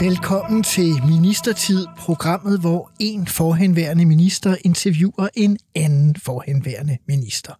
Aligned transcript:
Velkommen 0.00 0.62
til 0.62 1.04
Ministertid, 1.06 1.86
programmet, 1.98 2.60
hvor 2.60 2.90
en 2.98 3.26
forhenværende 3.26 4.04
minister 4.04 4.56
interviewer 4.64 5.28
en 5.34 5.58
anden 5.74 6.16
forhenværende 6.16 6.98
minister. 7.08 7.54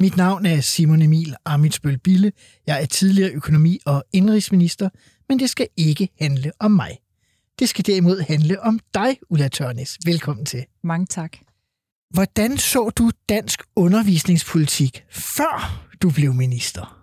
Mit 0.00 0.16
navn 0.16 0.46
er 0.46 0.60
Simon 0.60 1.02
Emil 1.02 1.34
Amitsbøl 1.44 1.98
Bille. 1.98 2.32
Jeg 2.66 2.82
er 2.82 2.86
tidligere 2.86 3.30
økonomi- 3.30 3.78
og 3.86 4.04
indrigsminister, 4.12 4.88
men 5.28 5.38
det 5.38 5.50
skal 5.50 5.68
ikke 5.76 6.08
handle 6.18 6.52
om 6.58 6.70
mig. 6.70 6.98
Det 7.58 7.68
skal 7.68 7.86
derimod 7.86 8.20
handle 8.20 8.62
om 8.62 8.80
dig, 8.94 9.18
Ulla 9.30 9.48
Tørnes. 9.48 9.98
Velkommen 10.04 10.46
til. 10.46 10.64
Mange 10.84 11.06
tak. 11.06 11.36
Hvordan 12.10 12.58
så 12.58 12.90
du 12.90 13.10
dansk 13.28 13.62
undervisningspolitik, 13.76 15.04
før 15.10 15.86
du 16.02 16.10
blev 16.10 16.34
minister? 16.34 16.99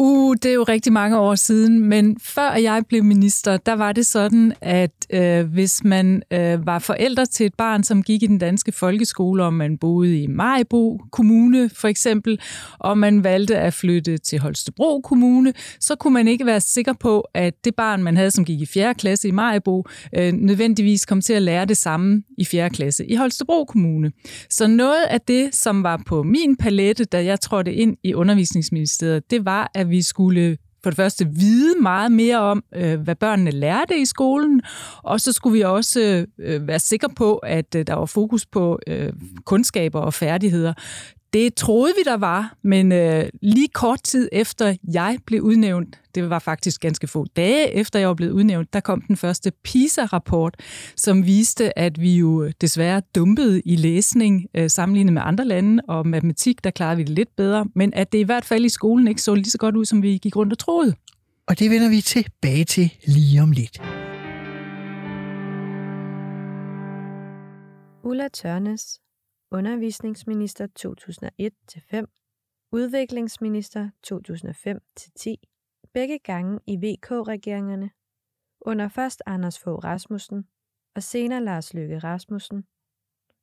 Uh, 0.00 0.34
det 0.42 0.50
er 0.50 0.54
jo 0.54 0.62
rigtig 0.62 0.92
mange 0.92 1.18
år 1.18 1.34
siden, 1.34 1.80
men 1.80 2.16
før 2.20 2.52
jeg 2.52 2.82
blev 2.88 3.04
minister, 3.04 3.56
der 3.56 3.72
var 3.72 3.92
det 3.92 4.06
sådan, 4.06 4.52
at 4.60 4.90
øh, 5.10 5.52
hvis 5.52 5.84
man 5.84 6.22
øh, 6.32 6.66
var 6.66 6.78
forældre 6.78 7.26
til 7.26 7.46
et 7.46 7.54
barn, 7.54 7.82
som 7.82 8.02
gik 8.02 8.22
i 8.22 8.26
den 8.26 8.38
danske 8.38 8.72
folkeskole, 8.72 9.44
og 9.44 9.54
man 9.54 9.78
boede 9.78 10.22
i 10.22 10.26
Majbo 10.26 11.00
Kommune 11.12 11.68
for 11.68 11.88
eksempel, 11.88 12.40
og 12.78 12.98
man 12.98 13.24
valgte 13.24 13.58
at 13.58 13.74
flytte 13.74 14.18
til 14.18 14.38
Holstebro 14.38 15.00
Kommune, 15.00 15.52
så 15.80 15.94
kunne 15.94 16.14
man 16.14 16.28
ikke 16.28 16.46
være 16.46 16.60
sikker 16.60 16.92
på, 16.92 17.20
at 17.34 17.64
det 17.64 17.74
barn, 17.74 18.02
man 18.02 18.16
havde, 18.16 18.30
som 18.30 18.44
gik 18.44 18.60
i 18.60 18.66
4. 18.66 18.94
klasse 18.94 19.28
i 19.28 19.30
Majbo, 19.30 19.84
øh, 20.16 20.32
nødvendigvis 20.32 21.06
kom 21.06 21.20
til 21.20 21.32
at 21.32 21.42
lære 21.42 21.64
det 21.64 21.76
samme 21.76 22.22
i 22.38 22.44
4. 22.44 22.70
klasse 22.70 23.06
i 23.06 23.14
Holstebro 23.14 23.64
Kommune. 23.64 24.12
Så 24.50 24.66
noget 24.66 25.04
af 25.10 25.20
det, 25.20 25.54
som 25.54 25.82
var 25.82 26.02
på 26.06 26.22
min 26.22 26.56
palette, 26.56 27.04
da 27.04 27.24
jeg 27.24 27.40
trådte 27.40 27.74
ind 27.74 27.96
i 28.04 28.14
undervisningsministeriet, 28.14 29.30
det 29.30 29.44
var, 29.44 29.70
at 29.74 29.87
vi 29.90 30.02
skulle 30.02 30.56
for 30.82 30.90
det 30.90 30.96
første 30.96 31.28
vide 31.32 31.74
meget 31.82 32.12
mere 32.12 32.38
om, 32.38 32.64
øh, 32.74 33.00
hvad 33.00 33.14
børnene 33.14 33.50
lærte 33.50 34.00
i 34.00 34.04
skolen, 34.04 34.62
og 35.02 35.20
så 35.20 35.32
skulle 35.32 35.54
vi 35.54 35.60
også 35.62 36.26
øh, 36.38 36.68
være 36.68 36.78
sikre 36.78 37.08
på, 37.16 37.36
at 37.36 37.74
øh, 37.74 37.86
der 37.86 37.94
var 37.94 38.06
fokus 38.06 38.46
på 38.46 38.78
øh, 38.86 39.12
kundskaber 39.44 40.00
og 40.00 40.14
færdigheder. 40.14 40.74
Det 41.32 41.54
troede 41.54 41.92
vi, 41.96 42.02
der 42.02 42.16
var, 42.16 42.54
men 42.62 42.92
øh, 42.92 43.28
lige 43.42 43.68
kort 43.68 44.02
tid 44.02 44.28
efter 44.32 44.74
jeg 44.92 45.18
blev 45.26 45.42
udnævnt, 45.42 46.00
det 46.14 46.30
var 46.30 46.38
faktisk 46.38 46.80
ganske 46.80 47.06
få 47.06 47.24
dage 47.36 47.74
efter 47.74 47.98
jeg 47.98 48.08
var 48.08 48.14
blevet 48.14 48.32
udnævnt, 48.32 48.72
der 48.72 48.80
kom 48.80 49.00
den 49.00 49.16
første 49.16 49.52
PISA-rapport, 49.64 50.56
som 50.96 51.26
viste, 51.26 51.78
at 51.78 52.00
vi 52.00 52.16
jo 52.16 52.48
desværre 52.60 53.02
dumpede 53.14 53.60
i 53.60 53.76
læsning 53.76 54.46
øh, 54.54 54.70
sammenlignet 54.70 55.12
med 55.12 55.22
andre 55.24 55.44
lande, 55.44 55.82
og 55.88 56.06
matematik, 56.06 56.64
der 56.64 56.70
klarede 56.70 56.96
vi 56.96 57.02
det 57.02 57.10
lidt 57.10 57.36
bedre, 57.36 57.66
men 57.74 57.94
at 57.94 58.12
det 58.12 58.18
i 58.18 58.22
hvert 58.22 58.44
fald 58.44 58.64
i 58.64 58.68
skolen 58.68 59.08
ikke 59.08 59.22
så 59.22 59.34
lige 59.34 59.50
så 59.50 59.58
godt 59.58 59.76
ud, 59.76 59.84
som 59.84 60.02
vi 60.02 60.18
gik 60.22 60.36
rundt 60.36 60.52
og 60.52 60.58
troede. 60.58 60.94
Og 61.48 61.58
det 61.58 61.70
vender 61.70 61.88
vi 61.88 62.00
tilbage 62.00 62.64
til 62.64 62.94
lige 63.06 63.42
om 63.42 63.52
lidt. 63.52 63.82
Ulla 68.04 68.28
Tørnes 68.28 69.00
undervisningsminister 69.50 70.66
2001-5, 70.78 72.68
udviklingsminister 72.72 73.90
2005-10, 74.06 75.34
begge 75.92 76.18
gange 76.18 76.60
i 76.66 76.76
VK-regeringerne, 76.76 77.90
under 78.60 78.88
først 78.88 79.22
Anders 79.26 79.58
Fogh 79.58 79.84
Rasmussen 79.84 80.48
og 80.94 81.02
senere 81.02 81.44
Lars 81.44 81.74
Løkke 81.74 81.98
Rasmussen, 81.98 82.64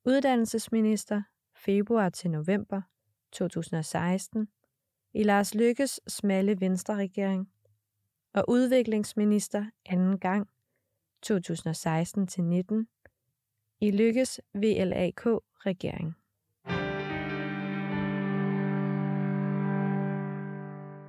uddannelsesminister 0.06 1.24
februar 1.56 2.10
til 2.10 2.32
november 2.32 2.82
2016 3.32 4.48
i 5.14 5.24
Lars 5.24 5.56
Lykkes 5.56 6.00
smalle 6.08 6.62
venstreregering. 6.62 7.52
Og 8.34 8.46
udviklingsminister 8.48 9.66
anden 9.86 10.20
gang 10.20 10.50
2016 11.22 12.28
til 12.28 12.44
19 12.44 12.88
i 13.86 13.92
Lykkes 13.92 14.40
VLAK 14.56 15.26
regering. 15.66 16.16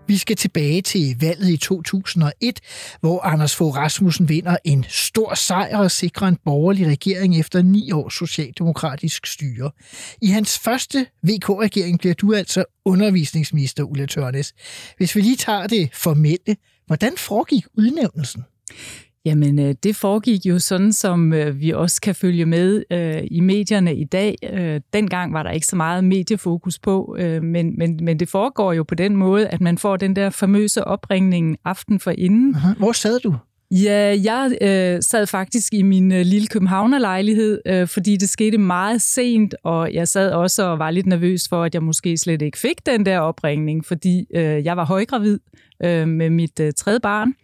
Vi 0.08 0.16
skal 0.16 0.36
tilbage 0.36 0.82
til 0.82 1.16
valget 1.20 1.48
i 1.48 1.56
2001, 1.56 2.60
hvor 3.00 3.20
Anders 3.20 3.56
Fogh 3.56 3.76
Rasmussen 3.76 4.28
vinder 4.28 4.56
en 4.64 4.84
stor 4.88 5.34
sejr 5.34 5.78
og 5.78 5.90
sikrer 5.90 6.28
en 6.28 6.36
borgerlig 6.44 6.86
regering 6.86 7.40
efter 7.40 7.62
ni 7.62 7.92
års 7.92 8.14
socialdemokratisk 8.14 9.26
styre. 9.26 9.70
I 10.22 10.26
hans 10.26 10.58
første 10.58 11.06
VK-regering 11.22 11.98
bliver 11.98 12.14
du 12.14 12.34
altså 12.34 12.64
undervisningsminister, 12.84 13.82
Ulla 13.82 14.06
Tørnes. 14.06 14.54
Hvis 14.96 15.16
vi 15.16 15.20
lige 15.20 15.36
tager 15.36 15.66
det 15.66 15.90
formelle, 15.94 16.56
hvordan 16.86 17.12
foregik 17.16 17.64
udnævnelsen? 17.78 18.44
Jamen, 19.26 19.58
øh, 19.58 19.74
det 19.82 19.96
foregik 19.96 20.46
jo 20.46 20.58
sådan, 20.58 20.92
som 20.92 21.32
øh, 21.32 21.60
vi 21.60 21.70
også 21.70 22.00
kan 22.00 22.14
følge 22.14 22.46
med 22.46 22.82
øh, 22.90 23.22
i 23.30 23.40
medierne 23.40 23.96
i 23.96 24.04
dag. 24.04 24.36
Dengang 24.92 25.32
var 25.32 25.42
der 25.42 25.50
ikke 25.50 25.66
så 25.66 25.76
meget 25.76 26.04
mediefokus 26.04 26.78
på, 26.78 27.16
men, 27.42 27.78
men, 27.78 27.98
men 28.02 28.20
det 28.20 28.28
foregår 28.28 28.72
jo 28.72 28.82
på 28.82 28.94
den 28.94 29.16
måde, 29.16 29.48
at 29.48 29.60
man 29.60 29.78
får 29.78 29.96
den 29.96 30.16
der 30.16 30.30
famøse 30.30 30.84
opringning 30.84 31.56
aften 31.64 32.00
for 32.00 32.10
inden. 32.18 32.54
Aha. 32.54 32.72
Hvor 32.78 32.92
sad 32.92 33.20
du? 33.20 33.34
Ja, 33.70 34.16
jeg 34.24 34.58
øh, 34.60 35.02
sad 35.02 35.26
faktisk 35.26 35.72
i 35.72 35.82
min 35.82 36.12
øh, 36.12 36.26
lille 36.26 36.48
Københavnerlejlighed, 36.48 37.60
øh, 37.66 37.88
fordi 37.88 38.16
det 38.16 38.28
skete 38.28 38.58
meget 38.58 39.02
sent, 39.02 39.54
og 39.64 39.94
jeg 39.94 40.08
sad 40.08 40.30
også 40.30 40.62
og 40.62 40.78
var 40.78 40.90
lidt 40.90 41.06
nervøs 41.06 41.48
for, 41.48 41.64
at 41.64 41.74
jeg 41.74 41.82
måske 41.82 42.16
slet 42.16 42.42
ikke 42.42 42.58
fik 42.58 42.86
den 42.86 43.06
der 43.06 43.18
opringning, 43.18 43.84
fordi 43.84 44.26
øh, 44.34 44.64
jeg 44.64 44.76
var 44.76 44.84
højgravid 44.84 45.38
øh, 45.84 46.08
med 46.08 46.30
mit 46.30 46.60
øh, 46.60 46.72
tredje 46.72 47.00
barn. 47.00 47.34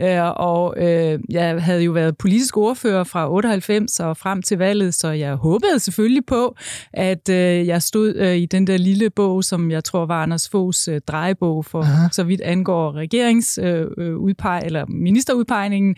Øh, 0.00 0.30
og 0.36 0.74
øh, 0.76 1.18
jeg 1.30 1.62
havde 1.62 1.82
jo 1.82 1.92
været 1.92 2.16
politisk 2.16 2.56
ordfører 2.56 3.04
fra 3.04 3.32
98 3.32 4.00
og 4.00 4.16
frem 4.16 4.42
til 4.42 4.58
valget, 4.58 4.94
så 4.94 5.08
jeg 5.08 5.34
håbede 5.34 5.78
selvfølgelig 5.78 6.26
på, 6.26 6.56
at 6.92 7.28
øh, 7.28 7.66
jeg 7.66 7.82
stod 7.82 8.14
øh, 8.14 8.36
i 8.36 8.46
den 8.46 8.66
der 8.66 8.76
lille 8.76 9.10
bog, 9.10 9.44
som 9.44 9.70
jeg 9.70 9.84
tror 9.84 10.06
var 10.06 10.22
Anders 10.22 10.48
Foghs 10.48 10.88
øh, 10.88 11.00
drejebog 11.00 11.64
for 11.64 11.82
Aha. 11.82 12.08
så 12.12 12.22
vidt 12.24 12.40
angår 12.40 12.92
regeringsudpeg 12.92 14.60
øh, 14.62 14.66
eller 14.66 14.86
ministerudpegningen. 14.86 15.96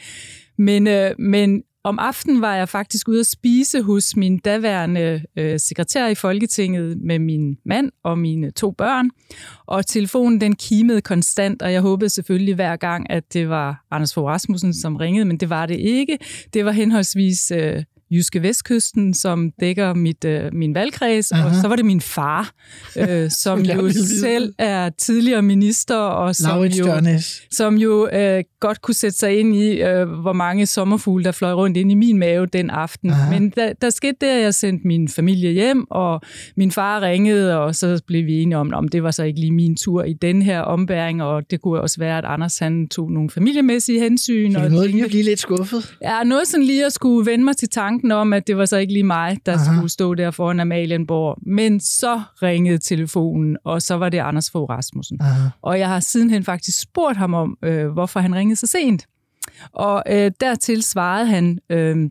Men, 0.59 0.87
øh, 0.87 1.11
men 1.19 1.63
om 1.85 1.99
aftenen 1.99 2.41
var 2.41 2.55
jeg 2.57 2.69
faktisk 2.69 3.09
ude 3.09 3.21
at 3.21 3.27
spise 3.27 3.83
hos 3.83 4.17
min 4.17 4.39
daværende 4.39 5.23
øh, 5.37 5.61
sekretær 5.61 6.07
i 6.07 6.15
Folketinget 6.15 6.99
med 7.01 7.19
min 7.19 7.59
mand 7.65 7.93
og 8.05 8.19
mine 8.19 8.51
to 8.51 8.71
børn. 8.71 9.11
Og 9.67 9.87
telefonen 9.87 10.41
den 10.41 10.57
kimede 10.57 11.01
konstant, 11.01 11.63
og 11.63 11.73
jeg 11.73 11.81
håbede 11.81 12.11
selvfølgelig 12.11 12.55
hver 12.55 12.77
gang, 12.77 13.11
at 13.11 13.33
det 13.33 13.49
var 13.49 13.85
Anders 13.91 14.15
Fogh 14.15 14.27
Rasmussen, 14.27 14.75
som 14.75 14.97
ringede, 14.97 15.25
men 15.25 15.37
det 15.37 15.51
var 15.51 15.67
det 15.67 15.79
ikke. 15.79 16.19
Det 16.55 16.65
var 16.65 16.73
henholdsvis 16.73 17.51
øh, 17.51 17.83
Jyske 18.13 18.43
Vestkysten, 18.43 19.15
som 19.15 19.51
dækker 19.61 19.95
mit, 19.95 20.25
øh, 20.25 20.45
min 20.53 20.75
valgkreds, 20.75 21.33
Aha. 21.33 21.49
og 21.49 21.55
så 21.55 21.69
var 21.69 21.77
det 21.77 21.85
min 21.85 22.01
far, 22.01 22.53
øh, 22.97 23.31
som 23.43 23.61
jo 23.61 23.91
selv 24.21 24.55
er 24.59 24.91
tidligere 24.99 25.43
minister, 25.43 25.97
og 25.97 26.37
som 26.37 26.63
jo, 26.63 26.87
som 27.51 27.77
jo 27.77 28.09
øh, 28.13 28.45
godt 28.61 28.83
kunne 28.83 28.95
sætte 28.95 29.19
sig 29.19 29.39
ind 29.39 29.57
i, 29.57 29.83
øh, 29.83 30.09
hvor 30.09 30.33
mange 30.33 30.67
sommerfugle, 30.67 31.25
der 31.25 31.33
fløj 31.33 31.53
rundt 31.53 31.77
ind 31.77 31.91
i 31.91 31.95
min 31.95 32.19
mave 32.19 32.47
den 32.47 32.71
aften. 32.71 33.11
Aha. 33.11 33.31
Men 33.31 33.51
der, 33.51 33.73
der 33.73 33.91
skete 33.91 34.17
det, 34.21 34.27
at 34.27 34.43
jeg 34.43 34.55
sendte 34.55 34.87
min 34.87 35.09
familie 35.09 35.51
hjem, 35.53 35.91
og 35.91 36.21
min 36.57 36.71
far 36.71 37.03
ringede, 37.03 37.59
og 37.59 37.75
så 37.75 38.03
blev 38.07 38.27
vi 38.27 38.43
enige 38.43 38.57
om, 38.57 38.73
om 38.75 38.89
det 38.89 39.03
var 39.03 39.11
så 39.11 39.23
ikke 39.23 39.41
lige 39.41 39.53
min 39.53 39.77
tur 39.77 40.05
i 40.05 40.13
den 40.13 40.43
her 40.43 40.61
ombæring, 40.61 41.23
og 41.23 41.51
det 41.51 41.61
kunne 41.61 41.81
også 41.81 41.99
være, 41.99 42.19
at 42.19 42.25
Anders 42.25 42.59
han 42.59 42.89
tog 42.89 43.13
nogle 43.13 43.31
familiemæssige 43.31 44.01
hensyn. 44.01 44.53
Så 44.53 44.61
det 44.61 44.73
noget 44.73 44.91
lige 44.91 45.05
at 45.05 45.11
blive 45.11 45.23
lidt 45.23 45.41
skuffet? 45.41 45.95
Ja, 46.03 46.23
noget 46.25 46.49
sådan 46.49 46.67
lige 46.67 46.87
at 46.87 46.93
skulle 46.93 47.31
vende 47.31 47.45
mig 47.45 47.57
til 47.57 47.69
tanken 47.69 48.02
tanken 48.03 48.13
om, 48.13 48.33
at 48.33 48.47
det 48.47 48.57
var 48.57 48.67
så 48.67 48.77
ikke 48.77 48.93
lige 48.93 49.05
mig, 49.05 49.39
der 49.47 49.53
Aha. 49.53 49.65
skulle 49.65 49.89
stå 49.89 50.15
der 50.15 50.31
foran 50.31 50.61
Amalienborg. 50.61 51.39
Men 51.43 51.81
så 51.81 52.23
ringede 52.43 52.79
telefonen, 52.79 53.57
og 53.65 53.83
så 53.83 53.95
var 53.95 54.09
det 54.09 54.19
Anders 54.19 54.51
Fogh 54.51 54.71
Rasmussen. 54.71 55.19
Aha. 55.21 55.49
Og 55.63 55.79
jeg 55.79 55.89
har 55.89 56.01
sidenhen 56.01 56.45
faktisk 56.45 56.81
spurgt 56.81 57.17
ham 57.17 57.35
om, 57.35 57.59
øh, 57.63 57.89
hvorfor 57.89 58.21
han 58.21 58.35
ringede 58.35 58.57
så 58.57 58.67
sent. 58.67 59.07
Og 59.73 60.03
øh, 60.11 60.31
dertil 60.41 60.83
svarede 60.83 61.27
han, 61.27 61.59
øh, 61.71 62.11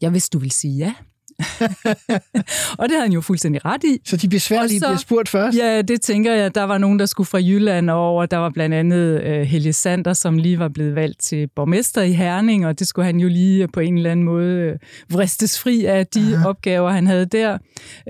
jeg 0.00 0.12
vidste, 0.12 0.38
du 0.38 0.38
vil 0.38 0.50
sige 0.50 0.76
ja. 0.76 0.94
og 2.78 2.88
det 2.88 2.90
havde 2.90 3.02
han 3.02 3.12
jo 3.12 3.20
fuldstændig 3.20 3.64
ret 3.64 3.84
i. 3.84 3.98
Så 4.04 4.16
de 4.16 4.28
besværlige 4.28 4.80
så- 4.80 4.86
bliver 4.86 4.98
spurgt 4.98 5.28
først? 5.28 5.58
Ja, 5.58 5.82
det 5.82 6.00
tænker 6.00 6.34
jeg. 6.34 6.54
Der 6.54 6.62
var 6.62 6.78
nogen, 6.78 6.98
der 6.98 7.06
skulle 7.06 7.26
fra 7.26 7.38
Jylland 7.38 7.90
over. 7.90 8.26
Der 8.26 8.36
var 8.36 8.50
blandt 8.50 8.74
andet 8.74 9.22
øh, 9.22 9.40
Helge 9.42 9.72
Sander, 9.72 10.12
som 10.12 10.38
lige 10.38 10.58
var 10.58 10.68
blevet 10.68 10.94
valgt 10.94 11.20
til 11.20 11.48
borgmester 11.56 12.02
i 12.02 12.12
Herning, 12.12 12.66
og 12.66 12.78
det 12.78 12.86
skulle 12.86 13.06
han 13.06 13.20
jo 13.20 13.28
lige 13.28 13.68
på 13.68 13.80
en 13.80 13.96
eller 13.96 14.10
anden 14.10 14.24
måde 14.24 14.54
øh, 14.60 14.78
vristes 15.10 15.60
fri 15.60 15.84
af 15.84 16.06
de 16.06 16.34
Aha. 16.36 16.48
opgaver, 16.48 16.90
han 16.90 17.06
havde 17.06 17.26
der. 17.26 17.58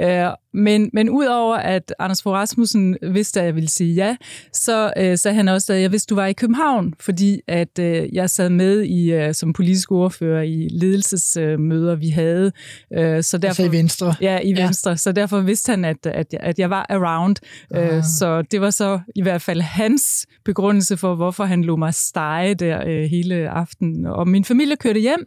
Øh, 0.00 0.30
men, 0.56 0.90
men 0.92 1.10
udover 1.10 1.56
at 1.56 1.94
Anders 1.98 2.22
Fogh 2.22 2.34
Rasmussen 2.36 2.96
vidste, 3.02 3.40
at 3.40 3.46
jeg 3.46 3.54
ville 3.54 3.68
sige 3.68 3.94
ja, 3.94 4.16
så 4.52 4.92
øh, 4.96 5.18
sagde 5.18 5.34
han 5.34 5.48
også, 5.48 5.72
at 5.72 5.80
jeg 5.80 5.92
vidste, 5.92 6.10
du 6.10 6.14
var 6.14 6.26
i 6.26 6.32
København, 6.32 6.94
fordi 7.00 7.40
at 7.48 7.78
øh, 7.78 8.14
jeg 8.14 8.30
sad 8.30 8.50
med 8.50 8.82
i 8.82 9.12
øh, 9.12 9.34
som 9.34 9.52
politisk 9.52 9.92
ordfører 9.92 10.42
i 10.42 10.68
ledelsesmøder, 10.72 11.94
vi 11.94 12.08
havde. 12.08 12.52
Øh, 12.94 13.22
så 13.22 13.38
derfor, 13.38 13.48
Altså 13.48 13.62
i 13.62 13.72
Venstre? 13.72 14.14
Ja, 14.20 14.38
i 14.44 14.56
Venstre. 14.56 14.90
Ja. 14.90 14.96
Så 14.96 15.12
derfor 15.12 15.40
vidste 15.40 15.70
han, 15.70 15.84
at, 15.84 16.06
at, 16.06 16.26
jeg- 16.32 16.40
at 16.40 16.58
jeg 16.58 16.70
var 16.70 16.86
around. 16.88 17.36
Ah. 17.70 17.96
Øh, 17.96 18.02
så 18.18 18.42
det 18.42 18.60
var 18.60 18.70
så 18.70 19.00
i 19.16 19.22
hvert 19.22 19.42
fald 19.42 19.60
hans 19.60 20.26
begrundelse 20.44 20.96
for, 20.96 21.14
hvorfor 21.14 21.44
han 21.44 21.64
lå 21.64 21.76
mig 21.76 21.94
stege 21.94 22.54
der 22.54 22.82
øh, 22.86 23.04
hele 23.04 23.48
aftenen. 23.50 24.06
Og 24.06 24.28
min 24.28 24.44
familie 24.44 24.76
kørte 24.76 25.00
hjem, 25.00 25.26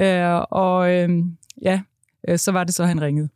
øh, 0.00 0.40
og 0.50 0.92
øh, 0.92 1.08
ja, 1.62 1.80
øh, 2.28 2.38
så 2.38 2.52
var 2.52 2.64
det 2.64 2.74
så, 2.74 2.84
han 2.84 3.00
ringede. 3.02 3.28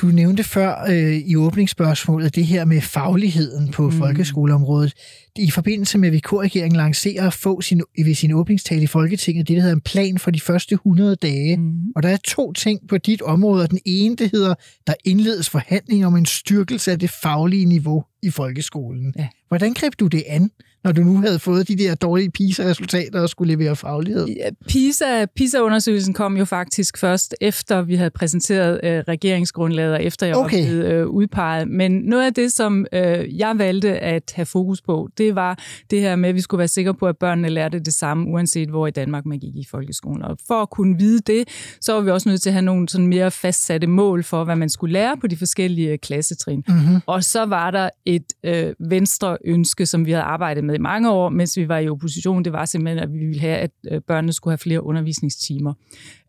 Du 0.00 0.06
nævnte 0.06 0.44
før 0.44 0.84
øh, 0.88 1.16
i 1.16 1.36
åbningsspørgsmålet 1.36 2.34
det 2.34 2.46
her 2.46 2.64
med 2.64 2.80
fagligheden 2.80 3.70
på 3.70 3.90
mm. 3.90 3.98
folkeskoleområdet. 3.98 4.94
I 5.36 5.50
forbindelse 5.50 5.98
med 5.98 6.10
VK-regeringen 6.10 6.76
lancerer 6.76 7.26
at 7.26 7.34
få 7.34 7.60
sin, 7.60 7.82
ved 8.04 8.14
sin 8.14 8.32
åbningstale 8.32 8.82
i 8.82 8.86
Folketinget 8.86 9.48
det, 9.48 9.56
der 9.56 9.62
hedder 9.62 9.76
en 9.76 9.80
plan 9.80 10.18
for 10.18 10.30
de 10.30 10.40
første 10.40 10.74
100 10.74 11.16
dage. 11.16 11.56
Mm. 11.56 11.72
Og 11.96 12.02
der 12.02 12.08
er 12.08 12.16
to 12.16 12.52
ting 12.52 12.88
på 12.88 12.98
dit 12.98 13.22
område. 13.22 13.62
og 13.62 13.70
Den 13.70 13.78
ene, 13.86 14.16
det 14.16 14.30
hedder, 14.30 14.54
der 14.86 14.94
indledes 15.04 15.50
forhandlinger 15.50 16.06
om 16.06 16.16
en 16.16 16.26
styrkelse 16.26 16.92
af 16.92 16.98
det 16.98 17.10
faglige 17.10 17.64
niveau 17.64 18.04
i 18.22 18.30
folkeskolen. 18.30 19.14
Ja. 19.18 19.28
Hvordan 19.48 19.74
greb 19.74 19.92
du 20.00 20.06
det 20.06 20.22
an, 20.26 20.50
når 20.88 20.92
du 20.92 21.02
nu 21.02 21.20
havde 21.20 21.38
fået 21.38 21.68
de 21.68 21.76
der 21.76 21.94
dårlige 21.94 22.30
PISA-resultater 22.30 23.20
og 23.20 23.28
skulle 23.28 23.56
levere 23.56 23.76
faglighed? 23.76 24.26
Ja, 24.26 24.50
PISA, 24.68 25.26
PISA-undersøgelsen 25.36 26.14
kom 26.14 26.36
jo 26.36 26.44
faktisk 26.44 26.98
først 26.98 27.34
efter 27.40 27.82
vi 27.82 27.94
havde 27.94 28.10
præsenteret 28.10 28.80
øh, 28.82 28.98
regeringsgrundlaget, 29.08 29.92
og 29.92 30.04
efter 30.04 30.26
jeg 30.26 30.36
Okay. 30.36 30.58
var 30.58 30.66
blevet 30.66 30.84
øh, 30.84 31.06
udpeget. 31.06 31.68
Men 31.68 31.92
noget 31.92 32.26
af 32.26 32.34
det, 32.34 32.52
som 32.52 32.86
øh, 32.92 33.38
jeg 33.38 33.58
valgte 33.58 33.98
at 33.98 34.32
have 34.34 34.46
fokus 34.46 34.82
på, 34.82 35.08
det 35.18 35.34
var 35.34 35.58
det 35.90 36.00
her 36.00 36.16
med, 36.16 36.28
at 36.28 36.34
vi 36.34 36.40
skulle 36.40 36.58
være 36.58 36.68
sikre 36.68 36.94
på, 36.94 37.06
at 37.06 37.16
børnene 37.16 37.48
lærte 37.48 37.78
det 37.78 37.94
samme, 37.94 38.30
uanset 38.32 38.68
hvor 38.68 38.86
i 38.86 38.90
Danmark 38.90 39.26
man 39.26 39.38
gik 39.38 39.56
i 39.56 39.66
folkeskolen. 39.70 40.22
Og 40.22 40.38
for 40.46 40.62
at 40.62 40.70
kunne 40.70 40.98
vide 40.98 41.20
det, 41.26 41.48
så 41.80 41.92
var 41.92 42.00
vi 42.00 42.10
også 42.10 42.28
nødt 42.28 42.42
til 42.42 42.50
at 42.50 42.54
have 42.54 42.64
nogle 42.64 42.88
sådan 42.88 43.06
mere 43.06 43.30
fastsatte 43.30 43.86
mål 43.86 44.24
for, 44.24 44.44
hvad 44.44 44.56
man 44.56 44.68
skulle 44.68 44.92
lære 44.92 45.16
på 45.20 45.26
de 45.26 45.36
forskellige 45.36 45.98
klassetrin. 45.98 46.64
Mm-hmm. 46.68 47.00
Og 47.06 47.24
så 47.24 47.44
var 47.44 47.70
der 47.70 47.90
et 48.06 48.24
øh, 48.44 48.72
venstre 48.90 49.38
ønske, 49.44 49.86
som 49.86 50.06
vi 50.06 50.10
havde 50.10 50.24
arbejdet 50.24 50.64
med 50.64 50.77
i 50.78 50.80
mange 50.80 51.10
år, 51.10 51.28
mens 51.28 51.56
vi 51.56 51.68
var 51.68 51.78
i 51.78 51.88
opposition. 51.88 52.44
Det 52.44 52.52
var 52.52 52.64
simpelthen, 52.64 52.98
at 53.02 53.12
vi 53.12 53.18
ville 53.18 53.40
have, 53.40 53.56
at 53.56 53.70
øh, 53.92 54.00
børnene 54.08 54.32
skulle 54.32 54.52
have 54.52 54.58
flere 54.58 54.82
undervisningstimer. 54.82 55.72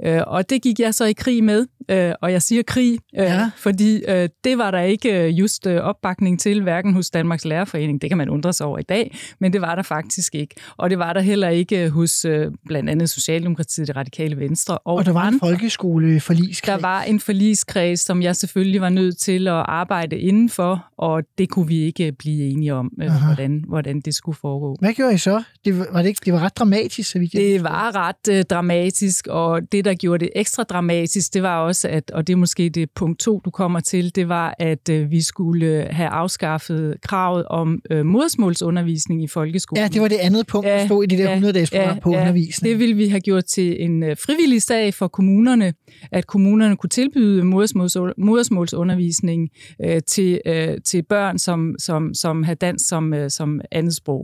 Øh, 0.05 0.21
og 0.27 0.49
det 0.49 0.61
gik 0.61 0.79
jeg 0.79 0.93
så 0.93 1.05
i 1.05 1.13
krig 1.13 1.43
med. 1.43 1.65
Øh, 1.89 2.13
og 2.21 2.31
jeg 2.31 2.41
siger 2.41 2.63
krig, 2.63 2.99
Ja. 3.13 3.51
fordi 3.57 4.01
det 4.43 4.57
var 4.57 4.71
der 4.71 4.79
ikke 4.79 5.27
just 5.29 5.67
opbakning 5.67 6.39
til, 6.39 6.61
hverken 6.63 6.93
hos 6.93 7.09
Danmarks 7.09 7.45
Lærerforening, 7.45 8.01
det 8.01 8.09
kan 8.09 8.17
man 8.17 8.29
undre 8.29 8.53
sig 8.53 8.65
over 8.67 8.79
i 8.79 8.83
dag, 8.83 9.15
men 9.39 9.53
det 9.53 9.61
var 9.61 9.75
der 9.75 9.81
faktisk 9.83 10.35
ikke. 10.35 10.55
Og 10.77 10.89
det 10.89 10.99
var 10.99 11.13
der 11.13 11.21
heller 11.21 11.49
ikke 11.49 11.89
hos 11.89 12.25
blandt 12.67 12.89
andet 12.89 13.09
Socialdemokratiet, 13.09 13.87
det 13.87 13.95
radikale 13.95 14.37
venstre 14.39 14.77
og, 14.77 14.93
Og 14.95 15.05
der 15.05 15.11
var 15.11 15.21
en 15.21 15.27
andre. 15.27 15.39
folkeskoleforligskreds. 15.39 16.81
Der 16.81 16.87
var 16.87 17.01
en 17.03 17.19
forligskreds, 17.19 17.99
som 17.99 18.21
jeg 18.21 18.35
selvfølgelig 18.35 18.81
var 18.81 18.89
nødt 18.89 19.17
til 19.17 19.47
at 19.47 19.53
arbejde 19.53 20.17
indenfor, 20.19 20.85
og 20.97 21.23
det 21.37 21.49
kunne 21.49 21.67
vi 21.67 21.79
ikke 21.81 22.11
blive 22.11 22.45
enige 22.49 22.73
om, 22.73 22.91
Aha. 23.01 23.25
hvordan, 23.25 23.63
hvordan 23.67 23.99
det 24.01 24.15
skulle 24.15 24.28
foregå. 24.31 24.75
Hvad 24.79 24.93
gjorde 24.93 25.13
I 25.13 25.17
så? 25.17 25.43
Det 25.65 25.79
var, 25.79 25.87
var 25.91 26.01
det, 26.01 26.09
ikke, 26.09 26.21
det 26.25 26.33
var 26.33 26.39
ret 26.39 26.57
dramatisk, 26.57 27.11
så 27.11 27.19
vidt 27.19 27.33
jeg 27.33 27.41
Det 27.41 27.63
var 27.63 27.95
ret 27.95 28.29
øh, 28.31 28.43
dramatisk, 28.43 29.27
og 29.27 29.71
det, 29.71 29.85
der 29.85 29.93
gjorde 29.93 30.25
det 30.25 30.31
ekstra 30.35 30.63
dramatisk, 30.63 31.33
det 31.33 31.43
var 31.43 31.59
også, 31.59 31.87
at, 31.87 32.11
og 32.11 32.27
det 32.27 32.33
er 32.33 32.37
måske 32.37 32.69
det 32.69 32.89
punkt 32.95 33.19
to, 33.19 33.41
du 33.45 33.49
kommer 33.49 33.79
til, 33.79 34.15
det 34.15 34.29
var, 34.29 34.55
at 34.59 34.89
øh, 34.89 35.11
vi 35.11 35.21
skulle 35.21 35.65
øh, 35.65 35.85
have 35.91 36.09
afskaffet 36.09 36.95
kravet 37.01 37.45
om 37.45 37.81
øh, 37.91 38.05
modersmålsundervisning 38.05 39.23
i 39.23 39.27
folkeskolen. 39.27 39.81
Ja, 39.81 39.87
det 39.87 40.01
var 40.01 40.07
det 40.07 40.17
andet 40.17 40.47
punkt, 40.47 40.67
der 40.67 40.85
stod 40.85 41.03
i 41.03 41.07
det 41.07 41.19
der 41.19 41.35
100-dages 41.35 41.71
program 41.71 41.99
på 41.99 42.09
undervisning. 42.09 42.71
Det 42.71 42.79
ville 42.79 42.95
vi 42.95 43.07
have 43.07 43.21
gjort 43.21 43.45
til 43.45 43.83
en 43.83 44.03
øh, 44.03 44.17
frivillig 44.25 44.61
sag 44.61 44.93
for 44.93 45.07
kommunerne, 45.07 45.73
at 46.11 46.27
kommunerne 46.27 46.77
kunne 46.77 46.89
tilbyde 46.89 47.43
modersmåls, 47.43 47.97
modersmålsundervisning 48.17 49.49
øh, 49.85 50.01
til, 50.07 50.41
øh, 50.45 50.77
til 50.85 51.03
børn, 51.03 51.37
som, 51.37 51.75
som, 51.79 52.13
som 52.13 52.43
havde 52.43 52.57
dansk 52.57 52.87
som, 52.87 53.13
øh, 53.13 53.29
som 53.29 53.61
andet 53.71 53.95
sprog. 53.95 54.18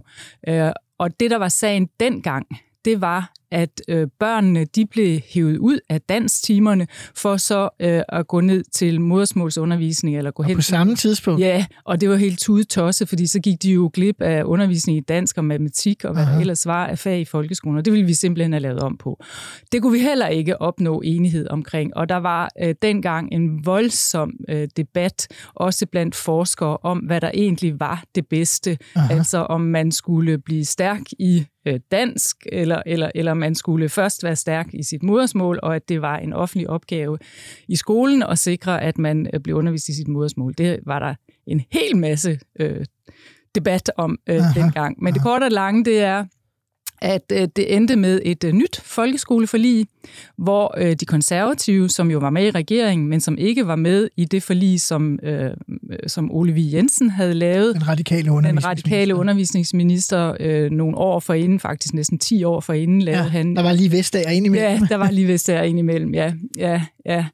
Øh, 0.47 0.71
og 0.97 1.19
det, 1.19 1.31
der 1.31 1.37
var 1.37 1.49
sagen 1.49 1.89
dengang, 1.99 2.45
det 2.85 3.01
var, 3.01 3.31
at 3.51 3.81
øh, 3.87 4.07
børnene 4.19 4.65
de 4.65 4.85
blev 4.85 5.19
hævet 5.33 5.57
ud 5.57 5.79
af 5.89 6.01
danstimerne 6.01 6.87
for 7.15 7.37
så 7.37 7.69
øh, 7.79 8.01
at 8.09 8.27
gå 8.27 8.41
ned 8.41 8.63
til 8.63 9.01
modersmålsundervisning 9.01 10.17
eller 10.17 10.31
gå 10.31 10.43
hen 10.43 10.55
på 10.55 10.61
samme 10.61 10.95
tidspunkt? 10.95 11.41
Ja, 11.41 11.65
og 11.85 12.01
det 12.01 12.09
var 12.09 12.15
helt 12.15 12.39
tudetosse, 12.39 13.05
fordi 13.05 13.27
så 13.27 13.39
gik 13.39 13.63
de 13.63 13.71
jo 13.71 13.91
glip 13.93 14.21
af 14.21 14.43
undervisning 14.43 14.97
i 14.97 15.01
dansk 15.01 15.37
og 15.37 15.45
matematik 15.45 16.05
og 16.05 16.13
hvad 16.13 16.23
Aha. 16.23 16.33
der 16.33 16.39
ellers 16.39 16.65
var 16.65 16.87
af 16.87 16.99
fag 16.99 17.19
i 17.19 17.25
folkeskolen, 17.25 17.77
og 17.77 17.85
det 17.85 17.93
ville 17.93 18.05
vi 18.05 18.13
simpelthen 18.13 18.53
have 18.53 18.61
lavet 18.61 18.79
om 18.79 18.97
på. 18.97 19.23
Det 19.71 19.81
kunne 19.81 19.93
vi 19.93 19.99
heller 19.99 20.27
ikke 20.27 20.61
opnå 20.61 21.01
enighed 21.01 21.47
omkring, 21.49 21.97
og 21.97 22.09
der 22.09 22.17
var 22.17 22.49
øh, 22.63 22.75
dengang 22.81 23.29
en 23.31 23.65
voldsom 23.65 24.31
øh, 24.49 24.67
debat, 24.77 25.27
også 25.55 25.85
blandt 25.85 26.15
forskere, 26.15 26.77
om 26.77 26.97
hvad 26.97 27.21
der 27.21 27.31
egentlig 27.33 27.79
var 27.79 28.03
det 28.15 28.27
bedste, 28.27 28.77
Aha. 28.95 29.13
altså 29.13 29.37
om 29.37 29.61
man 29.61 29.91
skulle 29.91 30.37
blive 30.37 30.65
stærk 30.65 31.01
i 31.19 31.45
øh, 31.65 31.79
dansk, 31.91 32.47
eller, 32.51 32.81
eller, 32.85 33.11
eller 33.15 33.33
man 33.33 33.55
skulle 33.55 33.89
først 33.89 34.23
være 34.23 34.35
stærk 34.35 34.67
i 34.73 34.83
sit 34.83 35.03
modersmål, 35.03 35.59
og 35.63 35.75
at 35.75 35.89
det 35.89 36.01
var 36.01 36.17
en 36.17 36.33
offentlig 36.33 36.69
opgave 36.69 37.17
i 37.67 37.75
skolen 37.75 38.23
at 38.23 38.37
sikre, 38.37 38.81
at 38.81 38.97
man 38.97 39.27
øh, 39.33 39.39
blev 39.39 39.55
undervist 39.55 39.89
i 39.89 39.95
sit 39.95 40.07
modersmål. 40.07 40.53
Det 40.57 40.79
var 40.85 40.99
der 40.99 41.15
en 41.47 41.61
hel 41.71 41.97
masse 41.97 42.39
øh, 42.59 42.85
debat 43.55 43.91
om 43.97 44.17
øh, 44.29 44.35
Aha, 44.35 44.61
dengang. 44.61 45.03
Men 45.03 45.13
det 45.13 45.21
korte 45.21 45.43
og 45.43 45.51
lange, 45.51 45.85
det 45.85 46.01
er, 46.01 46.25
at 47.05 47.31
øh, 47.31 47.47
det 47.55 47.75
endte 47.75 47.95
med 47.95 48.21
et 48.25 48.43
øh, 48.43 48.53
nyt 48.53 48.81
folkeskoleforlig, 48.83 49.87
hvor 50.37 50.73
øh, 50.77 50.93
de 50.95 51.05
konservative, 51.05 51.89
som 51.89 52.11
jo 52.11 52.19
var 52.19 52.29
med 52.29 52.45
i 52.47 52.51
regeringen, 52.51 53.07
men 53.07 53.21
som 53.21 53.37
ikke 53.37 53.67
var 53.67 53.75
med 53.75 54.09
i 54.17 54.25
det 54.25 54.43
forlig, 54.43 54.81
som, 54.81 55.19
øh, 55.23 55.49
som 56.07 56.31
Ole 56.31 56.53
V. 56.53 56.57
Jensen 56.73 57.09
havde 57.09 57.33
lavet. 57.33 57.75
Den 57.75 57.87
radikale 57.87 58.21
Den 58.21 58.29
undervisningsminister. 58.29 58.69
radikale 58.69 59.15
undervisningsminister 59.15 60.33
øh, 60.39 60.71
nogle 60.71 60.97
år 60.97 61.19
forinden, 61.19 61.59
faktisk 61.59 61.93
næsten 61.93 62.19
10 62.19 62.43
år 62.43 62.59
forinden, 62.59 63.01
lavede 63.01 63.23
Ja, 63.23 63.29
han... 63.29 63.55
der 63.55 63.61
var 63.61 63.73
lige 63.73 63.91
Vestager 63.91 64.29
ind 64.29 64.45
imellem. 64.45 64.67
Ja, 64.71 64.79
der 64.89 64.95
var 64.95 65.11
lige 65.11 65.27
Vestager 65.27 65.61
ind 65.63 65.79
imellem, 65.79 66.13
ja. 66.13 66.33
ja, 66.57 66.81
ja. 67.05 67.25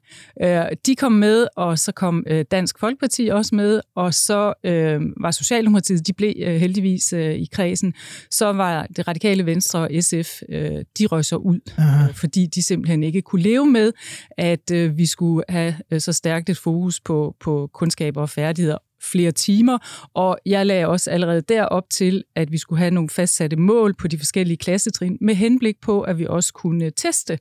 Øh, 0.42 0.76
de 0.86 0.96
kom 0.96 1.12
med, 1.12 1.46
og 1.56 1.78
så 1.78 1.92
kom 1.92 2.24
øh, 2.26 2.44
Dansk 2.50 2.78
Folkeparti 2.78 3.26
også 3.26 3.54
med, 3.54 3.80
og 3.94 4.14
så 4.14 4.54
øh, 4.64 5.00
var 5.20 5.30
Socialdemokratiet, 5.30 6.06
de 6.06 6.12
blev 6.12 6.34
øh, 6.42 6.54
heldigvis 6.54 7.12
øh, 7.12 7.34
i 7.34 7.48
kredsen. 7.52 7.94
Så 8.30 8.52
var 8.52 8.86
det 8.96 9.08
radikale 9.08 9.46
Venstre 9.46 9.80
og 9.80 9.90
SF, 10.00 10.42
øh, 10.48 10.84
de 10.98 11.06
røg 11.06 11.24
så 11.24 11.36
ud, 11.36 11.60
Aha. 11.78 12.08
øh, 12.08 12.14
fordi 12.14 12.46
de 12.46 12.62
simpelthen 12.62 13.02
ikke 13.02 13.22
kunne 13.22 13.42
leve 13.42 13.66
med, 13.66 13.92
at 14.38 14.70
øh, 14.72 14.98
vi 14.98 15.06
skulle 15.06 15.44
have 15.48 15.74
øh, 15.90 16.00
så 16.00 16.12
stærkt 16.12 16.50
et 16.50 16.58
fokus 16.58 17.00
på, 17.00 17.36
på 17.40 17.70
kundskaber 17.72 18.20
og 18.20 18.30
færdigheder 18.30 18.78
flere 19.12 19.32
timer, 19.32 19.78
og 20.14 20.38
jeg 20.46 20.66
lagde 20.66 20.86
også 20.86 21.10
allerede 21.10 21.40
derop 21.40 21.90
til, 21.90 22.24
at 22.36 22.52
vi 22.52 22.58
skulle 22.58 22.78
have 22.78 22.90
nogle 22.90 23.08
fastsatte 23.08 23.56
mål 23.56 23.94
på 23.94 24.08
de 24.08 24.18
forskellige 24.18 24.56
klassetrin, 24.56 25.18
med 25.20 25.34
henblik 25.34 25.76
på, 25.82 26.00
at 26.00 26.18
vi 26.18 26.26
også 26.26 26.52
kunne 26.52 26.90
teste 26.90 27.38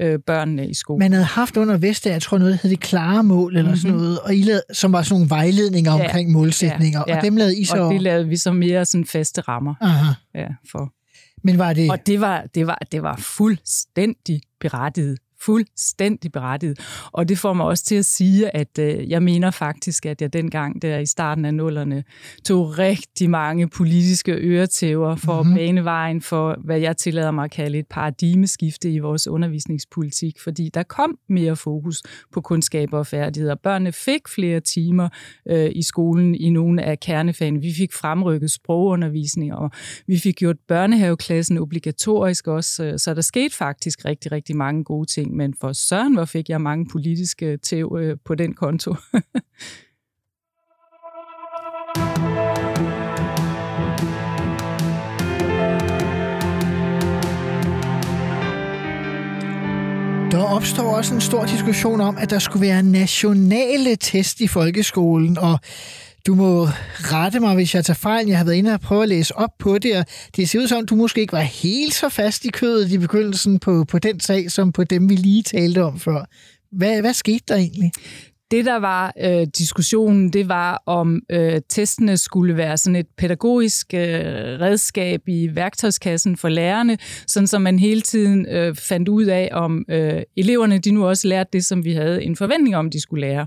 øh, 0.00 0.18
børnene 0.26 0.68
i 0.68 0.74
skolen. 0.74 0.98
Man 0.98 1.12
havde 1.12 1.24
haft 1.24 1.56
under 1.56 1.76
Vestager, 1.76 2.14
jeg 2.14 2.22
tror 2.22 2.38
noget, 2.38 2.58
hed 2.62 2.70
det 2.70 2.80
klare 2.80 3.22
mål, 3.22 3.56
eller 3.56 3.62
mm-hmm. 3.62 3.76
sådan 3.76 3.96
noget, 3.96 4.18
og 4.18 4.36
I 4.36 4.42
lavede, 4.42 4.62
som 4.72 4.92
var 4.92 5.02
sådan 5.02 5.14
nogle 5.14 5.30
vejledninger 5.30 5.92
Ja, 5.96 6.04
omkring 6.04 6.30
målsætninger, 6.30 7.04
ja, 7.08 7.16
og 7.16 7.22
dem 7.22 7.36
lavede 7.36 7.58
I 7.58 7.64
så... 7.64 7.76
Og 7.76 7.92
det 7.92 8.02
lavede 8.02 8.28
vi 8.28 8.36
så 8.36 8.52
mere 8.52 8.84
sådan 8.84 9.04
faste 9.04 9.40
rammer 9.40 9.74
Aha. 9.80 10.12
ja, 10.34 10.48
for. 10.70 10.92
Men 11.44 11.58
var 11.58 11.72
det... 11.72 11.90
Og 11.90 12.06
det 12.06 12.20
var, 12.20 12.44
det 12.54 12.66
var, 12.66 12.78
det 12.92 13.02
var 13.02 13.16
fuldstændig 13.16 14.40
berettiget. 14.60 15.18
Fuldstændig 15.44 16.32
berettiget. 16.32 16.78
Og 17.12 17.28
det 17.28 17.38
får 17.38 17.52
mig 17.52 17.66
også 17.66 17.84
til 17.84 17.94
at 17.94 18.04
sige, 18.04 18.56
at 18.56 18.78
øh, 18.78 19.10
jeg 19.10 19.22
mener 19.22 19.50
faktisk, 19.50 20.06
at 20.06 20.22
jeg 20.22 20.32
dengang 20.32 20.82
der 20.82 20.98
i 20.98 21.06
starten 21.06 21.44
af 21.44 21.54
nullerne 21.54 22.04
tog 22.44 22.78
rigtig 22.78 23.30
mange 23.30 23.68
politiske 23.68 24.32
øretæver 24.32 25.16
for 25.16 25.42
mm-hmm. 25.42 25.54
at 25.54 25.58
bane 25.58 25.84
vejen 25.84 26.20
for, 26.20 26.56
hvad 26.64 26.78
jeg 26.78 26.96
tillader 26.96 27.30
mig 27.30 27.44
at 27.44 27.50
kalde 27.50 27.78
et 27.78 27.86
paradigmeskifte 27.90 28.92
i 28.92 28.98
vores 28.98 29.28
undervisningspolitik, 29.28 30.40
fordi 30.40 30.70
der 30.74 30.82
kom 30.82 31.18
mere 31.28 31.56
fokus 31.56 32.02
på 32.32 32.40
kundskaber 32.40 32.98
og 32.98 33.06
færdigheder. 33.06 33.54
Børnene 33.54 33.92
fik 33.92 34.28
flere 34.28 34.60
timer 34.60 35.08
øh, 35.48 35.70
i 35.74 35.82
skolen 35.82 36.34
i 36.34 36.50
nogle 36.50 36.82
af 36.82 37.00
kernefagene. 37.00 37.60
Vi 37.60 37.72
fik 37.76 37.92
fremrykket 37.92 38.50
sprogundervisning, 38.50 39.54
og 39.54 39.70
vi 40.06 40.18
fik 40.18 40.36
gjort 40.36 40.56
børnehaveklassen 40.68 41.58
obligatorisk 41.58 42.46
også, 42.46 42.94
så 42.96 43.14
der 43.14 43.20
skete 43.20 43.56
faktisk 43.56 44.04
rigtig, 44.04 44.32
rigtig 44.32 44.56
mange 44.56 44.84
gode 44.84 45.06
ting 45.06 45.31
ting, 45.32 45.36
men 45.36 45.54
for 45.60 45.72
søren, 45.72 46.14
hvor 46.14 46.24
fik 46.24 46.48
jeg 46.48 46.60
mange 46.60 46.86
politiske 46.92 47.56
tæv 47.56 47.98
øh, 48.00 48.16
på 48.24 48.34
den 48.34 48.54
konto. 48.54 48.94
Der 60.30 60.44
opstår 60.56 60.96
også 60.96 61.14
en 61.14 61.20
stor 61.20 61.44
diskussion 61.44 62.00
om, 62.00 62.16
at 62.18 62.30
der 62.30 62.38
skulle 62.38 62.66
være 62.66 62.82
nationale 62.82 63.96
test 63.96 64.40
i 64.40 64.46
folkeskolen, 64.46 65.38
og 65.38 65.58
du 66.26 66.34
må 66.34 66.64
rette 66.98 67.40
mig, 67.40 67.54
hvis 67.54 67.74
jeg 67.74 67.84
tager 67.84 67.94
fejl. 67.94 68.26
Jeg 68.26 68.38
har 68.38 68.44
været 68.44 68.56
inde 68.56 68.74
og 68.74 68.80
prøve 68.80 69.02
at 69.02 69.08
læse 69.08 69.36
op 69.36 69.50
på 69.58 69.78
det, 69.78 69.96
og 69.96 70.04
det 70.36 70.48
ser 70.48 70.60
ud 70.60 70.68
som, 70.68 70.86
du 70.86 70.94
måske 70.94 71.20
ikke 71.20 71.32
var 71.32 71.40
helt 71.40 71.94
så 71.94 72.08
fast 72.08 72.44
i 72.44 72.50
kødet 72.50 72.92
i 72.92 72.98
begyndelsen 72.98 73.58
på, 73.58 73.84
på 73.84 73.98
den 73.98 74.20
sag, 74.20 74.50
som 74.50 74.72
på 74.72 74.84
dem, 74.84 75.08
vi 75.08 75.14
lige 75.14 75.42
talte 75.42 75.84
om 75.84 75.98
før. 75.98 76.24
Hvad, 76.72 77.00
hvad 77.00 77.14
skete 77.14 77.44
der 77.48 77.56
egentlig? 77.56 77.92
Det, 78.50 78.64
der 78.64 78.76
var 78.78 79.12
øh, 79.20 79.46
diskussionen, 79.58 80.32
det 80.32 80.48
var, 80.48 80.82
om 80.86 81.20
øh, 81.30 81.60
testene 81.68 82.16
skulle 82.16 82.56
være 82.56 82.76
sådan 82.76 82.96
et 82.96 83.06
pædagogisk 83.18 83.94
øh, 83.94 84.00
redskab 84.60 85.20
i 85.28 85.50
værktøjskassen 85.54 86.36
for 86.36 86.48
lærerne, 86.48 86.98
sådan 87.26 87.46
som 87.46 87.62
man 87.62 87.78
hele 87.78 88.00
tiden 88.00 88.46
øh, 88.46 88.74
fandt 88.74 89.08
ud 89.08 89.24
af, 89.24 89.48
om 89.52 89.84
øh, 89.90 90.22
eleverne 90.36 90.78
de 90.78 90.90
nu 90.90 91.06
også 91.06 91.28
lærte 91.28 91.50
det, 91.52 91.64
som 91.64 91.84
vi 91.84 91.92
havde 91.92 92.22
en 92.24 92.36
forventning 92.36 92.76
om, 92.76 92.90
de 92.90 93.00
skulle 93.00 93.26
lære. 93.26 93.46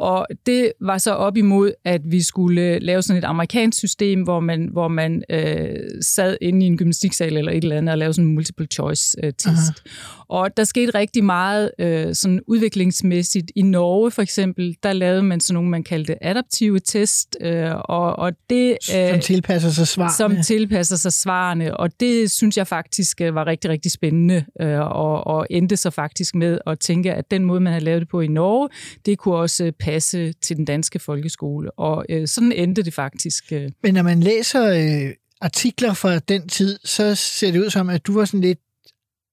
Og 0.00 0.26
det 0.46 0.72
var 0.80 0.98
så 0.98 1.12
op 1.12 1.36
imod, 1.36 1.72
at 1.84 2.00
vi 2.04 2.22
skulle 2.22 2.78
lave 2.78 3.02
sådan 3.02 3.18
et 3.18 3.24
amerikansk 3.24 3.78
system, 3.78 4.22
hvor 4.22 4.40
man, 4.40 4.68
hvor 4.72 4.88
man 4.88 5.22
øh, 5.30 5.76
sad 6.02 6.36
inde 6.40 6.66
i 6.66 6.68
en 6.68 6.76
gymnastiksal 6.76 7.36
eller 7.36 7.52
et 7.52 7.62
eller 7.62 7.76
andet 7.76 7.92
og 7.92 7.98
lavede 7.98 8.14
sådan 8.14 8.28
en 8.28 8.34
multiple 8.34 8.66
choice 8.66 9.16
øh, 9.24 9.32
test. 9.32 9.46
Aha. 9.46 10.24
Og 10.28 10.56
der 10.56 10.64
skete 10.64 10.98
rigtig 10.98 11.24
meget 11.24 11.70
øh, 11.78 12.14
sådan 12.14 12.40
udviklingsmæssigt. 12.46 13.52
I 13.56 13.62
Norge 13.62 14.10
for 14.10 14.22
eksempel, 14.22 14.76
der 14.82 14.92
lavede 14.92 15.22
man 15.22 15.40
sådan 15.40 15.54
nogle, 15.54 15.70
man 15.70 15.82
kaldte 15.82 16.24
adaptive 16.24 16.78
test. 16.78 17.36
Øh, 17.40 17.70
og, 17.84 18.16
og 18.16 18.32
det, 18.50 18.70
øh, 18.96 19.10
som 19.10 19.20
tilpasser 19.20 19.70
sig 19.70 19.88
svarene. 19.88 20.12
Som 20.12 20.42
tilpasser 20.42 20.96
sig 20.96 21.12
svarene. 21.12 21.76
Og 21.76 22.00
det 22.00 22.30
synes 22.30 22.56
jeg 22.56 22.66
faktisk 22.66 23.20
øh, 23.20 23.34
var 23.34 23.46
rigtig, 23.46 23.70
rigtig 23.70 23.92
spændende. 23.92 24.44
Øh, 24.60 24.80
og, 24.80 25.26
og 25.26 25.46
endte 25.50 25.76
så 25.76 25.90
faktisk 25.90 26.34
med 26.34 26.58
at 26.66 26.78
tænke, 26.78 27.14
at 27.14 27.30
den 27.30 27.44
måde, 27.44 27.60
man 27.60 27.72
havde 27.72 27.84
lavet 27.84 28.00
det 28.00 28.08
på 28.08 28.20
i 28.20 28.28
Norge, 28.28 28.68
det 29.06 29.18
kunne 29.18 29.36
også 29.36 29.72
passe 29.78 29.89
til 30.42 30.56
den 30.56 30.64
danske 30.64 30.98
folkeskole. 30.98 31.70
Og 31.78 32.04
øh, 32.08 32.28
sådan 32.28 32.52
endte 32.52 32.82
det 32.82 32.94
faktisk. 32.94 33.52
Øh. 33.52 33.70
Men 33.82 33.94
når 33.94 34.02
man 34.02 34.20
læser 34.20 34.66
øh, 34.66 35.14
artikler 35.40 35.94
fra 35.94 36.18
den 36.18 36.48
tid, 36.48 36.78
så 36.84 37.14
ser 37.14 37.52
det 37.52 37.60
ud 37.60 37.70
som, 37.70 37.88
at 37.88 38.06
du 38.06 38.14
var 38.14 38.24
sådan 38.24 38.40
lidt 38.40 38.58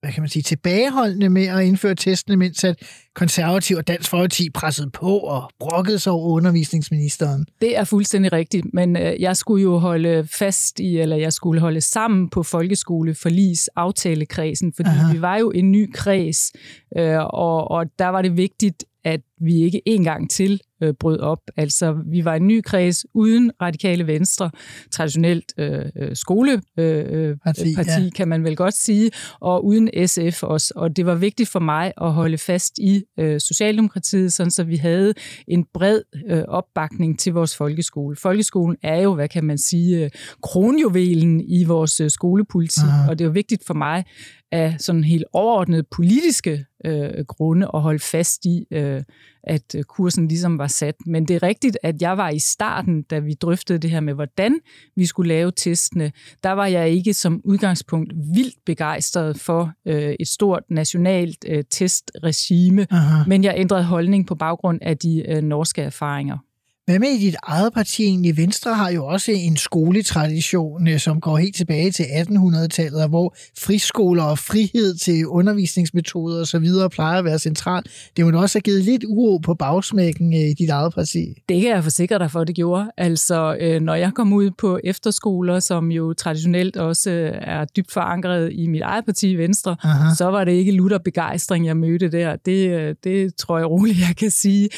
hvad 0.01 0.11
kan 0.11 0.21
man 0.23 0.29
sige, 0.29 0.43
tilbageholdende 0.43 1.29
med 1.29 1.45
at 1.45 1.63
indføre 1.63 1.95
testene, 1.95 2.35
mens 2.35 2.63
at 2.63 2.81
konservativ 3.15 3.77
og 3.77 3.87
Dansk 3.87 4.09
Folkeparti 4.09 4.49
pressede 4.49 4.89
på 4.89 5.17
og 5.19 5.51
brokkede 5.59 5.99
sig 5.99 6.11
over 6.11 6.27
undervisningsministeren. 6.27 7.45
Det 7.61 7.77
er 7.77 7.83
fuldstændig 7.83 8.33
rigtigt, 8.33 8.65
men 8.73 8.97
øh, 8.97 9.21
jeg 9.21 9.37
skulle 9.37 9.63
jo 9.63 9.77
holde 9.77 10.27
fast 10.31 10.79
i, 10.79 10.97
eller 10.97 11.15
jeg 11.15 11.33
skulle 11.33 11.61
holde 11.61 11.81
sammen 11.81 12.29
på 12.29 12.43
folkeskole 12.43 13.15
forlis 13.15 13.67
aftalekredsen, 13.67 14.73
fordi 14.73 14.89
Aha. 14.89 15.13
vi 15.13 15.21
var 15.21 15.37
jo 15.37 15.51
en 15.51 15.71
ny 15.71 15.91
kreds, 15.93 16.51
øh, 16.97 17.19
og, 17.19 17.71
og 17.71 17.85
der 17.99 18.07
var 18.07 18.21
det 18.21 18.37
vigtigt, 18.37 18.83
at 19.03 19.21
vi 19.41 19.63
ikke 19.63 19.81
en 19.85 20.03
gang 20.03 20.29
til 20.29 20.61
øh, 20.83 20.93
brød 20.93 21.19
op. 21.19 21.39
Altså, 21.57 21.97
vi 22.05 22.25
var 22.25 22.35
en 22.35 22.47
ny 22.47 22.61
kreds 22.61 23.05
uden 23.13 23.51
radikale 23.61 24.07
venstre, 24.07 24.51
traditionelt 24.91 25.53
øh, 25.57 25.85
øh 25.95 26.15
skoleparti, 26.15 26.81
øh, 26.81 27.37
parti, 27.43 27.75
parti 27.75 28.03
ja. 28.03 28.09
kan 28.15 28.27
man 28.27 28.43
vel 28.43 28.55
godt 28.55 28.73
sige, 28.73 29.11
og 29.39 29.65
uden 29.65 30.07
SF 30.07 30.43
også. 30.43 30.73
Og 30.75 30.97
det 30.97 31.05
var 31.05 31.15
vigtigt 31.15 31.49
for 31.49 31.59
mig 31.59 31.93
at 32.01 32.13
holde 32.13 32.37
fast 32.37 32.77
i 32.77 33.03
øh, 33.19 33.39
Socialdemokratiet, 33.39 34.33
sådan 34.33 34.51
så 34.51 34.63
vi 34.63 34.75
havde 34.75 35.13
en 35.47 35.65
bred 35.73 36.01
øh, 36.29 36.43
opbakning 36.47 37.19
til 37.19 37.33
vores 37.33 37.55
folkeskole. 37.55 38.15
Folkeskolen 38.15 38.77
er 38.83 39.01
jo, 39.01 39.15
hvad 39.15 39.29
kan 39.29 39.43
man 39.43 39.57
sige, 39.57 40.03
øh, 40.03 40.09
kronjuvelen 40.43 41.41
i 41.41 41.63
vores 41.63 41.99
øh, 41.99 42.09
skolepolitik, 42.09 42.83
Aha. 42.83 43.09
og 43.09 43.19
det 43.19 43.25
jo 43.25 43.31
vigtigt 43.31 43.65
for 43.65 43.73
mig, 43.73 44.05
af 44.51 44.75
sådan 44.79 45.03
helt 45.03 45.25
overordnede 45.33 45.83
politiske 45.91 46.65
øh, 46.85 47.25
grunde 47.27 47.67
at 47.73 47.81
holde 47.81 47.99
fast 47.99 48.45
i, 48.45 48.65
øh, 48.71 49.03
at 49.43 49.75
kursen 49.87 50.27
ligesom 50.27 50.57
var 50.57 50.67
sat. 50.67 50.95
Men 51.05 51.25
det 51.25 51.35
er 51.35 51.43
rigtigt, 51.43 51.77
at 51.83 52.01
jeg 52.01 52.17
var 52.17 52.29
i 52.29 52.39
starten, 52.39 53.01
da 53.01 53.19
vi 53.19 53.33
drøftede 53.33 53.79
det 53.79 53.89
her 53.89 53.99
med, 53.99 54.13
hvordan 54.13 54.59
vi 54.95 55.05
skulle 55.05 55.27
lave 55.27 55.51
testene, 55.51 56.11
der 56.43 56.51
var 56.51 56.65
jeg 56.65 56.89
ikke 56.89 57.13
som 57.13 57.41
udgangspunkt 57.43 58.13
vildt 58.35 58.55
begejstret 58.65 59.39
for 59.39 59.71
øh, 59.85 60.15
et 60.19 60.27
stort 60.27 60.63
nationalt 60.69 61.45
øh, 61.47 61.63
testregime, 61.69 62.87
Aha. 62.91 63.23
men 63.27 63.43
jeg 63.43 63.53
ændrede 63.57 63.83
holdning 63.83 64.27
på 64.27 64.35
baggrund 64.35 64.79
af 64.81 64.97
de 64.97 65.25
øh, 65.29 65.41
norske 65.41 65.81
erfaringer. 65.81 66.37
Hvad 66.87 66.99
med 66.99 67.09
i 67.09 67.19
dit 67.19 67.35
eget 67.43 67.73
parti 67.73 68.03
egentlig? 68.03 68.37
Venstre 68.37 68.73
har 68.73 68.91
jo 68.91 69.05
også 69.05 69.31
en 69.31 69.57
skoletradition, 69.57 70.87
øh, 70.87 70.99
som 70.99 71.21
går 71.21 71.37
helt 71.37 71.55
tilbage 71.55 71.91
til 71.91 72.03
1800-tallet, 72.03 73.09
hvor 73.09 73.35
friskoler 73.57 74.23
og 74.23 74.39
frihed 74.39 74.95
til 74.95 75.27
undervisningsmetoder 75.27 76.41
osv. 76.41 76.65
plejer 76.91 77.19
at 77.19 77.25
være 77.25 77.39
centralt. 77.39 77.87
Det 78.17 78.25
må 78.25 78.41
også 78.41 78.57
have 78.57 78.61
givet 78.61 78.83
lidt 78.83 79.03
uro 79.07 79.37
på 79.37 79.53
bagsmækken 79.53 80.33
øh, 80.33 80.39
i 80.39 80.53
dit 80.53 80.69
eget 80.69 80.93
parti. 80.93 81.33
Det 81.49 81.61
kan 81.61 81.71
jeg 81.71 81.83
forsikre 81.83 82.19
dig 82.19 82.31
for, 82.31 82.43
det 82.43 82.55
gjorde. 82.55 82.91
Altså, 82.97 83.57
øh, 83.59 83.81
når 83.81 83.95
jeg 83.95 84.11
kom 84.13 84.33
ud 84.33 84.51
på 84.51 84.79
efterskoler, 84.83 85.59
som 85.59 85.91
jo 85.91 86.13
traditionelt 86.13 86.77
også 86.77 87.31
er 87.41 87.65
dybt 87.65 87.91
forankret 87.91 88.51
i 88.53 88.67
mit 88.67 88.81
eget 88.81 89.05
parti, 89.05 89.35
Venstre, 89.35 89.75
Aha. 89.83 90.15
så 90.15 90.25
var 90.25 90.43
det 90.43 90.51
ikke 90.51 90.71
lutter 90.71 90.97
begejstring, 90.97 91.65
jeg 91.65 91.77
mødte 91.77 92.11
der. 92.11 92.35
Det, 92.35 92.95
det 93.03 93.35
tror 93.35 93.57
jeg 93.57 93.69
roligt, 93.69 93.99
jeg 93.99 94.15
kan 94.15 94.31
sige. 94.31 94.69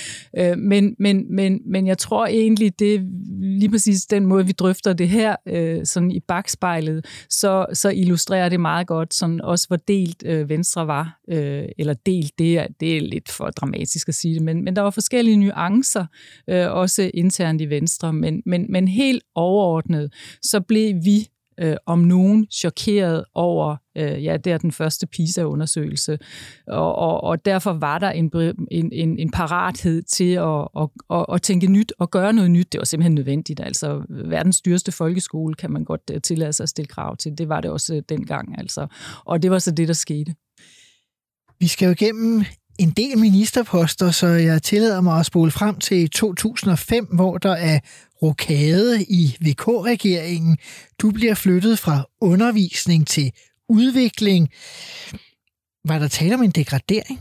Men, 0.57 0.95
men, 0.99 1.35
men, 1.35 1.59
men 1.65 1.87
jeg 1.87 1.98
tror 1.99 2.27
egentlig, 2.27 2.79
det 2.79 2.95
er 2.95 2.99
lige 3.41 3.69
præcis 3.69 4.05
den 4.05 4.25
måde, 4.25 4.45
vi 4.45 4.51
drøfter 4.51 4.93
det 4.93 5.09
her 5.09 5.35
øh, 5.47 5.85
sådan 5.85 6.11
i 6.11 6.19
bagspejlet, 6.19 7.05
så, 7.29 7.65
så 7.73 7.89
illustrerer 7.89 8.49
det 8.49 8.59
meget 8.59 8.87
godt 8.87 9.13
sådan 9.13 9.41
også, 9.41 9.67
hvor 9.67 9.77
delt 9.77 10.23
øh, 10.25 10.49
Venstre 10.49 10.87
var. 10.87 11.19
Øh, 11.29 11.65
eller 11.77 11.93
delt, 11.93 12.39
det 12.39 12.57
er, 12.57 12.67
det 12.79 12.97
er 12.97 13.01
lidt 13.01 13.29
for 13.31 13.49
dramatisk 13.49 14.07
at 14.07 14.15
sige 14.15 14.33
det, 14.33 14.41
men, 14.41 14.63
men 14.63 14.75
der 14.75 14.81
var 14.81 14.89
forskellige 14.89 15.37
nuancer, 15.37 16.05
øh, 16.49 16.71
også 16.71 17.11
internt 17.13 17.61
i 17.61 17.69
Venstre. 17.69 18.13
Men, 18.13 18.41
men, 18.45 18.65
men 18.69 18.87
helt 18.87 19.23
overordnet, 19.35 20.13
så 20.41 20.61
blev 20.61 20.95
vi 21.05 21.27
øh, 21.61 21.75
om 21.85 21.99
nogen 21.99 22.47
chokeret 22.51 23.25
over, 23.33 23.75
øh, 23.97 24.23
ja, 24.23 24.37
det 24.37 24.53
er 24.53 24.57
den 24.57 24.71
første 24.71 25.07
PISA-undersøgelse, 25.07 26.19
og, 26.67 26.95
og, 26.95 27.23
og 27.23 27.45
derfor 27.45 27.73
var 27.73 27.99
der 27.99 28.11
en, 28.11 28.31
en, 28.71 28.89
en, 28.91 29.19
en 29.19 29.31
parathed 29.31 30.01
til 30.01 30.33
at, 30.33 30.67
at, 30.77 30.89
at, 31.09 31.25
at 31.33 31.41
tænke 31.41 31.67
nyt 31.67 31.93
og 31.99 32.11
gøre 32.11 32.33
noget 32.33 32.51
nyt. 32.51 32.71
Det 32.71 32.79
var 32.79 32.85
simpelthen 32.85 33.15
nødvendigt. 33.15 33.59
Altså, 33.59 34.03
verdens 34.09 34.61
dyreste 34.61 34.91
folkeskole 34.91 35.55
kan 35.55 35.71
man 35.71 35.83
godt 35.83 36.01
øh, 36.13 36.21
tillade 36.21 36.53
sig 36.53 36.63
at 36.63 36.69
stille 36.69 36.87
krav 36.87 37.17
til. 37.17 37.37
Det 37.37 37.49
var 37.49 37.61
det 37.61 37.71
også 37.71 37.95
øh, 37.95 38.01
dengang, 38.09 38.59
altså. 38.59 38.87
Og 39.25 39.43
det 39.43 39.51
var 39.51 39.59
så 39.59 39.71
det, 39.71 39.87
der 39.87 39.93
skete. 39.93 40.35
Vi 41.59 41.67
skal 41.67 41.85
jo 41.85 41.91
igennem 41.91 42.43
en 42.79 42.89
del 42.89 43.17
ministerposter, 43.17 44.11
så 44.11 44.27
jeg 44.27 44.63
tillader 44.63 45.01
mig 45.01 45.19
at 45.19 45.25
spole 45.25 45.51
frem 45.51 45.75
til 45.75 46.09
2005, 46.09 47.05
hvor 47.05 47.37
der 47.37 47.51
er 47.51 47.79
rokade 48.21 49.03
i 49.03 49.37
VK-regeringen. 49.41 50.57
Du 51.01 51.11
bliver 51.11 51.33
flyttet 51.33 51.79
fra 51.79 52.03
undervisning 52.21 53.07
til 53.07 53.31
udvikling. 53.69 54.49
Var 55.85 55.99
der 55.99 56.07
tale 56.07 56.33
om 56.33 56.43
en 56.43 56.51
degradering? 56.51 57.19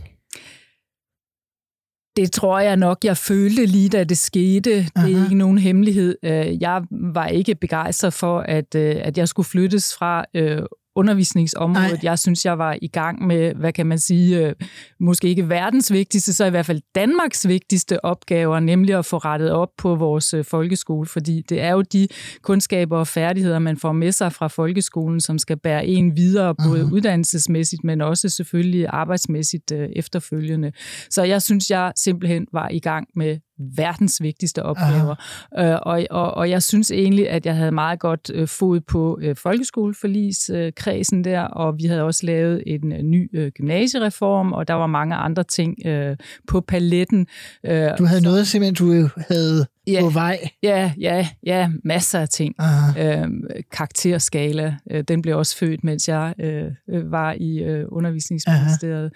Det 2.17 2.33
tror 2.33 2.59
jeg 2.59 2.77
nok, 2.77 3.05
jeg 3.05 3.17
følte 3.17 3.67
lige 3.67 3.89
da 3.89 4.05
det 4.05 4.19
skete. 4.19 4.71
Det 4.71 4.91
er 4.97 5.01
Aha. 5.01 5.09
ikke 5.09 5.35
nogen 5.35 5.59
hemmelighed. 5.59 6.17
Øh, 6.23 6.63
jeg 6.63 6.83
var 6.91 7.27
ikke 7.27 7.55
begejstret 7.55 8.13
for, 8.13 8.41
at, 8.41 8.75
øh, 8.75 8.97
at 8.99 9.19
jeg 9.19 9.29
skulle 9.29 9.47
flyttes 9.47 9.95
fra 9.95 10.25
øh, 10.35 10.63
undervisningsområdet. 10.99 11.91
Nej. 11.91 12.01
Jeg 12.03 12.19
synes, 12.19 12.45
jeg 12.45 12.59
var 12.59 12.79
i 12.83 12.89
gang 12.89 13.27
med, 13.27 13.55
hvad 13.55 13.73
kan 13.73 13.87
man 13.87 13.99
sige, 13.99 14.47
øh, 14.47 14.55
måske 15.01 15.29
ikke 15.29 15.49
verdens 15.49 15.93
vigtigste, 15.93 16.33
så 16.33 16.45
i 16.45 16.51
hvert 16.51 16.67
fald 16.67 16.81
Danmarks 16.95 17.49
vigtigste 17.49 18.05
opgaver, 18.05 18.61
nemlig 18.61 18.95
at 18.95 19.05
få 19.05 19.19
rettet 19.19 19.51
op 19.51 19.69
på 19.79 19.95
vores 19.95 20.35
øh, 20.35 20.45
folkeskole, 20.45 21.07
fordi 21.07 21.43
det 21.49 21.61
er 21.61 21.71
jo 21.71 21.83
de 21.83 22.09
kundskaber 22.43 22.99
og 22.99 23.07
færdigheder, 23.07 23.59
man 23.59 23.77
får 23.77 23.93
med 23.93 24.13
sig 24.13 24.33
fra 24.33 24.49
folkeskolen, 24.49 25.21
som 25.21 25.39
skal 25.39 25.57
bære 25.57 25.87
en 25.87 26.17
videre, 26.17 26.55
både 26.55 26.83
uh-huh. 26.83 26.93
uddannelsesmæssigt, 26.93 27.85
men 27.85 28.01
også 28.01 28.29
selvfølgelig 28.29 28.87
arbejdsmæssigt 28.89 29.73
øh, 29.73 29.89
efterfølgende. 29.97 30.73
Så 31.11 31.23
jeg 31.23 31.43
synes, 31.43 31.71
jeg 31.71 31.93
simpelthen 31.97 32.47
var 32.53 32.69
i 32.69 32.79
gang 32.79 33.09
med 33.17 33.39
verdens 33.77 34.23
vigtigste 34.23 34.63
opgaver. 34.63 35.15
Øh, 35.59 35.79
og, 35.83 36.07
og, 36.11 36.35
og 36.35 36.51
jeg 36.51 36.63
synes 36.63 36.91
egentlig, 36.91 37.31
at 37.31 37.47
jeg 37.47 37.57
havde 37.57 37.73
meget 37.73 37.99
godt 38.01 38.31
øh, 38.35 38.49
fod 38.49 38.81
på 38.81 39.19
øh, 39.23 39.37
folkeskoleforligskredsen 39.37 41.25
der, 41.25 41.41
og 41.41 41.79
vi 41.79 41.85
havde 41.85 42.03
også 42.03 42.27
lavet 42.27 42.63
en 42.67 42.93
øh, 42.93 43.03
ny 43.03 43.31
øh, 43.39 43.51
gymnasiereform, 43.51 44.53
og 44.53 44.69
der 44.69 44.75
var 44.75 44.87
mange 44.87 45.15
andre 45.15 45.45
ting 45.45 45.87
øh, 45.87 46.17
på 46.49 46.61
paletten. 46.61 47.27
Øh, 47.67 47.91
du 47.99 48.05
havde 48.05 48.23
noget 48.23 48.47
simpelthen, 48.47 48.75
du 48.75 49.09
havde 49.29 49.67
Ja. 49.93 50.01
på 50.01 50.09
vej? 50.09 50.49
Ja, 50.63 50.93
ja, 51.01 51.29
ja, 51.47 51.71
masser 51.85 52.21
af 52.21 52.29
ting. 52.29 52.55
Aha. 52.59 53.23
Øh, 53.23 53.29
karakterskala, 53.73 54.77
øh, 54.91 55.05
den 55.09 55.23
blev 55.23 55.37
også 55.39 55.57
født, 55.57 55.85
mens 55.85 56.09
jeg 56.09 56.35
øh, 56.41 56.65
øh, 56.91 57.13
var 57.13 57.35
i 57.41 57.59
øh, 57.59 57.85
undervisningsministeriet. 57.89 59.13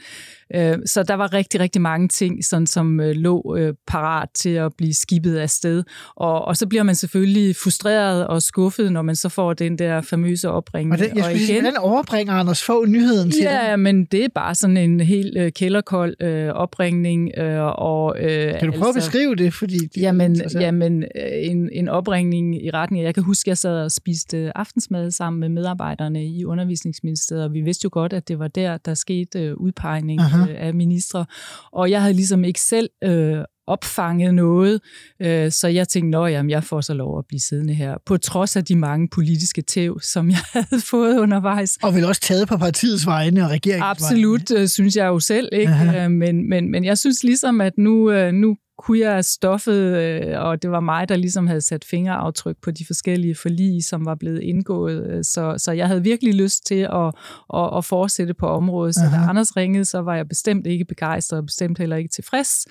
Øh, 0.55 0.79
så 0.87 1.03
der 1.03 1.15
var 1.15 1.33
rigtig, 1.33 1.61
rigtig 1.61 1.83
mange 1.83 2.09
ting, 2.09 2.45
sådan, 2.45 2.67
som 2.67 3.01
øh, 3.01 3.15
lå 3.15 3.57
øh, 3.59 3.75
parat 3.87 4.29
til 4.35 4.51
at 4.51 4.73
blive 4.79 4.95
skibet 4.95 5.37
af 5.37 5.51
sted. 5.51 5.83
Og, 6.17 6.45
og 6.45 6.57
så 6.57 6.67
bliver 6.67 6.83
man 6.83 6.95
selvfølgelig 6.95 7.57
frustreret 7.57 8.27
og 8.27 8.43
skuffet, 8.43 8.93
når 8.93 9.03
man 9.03 9.17
så 9.17 9.29
får 9.29 9.53
den 9.53 9.79
der 9.79 10.01
famøse 10.01 10.51
opringning. 10.51 10.93
Og 10.93 10.99
den, 10.99 11.17
jeg 11.17 11.25
og 11.25 11.31
skulle 11.31 11.47
sige, 11.47 11.61
hvordan 11.61 11.77
overbringer 11.77 12.35
Anders 12.35 12.65
Fogh 12.65 12.89
nyheden 12.89 13.31
til? 13.31 13.43
Ja, 13.43 13.77
men 13.77 14.05
det 14.05 14.25
er 14.25 14.29
bare 14.35 14.55
sådan 14.55 14.77
en 14.77 15.01
helt 15.01 15.39
øh, 15.39 15.53
kælderkold 15.53 16.23
øh, 16.23 16.49
opringning. 16.49 17.31
Øh, 17.39 17.61
og, 17.63 18.17
øh, 18.19 18.59
Kan 18.59 18.73
du 18.73 18.79
prøve 18.79 18.89
at 18.89 18.95
beskrive 18.95 19.37
det? 19.37 19.55
Fordi 19.55 19.79
det 19.79 20.03
Jamen. 20.03 20.37
Jamen 20.63 21.03
øh, 21.03 21.51
en, 21.51 21.69
en 21.73 21.89
opringning 21.89 22.65
i 22.65 22.71
retning 22.71 23.03
af, 23.03 23.07
jeg 23.07 23.15
kan 23.15 23.23
huske, 23.23 23.49
at 23.49 23.49
jeg 23.49 23.59
sad 23.59 23.85
og 23.85 23.91
spiste 23.91 24.39
øh, 24.39 24.53
aftensmad 24.55 25.11
sammen 25.11 25.41
med 25.41 25.49
medarbejderne 25.49 26.27
i 26.27 26.45
undervisningsministeriet, 26.45 27.45
og 27.45 27.53
vi 27.53 27.61
vidste 27.61 27.85
jo 27.85 27.91
godt, 27.93 28.13
at 28.13 28.29
det 28.29 28.39
var 28.39 28.49
der, 28.49 28.77
der 28.77 28.95
skete 28.95 29.41
øh, 29.41 29.57
udpegning 29.57 30.21
Aha. 30.21 30.53
af 30.53 30.75
ministre. 30.75 31.27
Og 31.73 31.91
jeg 31.91 32.01
havde 32.01 32.15
ligesom 32.15 32.45
ikke 32.45 32.61
selv 32.61 32.91
øh, 33.05 33.39
opfanget 33.67 34.35
noget, 34.35 34.81
øh, 35.23 35.53
så 35.53 35.69
jeg 35.69 35.89
tænkte, 35.89 36.19
jamen, 36.19 36.51
jeg 36.51 36.65
får 36.65 36.81
så 36.81 36.95
lov 36.95 37.19
at 37.19 37.25
blive 37.29 37.41
siddende 37.41 37.75
her, 37.75 37.97
på 38.07 38.17
trods 38.17 38.57
af 38.57 38.65
de 38.65 38.77
mange 38.77 39.09
politiske 39.09 39.63
tæv, 39.63 40.01
som 40.01 40.31
jeg 40.31 40.39
havde 40.53 40.83
fået 40.91 41.19
undervejs. 41.19 41.79
Og 41.83 41.95
vel 41.95 42.05
også 42.05 42.21
taget 42.21 42.49
på 42.49 42.57
partiets 42.57 43.07
vegne 43.07 43.45
og 43.45 43.51
regeringens 43.51 43.85
Absolut, 43.85 44.51
øh, 44.51 44.69
synes 44.69 44.97
jeg 44.97 45.07
jo 45.07 45.21
selv, 45.21 45.49
ikke? 45.53 45.73
Aha. 45.73 46.09
Men, 46.09 46.49
men, 46.49 46.71
men 46.71 46.85
jeg 46.85 46.99
synes 46.99 47.25
ligesom, 47.25 47.61
at 47.61 47.73
nu, 47.79 48.31
nu 48.31 48.57
kunne 48.83 48.99
jeg 48.99 49.25
stoffet, 49.25 49.97
øh, 49.97 50.41
og 50.41 50.63
det 50.63 50.71
var 50.71 50.81
mig, 50.81 51.09
der 51.09 51.17
ligesom 51.17 51.47
havde 51.47 51.61
sat 51.61 51.85
fingeraftryk 51.85 52.57
på 52.63 52.71
de 52.71 52.87
forskellige 52.87 53.35
forlig, 53.35 53.85
som 53.85 54.07
var 54.07 54.15
blevet 54.15 54.41
indgået. 54.43 55.27
Så, 55.27 55.55
så 55.59 55.73
jeg 55.73 55.87
havde 55.87 56.03
virkelig 56.03 56.35
lyst 56.35 56.67
til 56.67 56.89
at, 56.93 57.13
at, 57.55 57.77
at 57.77 57.85
fortsætte 57.85 58.35
på 58.35 58.47
området. 58.47 58.95
Så 58.95 59.01
da 59.01 59.17
Aha. 59.17 59.31
Anders 59.31 59.57
ringede, 59.57 59.85
så 59.85 59.99
var 59.99 60.17
jeg 60.17 60.29
bestemt 60.29 60.67
ikke 60.67 60.85
begejstret, 60.85 61.39
og 61.39 61.47
bestemt 61.47 61.79
heller 61.79 61.97
ikke 61.97 62.11
tilfreds. 62.11 62.67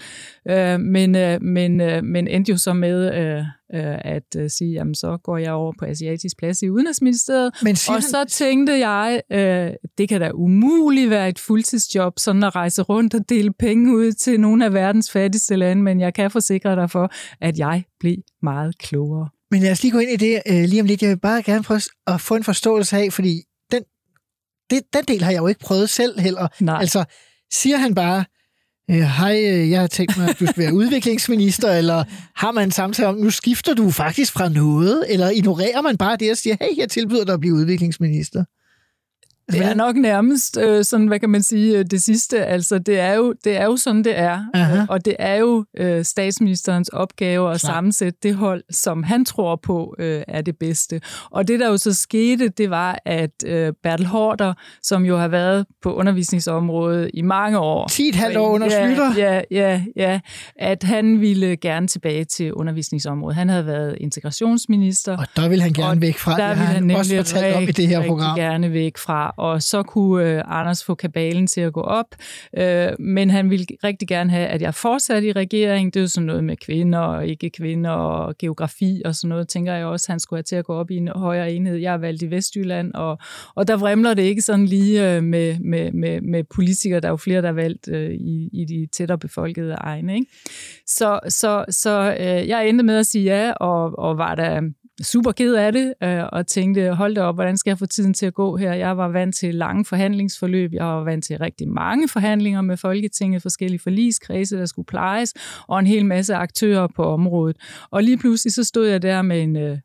Øh, 0.49 0.79
Men, 0.79 1.15
øh, 1.15 1.41
men, 1.41 1.81
øh, 1.81 2.03
men 2.03 2.27
endte 2.27 2.51
jo 2.51 2.57
så 2.57 2.73
med 2.73 3.13
øh, 3.13 3.43
øh, 3.73 3.97
at 4.15 4.35
øh, 4.37 4.49
sige, 4.49 4.71
jamen 4.71 4.95
så 4.95 5.17
går 5.23 5.37
jeg 5.37 5.51
over 5.51 5.73
på 5.79 5.85
Asiatisk 5.85 6.37
Plads 6.37 6.61
i 6.61 6.69
Udenrigsministeriet, 6.69 7.51
Men 7.63 7.75
og 7.87 7.93
han- 7.93 8.01
så 8.01 8.25
tænkte 8.29 8.73
jeg, 8.87 9.21
øh, 9.31 9.71
det 9.97 10.09
kan 10.09 10.21
da 10.21 10.31
umuligt 10.33 11.09
være 11.09 11.29
et 11.29 11.39
fuldtidsjob, 11.39 12.19
sådan 12.19 12.43
at 12.43 12.55
rejse 12.55 12.81
rundt 12.81 13.13
og 13.13 13.29
dele 13.29 13.53
penge 13.59 13.95
ud 13.95 14.11
til 14.11 14.39
nogle 14.39 14.65
af 14.65 14.73
verdens 14.73 15.11
fattigste 15.11 15.55
lande, 15.55 15.83
men 15.83 15.99
jeg 15.99 16.13
kan 16.13 16.31
forsikre 16.31 16.75
dig 16.75 16.91
for, 16.91 17.11
at 17.41 17.59
jeg 17.59 17.83
blev 17.99 18.15
meget 18.41 18.77
klogere. 18.77 19.29
Men 19.51 19.61
lad 19.61 19.71
os 19.71 19.83
lige 19.83 19.91
gå 19.91 19.99
ind 19.99 20.09
i 20.11 20.15
det 20.15 20.41
øh, 20.49 20.63
lige 20.69 20.81
om 20.81 20.87
lidt. 20.87 21.01
Jeg 21.01 21.09
vil 21.09 21.19
bare 21.19 21.43
gerne 21.43 21.63
prøve 21.63 21.81
at 22.07 22.21
få 22.21 22.35
en 22.35 22.43
forståelse 22.43 22.97
af, 22.97 23.13
fordi 23.13 23.41
den, 23.71 23.83
det, 24.69 24.81
den 24.93 25.03
del 25.07 25.23
har 25.23 25.31
jeg 25.31 25.39
jo 25.41 25.47
ikke 25.47 25.59
prøvet 25.59 25.89
selv 25.89 26.19
heller. 26.19 26.47
Nej. 26.59 26.77
Altså, 26.81 27.03
siger 27.53 27.77
han 27.77 27.95
bare, 27.95 28.25
hej, 28.99 29.43
øh, 29.51 29.69
jeg 29.69 29.79
har 29.79 29.87
tænkt 29.87 30.17
mig, 30.17 30.29
at 30.29 30.39
du 30.39 30.45
skal 30.45 30.63
være 30.63 30.73
udviklingsminister, 30.81 31.71
eller 31.71 32.03
har 32.35 32.51
man 32.51 32.63
en 32.63 32.71
samtale 32.71 33.07
om, 33.07 33.15
nu 33.15 33.29
skifter 33.29 33.73
du 33.73 33.91
faktisk 33.91 34.33
fra 34.33 34.49
noget, 34.49 35.05
eller 35.09 35.29
ignorerer 35.29 35.81
man 35.81 35.97
bare 35.97 36.17
det 36.17 36.31
og 36.31 36.37
siger, 36.37 36.55
hey, 36.61 36.77
jeg 36.77 36.89
tilbyder 36.89 37.25
dig 37.25 37.33
at 37.33 37.39
blive 37.39 37.53
udviklingsminister? 37.53 38.43
Det 39.51 39.65
er 39.65 39.73
nok 39.73 39.95
nærmest 39.95 40.57
øh, 40.57 40.85
sådan, 40.85 41.07
hvad 41.07 41.19
kan 41.19 41.29
man 41.29 41.43
sige, 41.43 41.77
øh, 41.77 41.85
det 41.91 42.01
sidste. 42.01 42.45
Altså, 42.45 42.79
det 42.79 42.99
er 42.99 43.13
jo, 43.13 43.33
det 43.43 43.57
er 43.57 43.65
jo 43.65 43.77
sådan, 43.77 44.03
det 44.03 44.17
er. 44.19 44.39
Aha. 44.53 44.77
Øh, 44.77 44.85
Og 44.89 45.05
det 45.05 45.15
er 45.19 45.35
jo 45.35 45.65
øh, 45.77 46.05
statsministerens 46.05 46.89
opgave 46.89 47.51
at 47.53 47.59
Klart. 47.61 47.73
sammensætte 47.73 48.19
det 48.23 48.35
hold, 48.35 48.63
som 48.71 49.03
han 49.03 49.25
tror 49.25 49.55
på 49.55 49.95
øh, 49.99 50.21
er 50.27 50.41
det 50.41 50.57
bedste. 50.57 51.01
Og 51.31 51.47
det, 51.47 51.59
der 51.59 51.67
jo 51.69 51.77
så 51.77 51.93
skete, 51.93 52.49
det 52.49 52.69
var, 52.69 52.99
at 53.05 53.31
øh, 53.45 53.73
Bertel 53.83 54.05
Hårder, 54.05 54.53
som 54.83 55.05
jo 55.05 55.17
har 55.17 55.27
været 55.27 55.65
på 55.83 55.93
undervisningsområdet 55.93 57.11
i 57.13 57.21
mange 57.21 57.59
år. 57.59 57.91
10,5 58.31 58.37
år 58.37 58.49
under 58.49 58.67
ja. 58.67 59.11
Ja, 59.17 59.41
ja, 59.51 59.81
ja. 59.95 60.19
At 60.55 60.83
han 60.83 61.21
ville 61.21 61.55
gerne 61.57 61.87
tilbage 61.87 62.23
til 62.23 62.53
undervisningsområdet. 62.53 63.35
Han 63.35 63.49
havde 63.49 63.65
været 63.65 63.97
integrationsminister. 64.01 65.17
Og 65.17 65.25
der 65.35 65.49
vil 65.49 65.61
han 65.61 65.73
gerne 65.73 66.01
væk 66.01 66.17
fra. 66.17 66.37
Der 66.37 66.43
har 66.43 66.53
han 66.53 66.65
han 66.89 66.91
også 66.91 67.13
nemlig 67.13 67.25
fortalt 67.27 67.55
om 67.55 67.63
i 67.63 67.65
det 67.65 67.87
her 67.87 67.97
rigtig, 67.97 68.09
program. 68.09 68.29
rigtig 68.29 68.41
gerne 68.43 68.73
væk 68.73 68.97
fra. 68.97 69.33
Og 69.41 69.61
så 69.61 69.83
kunne 69.83 70.29
øh, 70.29 70.41
Anders 70.45 70.83
få 70.83 70.95
kabalen 70.95 71.47
til 71.47 71.61
at 71.61 71.73
gå 71.73 71.81
op. 71.81 72.15
Øh, 72.57 72.89
men 72.99 73.29
han 73.29 73.49
ville 73.49 73.65
rigtig 73.83 74.07
gerne 74.07 74.29
have, 74.29 74.47
at 74.47 74.61
jeg 74.61 74.75
fortsatte 74.75 75.27
i 75.27 75.31
regeringen. 75.31 75.91
Det 75.91 75.99
er 75.99 76.01
jo 76.01 76.07
sådan 76.07 76.25
noget 76.25 76.43
med 76.43 76.57
kvinder 76.57 76.99
og 76.99 77.27
ikke 77.27 77.49
kvinder 77.49 77.89
og 77.89 78.37
geografi 78.37 79.01
og 79.05 79.15
sådan 79.15 79.29
noget, 79.29 79.47
tænker 79.47 79.73
jeg 79.73 79.85
også, 79.85 80.11
han 80.11 80.19
skulle 80.19 80.37
have 80.37 80.43
til 80.43 80.55
at 80.55 80.65
gå 80.65 80.73
op 80.73 80.91
i 80.91 80.97
en 80.97 81.07
højere 81.07 81.51
enhed. 81.51 81.75
Jeg 81.75 81.93
er 81.93 81.97
valgt 81.97 82.21
i 82.21 82.31
Vestjylland, 82.31 82.93
og, 82.93 83.17
og 83.55 83.67
der 83.67 83.77
vrimler 83.77 84.13
det 84.13 84.23
ikke 84.23 84.41
sådan 84.41 84.65
lige 84.65 85.15
øh, 85.15 85.23
med, 85.23 85.59
med, 85.59 85.91
med, 85.91 86.21
med 86.21 86.43
politikere. 86.43 86.99
Der 86.99 87.07
er 87.07 87.11
jo 87.11 87.17
flere, 87.17 87.41
der 87.41 87.47
er 87.47 87.53
valgt 87.53 87.87
øh, 87.87 88.11
i, 88.11 88.49
i 88.53 88.65
de 88.65 88.87
tættere 88.91 89.17
befolkede 89.17 89.73
egne. 89.73 90.15
Ikke? 90.15 90.31
Så, 90.87 91.19
så, 91.29 91.65
så 91.69 92.15
øh, 92.19 92.47
jeg 92.47 92.69
endte 92.69 92.83
med 92.83 92.97
at 92.97 93.05
sige 93.05 93.23
ja, 93.23 93.51
og, 93.51 93.99
og 93.99 94.17
var 94.17 94.35
der 94.35 94.61
super 95.03 95.31
ked 95.31 95.53
af 95.55 95.71
det, 95.71 95.93
øh, 96.03 96.23
og 96.31 96.47
tænkte, 96.47 96.93
hold 96.93 97.15
da 97.15 97.21
op, 97.21 97.35
hvordan 97.35 97.57
skal 97.57 97.71
jeg 97.71 97.77
få 97.79 97.85
tiden 97.85 98.13
til 98.13 98.25
at 98.25 98.33
gå 98.33 98.57
her? 98.57 98.73
Jeg 98.73 98.97
var 98.97 99.07
vant 99.07 99.35
til 99.35 99.55
lange 99.55 99.85
forhandlingsforløb, 99.85 100.73
jeg 100.73 100.85
var 100.85 101.03
vant 101.03 101.23
til 101.25 101.37
rigtig 101.37 101.69
mange 101.69 102.07
forhandlinger 102.07 102.61
med 102.61 102.77
Folketinget, 102.77 103.41
forskellige 103.41 103.79
forligskredse, 103.79 104.57
der 104.57 104.65
skulle 104.65 104.85
plejes, 104.85 105.33
og 105.67 105.79
en 105.79 105.87
hel 105.87 106.05
masse 106.05 106.35
aktører 106.35 106.87
på 106.95 107.03
området. 107.03 107.57
Og 107.91 108.03
lige 108.03 108.17
pludselig 108.17 108.53
så 108.53 108.63
stod 108.63 108.87
jeg 108.87 109.01
der 109.01 109.21
med 109.21 109.41
en 109.43 109.55
øh, 109.55 109.77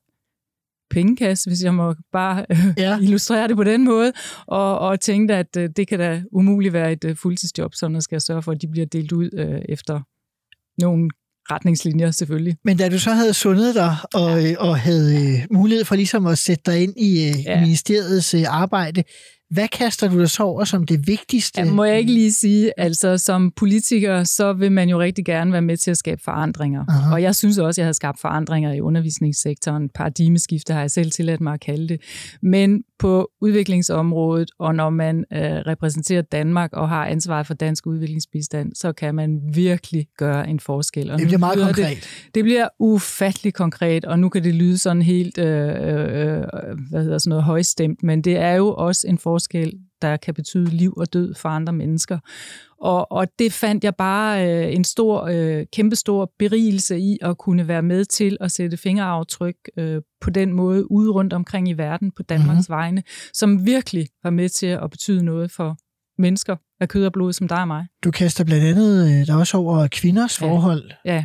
pengekasse, 0.91 1.51
hvis 1.51 1.63
jeg 1.63 1.75
må 1.75 1.95
bare 2.13 2.47
øh, 2.51 2.59
Ja. 2.77 2.99
illustrere 2.99 3.49
det 3.49 3.57
på 3.57 3.65
den 3.65 3.85
måde, 3.85 4.13
og, 4.47 4.79
og 4.79 5.01
tænkte, 5.01 5.35
at 5.35 5.57
øh, 5.59 5.69
det 5.77 5.89
kan 5.89 5.99
da 5.99 6.23
umuligt 6.33 6.73
være 6.73 6.93
et 6.93 7.05
øh, 7.05 7.17
fuldtidsjob, 7.17 7.75
så 7.75 7.89
nu 7.89 8.01
skal 8.01 8.15
jeg 8.17 8.23
sørge 8.23 8.43
for, 8.43 8.53
at 8.53 8.63
de 8.63 8.69
bliver 8.69 8.87
delt 8.87 9.13
ud 9.13 9.31
øh, 9.35 9.63
efter 9.69 10.01
nogle 10.83 11.11
retningslinjer 11.51 12.11
selvfølgelig. 12.11 12.57
Men 12.65 12.77
da 12.77 12.89
du 12.89 12.99
så 12.99 13.11
havde 13.11 13.35
sundet 13.35 13.75
dig 13.75 13.97
og, 14.15 14.43
ja. 14.43 14.55
og 14.59 14.79
havde 14.79 15.35
øh, 15.35 15.39
mulighed 15.51 15.85
for 15.85 15.95
ligesom 15.97 16.27
at 16.27 16.39
sætte 16.39 16.63
dig 16.67 16.83
ind 16.83 16.95
i, 16.97 17.29
øh, 17.29 17.45
Ja. 17.45 17.61
ministeriets 17.61 18.35
øh, 18.35 18.43
arbejde, 18.49 19.03
hvad 19.51 19.69
kaster 19.69 20.09
du 20.09 20.21
dig 20.21 20.31
så 20.31 20.43
over 20.43 20.65
som 20.65 20.87
det 20.87 21.07
vigtigste? 21.07 21.61
Ja, 21.61 21.73
må 21.73 21.85
jeg 21.85 21.99
ikke 21.99 22.13
lige 22.13 22.33
sige, 22.33 22.81
altså 22.81 23.19
som 23.19 23.53
politiker, 23.57 24.25
så 24.25 24.53
vil 24.53 24.73
man 24.73 24.89
jo 24.89 25.01
rigtig 25.01 25.25
gerne 25.25 25.53
være 25.53 25.63
med 25.63 25.77
til 25.77 25.91
at 25.91 25.97
skabe 25.97 26.21
forandringer. 26.25 26.85
Aha. 26.89 27.15
Og 27.15 27.23
jeg 27.23 27.35
synes 27.35 27.59
også, 27.59 27.81
jeg 27.81 27.87
har 27.87 27.93
skabt 27.93 28.21
forandringer 28.21 28.73
i 28.73 28.81
undervisningssektoren. 28.81 29.89
Paradigmeskifte 29.95 30.73
har 30.73 30.81
jeg 30.81 30.91
selv 30.91 31.11
tilladt 31.11 31.41
mig 31.41 31.55
at 31.55 31.61
kalde 31.61 31.89
det. 31.89 32.01
Men 32.43 32.83
på 32.99 33.31
udviklingsområdet, 33.41 34.51
og 34.59 34.75
når 34.75 34.91
man 34.91 35.25
øh, 35.33 35.41
repræsenterer 35.41 36.23
Danmark 36.23 36.73
og 36.73 36.89
har 36.89 37.07
ansvaret 37.07 37.47
for 37.47 37.55
dansk 37.55 37.87
udviklingsbistand, 37.87 38.75
så 38.75 38.93
kan 38.93 39.15
man 39.15 39.41
virkelig 39.55 40.07
gøre 40.19 40.49
en 40.49 40.61
forskel. 40.61 41.11
Og 41.11 41.19
Det 41.19 41.27
bliver 41.27 41.39
meget 41.39 41.59
konkret. 41.59 41.97
Det, 41.97 42.35
det 42.35 42.45
bliver 42.45 42.69
ufattelig 42.79 43.55
konkret, 43.55 44.05
og 44.05 44.19
nu 44.19 44.29
kan 44.29 44.45
det 44.45 44.55
lyde 44.55 44.79
sådan 44.79 45.03
helt, 45.03 45.39
øh, 45.39 45.69
øh, 45.69 46.45
hvad 46.91 47.03
hedder 47.03 47.19
sådan 47.19 47.29
noget, 47.29 47.45
højstemt, 47.45 48.03
men 48.03 48.23
det 48.23 48.37
er 48.37 48.53
jo 48.53 48.75
også 48.75 49.07
en 49.09 49.19
forskel, 49.19 49.36
der 50.03 50.17
kan 50.17 50.35
betyde 50.35 50.65
liv 50.71 50.95
og 50.97 51.13
død 51.13 51.35
for 51.35 51.49
andre 51.49 51.73
mennesker. 51.73 52.19
Og, 52.81 53.13
og 53.13 53.27
det 53.39 53.53
fandt 53.53 53.85
jeg 53.85 53.95
bare 53.95 54.49
øh, 54.67 54.75
en 54.75 54.85
stor, 54.85 55.25
øh, 55.25 55.67
kæmpestor 55.73 56.33
berigelse 56.39 56.99
i 56.99 57.19
at 57.23 57.39
kunne 57.39 57.69
være 57.69 57.83
med 57.83 58.05
til 58.05 58.37
at 58.41 58.51
sætte 58.53 58.77
fingeraftryk 58.77 59.57
øh, 59.79 60.03
på 60.21 60.31
den 60.31 60.53
måde 60.53 60.91
ude 60.93 61.11
rundt 61.11 61.33
omkring 61.33 61.69
i 61.69 61.73
verden 61.73 62.11
på 62.17 62.23
Danmarks 62.23 62.47
Mhm. 62.49 62.55
mm-hmm. 62.57 62.69
vegne, 62.83 63.03
som 63.33 63.67
virkelig 63.67 64.07
var 64.25 64.31
med 64.31 64.49
til 64.49 64.67
at 64.67 64.91
betyde 64.91 65.25
noget 65.25 65.51
for 65.51 65.77
mennesker 66.19 66.57
af 66.81 66.89
kød 66.89 67.07
og 67.07 67.13
blod 67.13 67.33
som 67.33 67.49
dig 67.49 67.61
og 67.61 67.67
mig. 67.67 67.87
Du 68.05 68.11
kaster 68.11 68.45
blandt 68.45 68.65
andet 68.65 69.05
øh, 69.21 69.27
der 69.27 69.35
er 69.35 69.39
også 69.39 69.57
over 69.57 69.89
kvinders 69.93 70.41
Ja. 70.43 70.47
forhold. 70.47 70.91
Ja. 71.05 71.25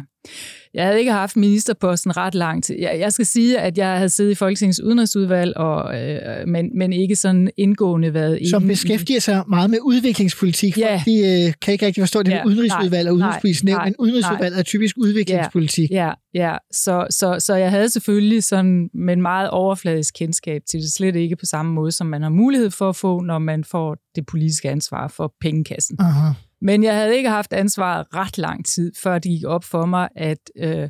Jeg 0.73 0.85
havde 0.85 0.99
ikke 0.99 1.11
haft 1.11 1.35
ministerposten 1.35 2.17
ret 2.17 2.35
lang 2.35 2.63
tid. 2.63 2.75
Jeg, 2.79 2.95
jeg 2.99 3.13
skal 3.13 3.25
sige, 3.25 3.59
at 3.59 3.77
jeg 3.77 3.95
havde 3.95 4.09
siddet 4.09 4.31
i 4.31 4.35
Folketingets 4.35 4.81
udenrigsudvalg, 4.81 5.57
og, 5.57 6.01
øh, 6.01 6.47
men, 6.47 6.69
men 6.77 6.93
ikke 6.93 7.15
sådan 7.15 7.49
indgående 7.57 8.13
været 8.13 8.39
som 8.49 8.63
i- 8.63 8.67
beskæftiger 8.67 9.19
sig 9.19 9.43
meget 9.49 9.69
med 9.69 9.77
udviklingspolitik. 9.83 10.77
Ja. 10.77 10.93
Folk, 10.95 11.05
de 11.05 11.45
øh, 11.47 11.53
kan 11.61 11.71
ikke 11.71 11.85
rigtig 11.85 12.01
forstå 12.01 12.23
det 12.23 12.31
Ja, 12.31 12.43
med 12.43 12.51
udenrigsudvalg 12.51 13.07
og 13.09 13.15
udenrigspolitisk 13.15 13.63
nævn, 13.63 13.81
men 13.83 13.95
udenrigsudvalg 13.99 14.55
er 14.55 14.63
typisk 14.63 14.95
udviklingspolitik. 14.97 15.89
Ja, 15.91 16.11
ja. 16.33 16.55
Så, 16.71 17.07
så, 17.09 17.35
så 17.39 17.55
jeg 17.55 17.69
havde 17.69 17.89
selvfølgelig 17.89 18.43
sådan 18.43 18.89
med 18.93 19.13
en 19.13 19.21
meget 19.21 19.49
overfladisk 19.49 20.13
kendskab 20.17 20.61
til 20.71 20.79
det, 20.81 20.91
slet 20.91 21.15
ikke 21.15 21.35
på 21.35 21.45
samme 21.45 21.73
måde, 21.73 21.91
som 21.91 22.07
man 22.07 22.21
har 22.21 22.29
mulighed 22.29 22.69
for 22.71 22.89
at 22.89 22.95
få, 22.95 23.19
når 23.21 23.39
man 23.39 23.63
får 23.63 23.97
det 24.15 24.25
politiske 24.25 24.69
ansvar 24.69 25.07
for 25.07 25.33
pengekassen. 25.41 25.97
Aha. 25.99 26.27
Men 26.61 26.83
jeg 26.83 26.95
havde 26.95 27.17
ikke 27.17 27.29
haft 27.29 27.53
ansvaret 27.53 28.05
ret 28.15 28.37
lang 28.37 28.65
tid, 28.65 28.91
før 29.03 29.19
det 29.19 29.31
gik 29.31 29.45
op 29.45 29.63
for 29.63 29.85
mig, 29.85 30.09
at 30.15 30.51
øh, 30.55 30.89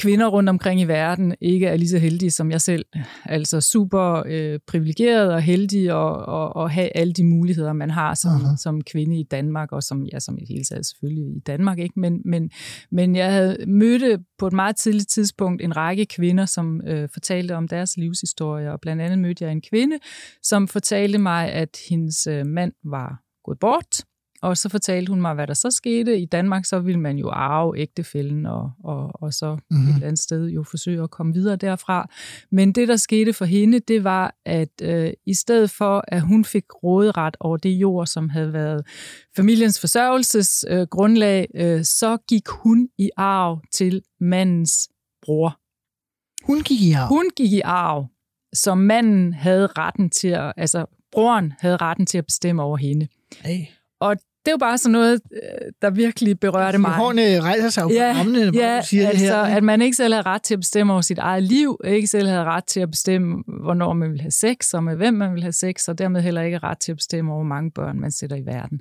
kvinder 0.00 0.26
rundt 0.26 0.48
omkring 0.48 0.80
i 0.80 0.84
verden 0.84 1.34
ikke 1.40 1.66
er 1.66 1.76
lige 1.76 1.88
så 1.88 1.98
heldige 1.98 2.30
som 2.30 2.50
jeg 2.50 2.60
selv. 2.60 2.84
Altså 3.24 3.60
super 3.60 4.22
øh, 4.26 4.58
privilegeret 4.66 5.32
og 5.32 5.42
heldige 5.42 5.94
og, 5.94 6.16
og, 6.16 6.56
og 6.56 6.70
have 6.70 6.96
alle 6.96 7.12
de 7.12 7.24
muligheder, 7.24 7.72
man 7.72 7.90
har 7.90 8.14
som, 8.14 8.30
uh-huh. 8.30 8.56
som 8.56 8.80
kvinde 8.80 9.20
i 9.20 9.22
Danmark, 9.22 9.72
og 9.72 9.82
som, 9.82 10.04
ja, 10.12 10.20
som 10.20 10.38
i 10.38 10.44
hele 10.48 10.64
taget 10.64 10.86
selvfølgelig 10.86 11.36
i 11.36 11.40
Danmark. 11.40 11.78
ikke. 11.78 12.00
Men, 12.00 12.22
men, 12.24 12.50
men 12.90 13.16
jeg 13.16 13.32
havde 13.32 13.56
mødt 13.66 14.20
på 14.38 14.46
et 14.46 14.52
meget 14.52 14.76
tidligt 14.76 15.08
tidspunkt 15.08 15.62
en 15.62 15.76
række 15.76 16.06
kvinder, 16.06 16.46
som 16.46 16.80
øh, 16.86 17.08
fortalte 17.12 17.56
om 17.56 17.68
deres 17.68 17.96
livshistorie, 17.96 18.72
og 18.72 18.80
blandt 18.80 19.02
andet 19.02 19.18
mødte 19.18 19.44
jeg 19.44 19.52
en 19.52 19.62
kvinde, 19.70 19.98
som 20.42 20.68
fortalte 20.68 21.18
mig, 21.18 21.52
at 21.52 21.76
hendes 21.90 22.26
øh, 22.26 22.46
mand 22.46 22.72
var 22.84 23.22
gået 23.44 23.58
bort, 23.58 24.04
og 24.42 24.56
så 24.56 24.68
fortalte 24.68 25.10
hun 25.10 25.20
mig, 25.20 25.34
hvad 25.34 25.46
der 25.46 25.54
så 25.54 25.70
skete. 25.70 26.18
I 26.18 26.24
Danmark, 26.24 26.64
så 26.64 26.78
ville 26.78 27.00
man 27.00 27.16
jo 27.16 27.30
arve 27.30 27.78
ægtefælden, 27.78 28.46
og, 28.46 28.70
og, 28.84 29.22
og 29.22 29.34
så 29.34 29.54
mm-hmm. 29.70 29.88
et 29.88 29.94
eller 29.94 30.06
andet 30.06 30.18
sted 30.18 30.46
jo 30.46 30.62
forsøge 30.62 31.02
at 31.02 31.10
komme 31.10 31.34
videre 31.34 31.56
derfra. 31.56 32.08
Men 32.50 32.72
det, 32.72 32.88
der 32.88 32.96
skete 32.96 33.32
for 33.32 33.44
hende, 33.44 33.80
det 33.80 34.04
var, 34.04 34.34
at 34.44 34.82
øh, 34.82 35.12
i 35.26 35.34
stedet 35.34 35.70
for, 35.70 36.04
at 36.08 36.20
hun 36.20 36.44
fik 36.44 36.64
råderet 36.82 37.36
over 37.40 37.56
det 37.56 37.70
jord, 37.70 38.06
som 38.06 38.28
havde 38.28 38.52
været 38.52 38.86
familiens 39.36 39.80
forsørgelsesgrundlag, 39.80 41.46
øh, 41.54 41.76
øh, 41.78 41.84
så 41.84 42.18
gik 42.28 42.48
hun 42.48 42.88
i 42.98 43.10
arv 43.16 43.62
til 43.72 44.02
mandens 44.20 44.88
bror. 45.22 45.58
Hun 46.46 46.62
gik 46.62 46.80
i 46.80 46.92
arv? 46.92 47.08
Hun 47.08 47.30
gik 47.36 47.52
i 47.52 47.60
arv, 47.60 48.06
så 48.52 48.74
manden 48.74 49.32
havde 49.32 49.66
retten 49.66 50.10
til 50.10 50.28
at, 50.28 50.52
altså 50.56 50.86
broren 51.12 51.52
havde 51.58 51.76
retten 51.76 52.06
til 52.06 52.18
at 52.18 52.26
bestemme 52.26 52.62
over 52.62 52.76
hende. 52.76 53.08
Hey. 53.44 53.60
Og 54.00 54.16
det 54.44 54.48
er 54.48 54.52
jo 54.52 54.58
bare 54.58 54.78
sådan 54.78 54.92
noget, 54.92 55.20
øh, 55.32 55.72
der 55.82 55.90
virkelig 55.90 56.40
berørte 56.40 56.78
mig. 56.78 56.90
Hårene 56.90 57.40
rejser 57.40 57.68
sig 57.68 57.82
jo 57.82 57.90
ja, 57.90 58.18
armene, 58.18 58.38
ja, 58.54 58.78
du 58.80 58.86
siger 58.86 59.08
altså, 59.08 59.24
det 59.24 59.32
her. 59.34 59.56
at 59.56 59.62
man 59.62 59.82
ikke 59.82 59.96
selv 59.96 60.14
har 60.14 60.26
ret 60.26 60.42
til 60.42 60.54
at 60.54 60.60
bestemme 60.60 60.92
over 60.92 61.02
sit 61.02 61.18
eget 61.18 61.42
liv, 61.42 61.80
ikke 61.84 62.06
selv 62.06 62.28
har 62.28 62.44
ret 62.44 62.64
til 62.64 62.80
at 62.80 62.90
bestemme, 62.90 63.42
hvornår 63.62 63.92
man 63.92 64.12
vil 64.12 64.20
have 64.20 64.30
sex, 64.30 64.74
og 64.74 64.84
med 64.84 64.96
hvem 64.96 65.14
man 65.14 65.34
vil 65.34 65.42
have 65.42 65.52
sex, 65.52 65.88
og 65.88 65.98
dermed 65.98 66.20
heller 66.22 66.42
ikke 66.42 66.58
ret 66.58 66.78
til 66.78 66.92
at 66.92 66.96
bestemme 66.96 67.32
over, 67.32 67.40
hvor 67.40 67.48
mange 67.48 67.70
børn 67.70 68.00
man 68.00 68.10
sætter 68.10 68.36
i 68.36 68.46
verden. 68.46 68.80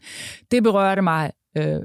Det 0.52 0.64
berørte 0.64 1.02
mig 1.02 1.32
øh, 1.58 1.80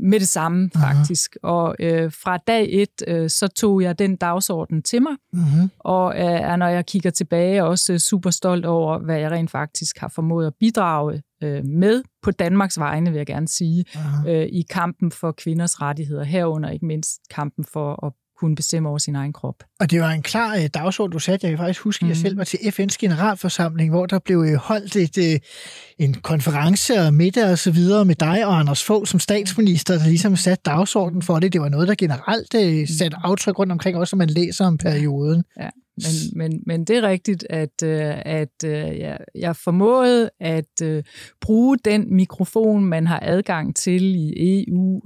med 0.00 0.20
det 0.20 0.28
samme, 0.28 0.70
faktisk. 0.76 1.36
Og 1.42 1.76
øh, 1.80 2.12
fra 2.12 2.36
dag 2.36 2.68
et, 2.70 3.02
øh, 3.08 3.30
så 3.30 3.48
tog 3.48 3.82
jeg 3.82 3.98
den 3.98 4.16
dagsorden 4.16 4.82
til 4.82 5.02
mig, 5.02 5.12
uh-huh. 5.36 5.68
og 5.78 6.14
øh, 6.14 6.24
er, 6.24 6.56
når 6.56 6.68
jeg 6.68 6.86
kigger 6.86 7.10
tilbage, 7.10 7.64
også 7.64 7.98
super 7.98 8.30
stolt 8.30 8.66
over, 8.66 8.98
hvad 8.98 9.18
jeg 9.18 9.30
rent 9.30 9.50
faktisk 9.50 9.98
har 9.98 10.08
formået 10.08 10.46
at 10.46 10.54
bidrage 10.60 11.22
øh, 11.42 11.64
med 11.64 12.02
på 12.22 12.30
Danmarks 12.30 12.78
vegne, 12.78 13.10
vil 13.10 13.16
jeg 13.16 13.26
gerne 13.26 13.48
sige, 13.48 13.84
uh-huh. 13.88 14.28
øh, 14.28 14.46
i 14.46 14.64
kampen 14.70 15.10
for 15.10 15.32
kvinders 15.32 15.80
rettigheder, 15.80 16.24
herunder 16.24 16.70
ikke 16.70 16.86
mindst 16.86 17.20
kampen 17.30 17.64
for 17.64 18.06
at 18.06 18.12
kunne 18.40 18.56
bestemme 18.56 18.88
over 18.88 18.98
sin 18.98 19.16
egen 19.16 19.32
krop. 19.32 19.54
Og 19.80 19.90
det 19.90 20.00
var 20.00 20.10
en 20.10 20.22
klar 20.22 20.56
uh, 20.56 20.66
dagsorden, 20.74 21.12
du 21.12 21.18
satte. 21.18 21.46
Jeg 21.46 21.56
kan 21.56 21.64
faktisk 21.64 21.80
huske, 21.80 22.04
at 22.04 22.08
jeg 22.08 22.16
mm. 22.16 22.22
selv 22.22 22.38
var 22.38 22.44
til 22.44 22.56
FN's 22.56 22.96
generalforsamling, 23.00 23.90
hvor 23.90 24.06
der 24.06 24.18
blev 24.18 24.38
uh, 24.38 24.54
holdt 24.54 24.96
et, 24.96 25.18
uh, 25.18 26.04
en 26.04 26.14
konference 26.14 27.00
og 27.00 27.14
middag 27.14 27.52
og 27.52 27.58
så 27.58 27.70
videre 27.70 28.04
med 28.04 28.14
dig 28.14 28.46
og 28.46 28.58
Anders 28.58 28.84
Fogh 28.84 29.06
som 29.06 29.20
statsminister, 29.20 29.98
der 29.98 30.06
ligesom 30.06 30.36
satte 30.36 30.62
dagsordenen 30.66 31.22
for 31.22 31.38
det. 31.40 31.52
Det 31.52 31.60
var 31.60 31.68
noget, 31.68 31.88
der 31.88 31.94
generelt 31.94 32.54
uh, 32.54 32.96
satte 32.98 33.16
aftryk 33.24 33.58
rundt 33.58 33.72
omkring, 33.72 33.96
også 33.96 34.16
når 34.16 34.18
man 34.18 34.30
læser 34.30 34.66
om 34.66 34.78
perioden. 34.78 35.44
Ja. 35.60 35.68
Men, 36.04 36.38
men, 36.50 36.62
men 36.66 36.84
det 36.84 36.96
er 36.96 37.02
rigtigt, 37.02 37.46
at, 37.50 37.82
øh, 37.84 38.14
at 38.24 38.64
øh, 38.64 38.98
jeg, 38.98 39.18
jeg 39.34 39.56
formåede 39.56 40.30
at 40.40 40.82
øh, 40.82 41.02
bruge 41.40 41.78
den 41.84 42.14
mikrofon, 42.14 42.84
man 42.84 43.06
har 43.06 43.20
adgang 43.22 43.76
til 43.76 44.14
i 44.14 44.64
EU, 44.68 45.00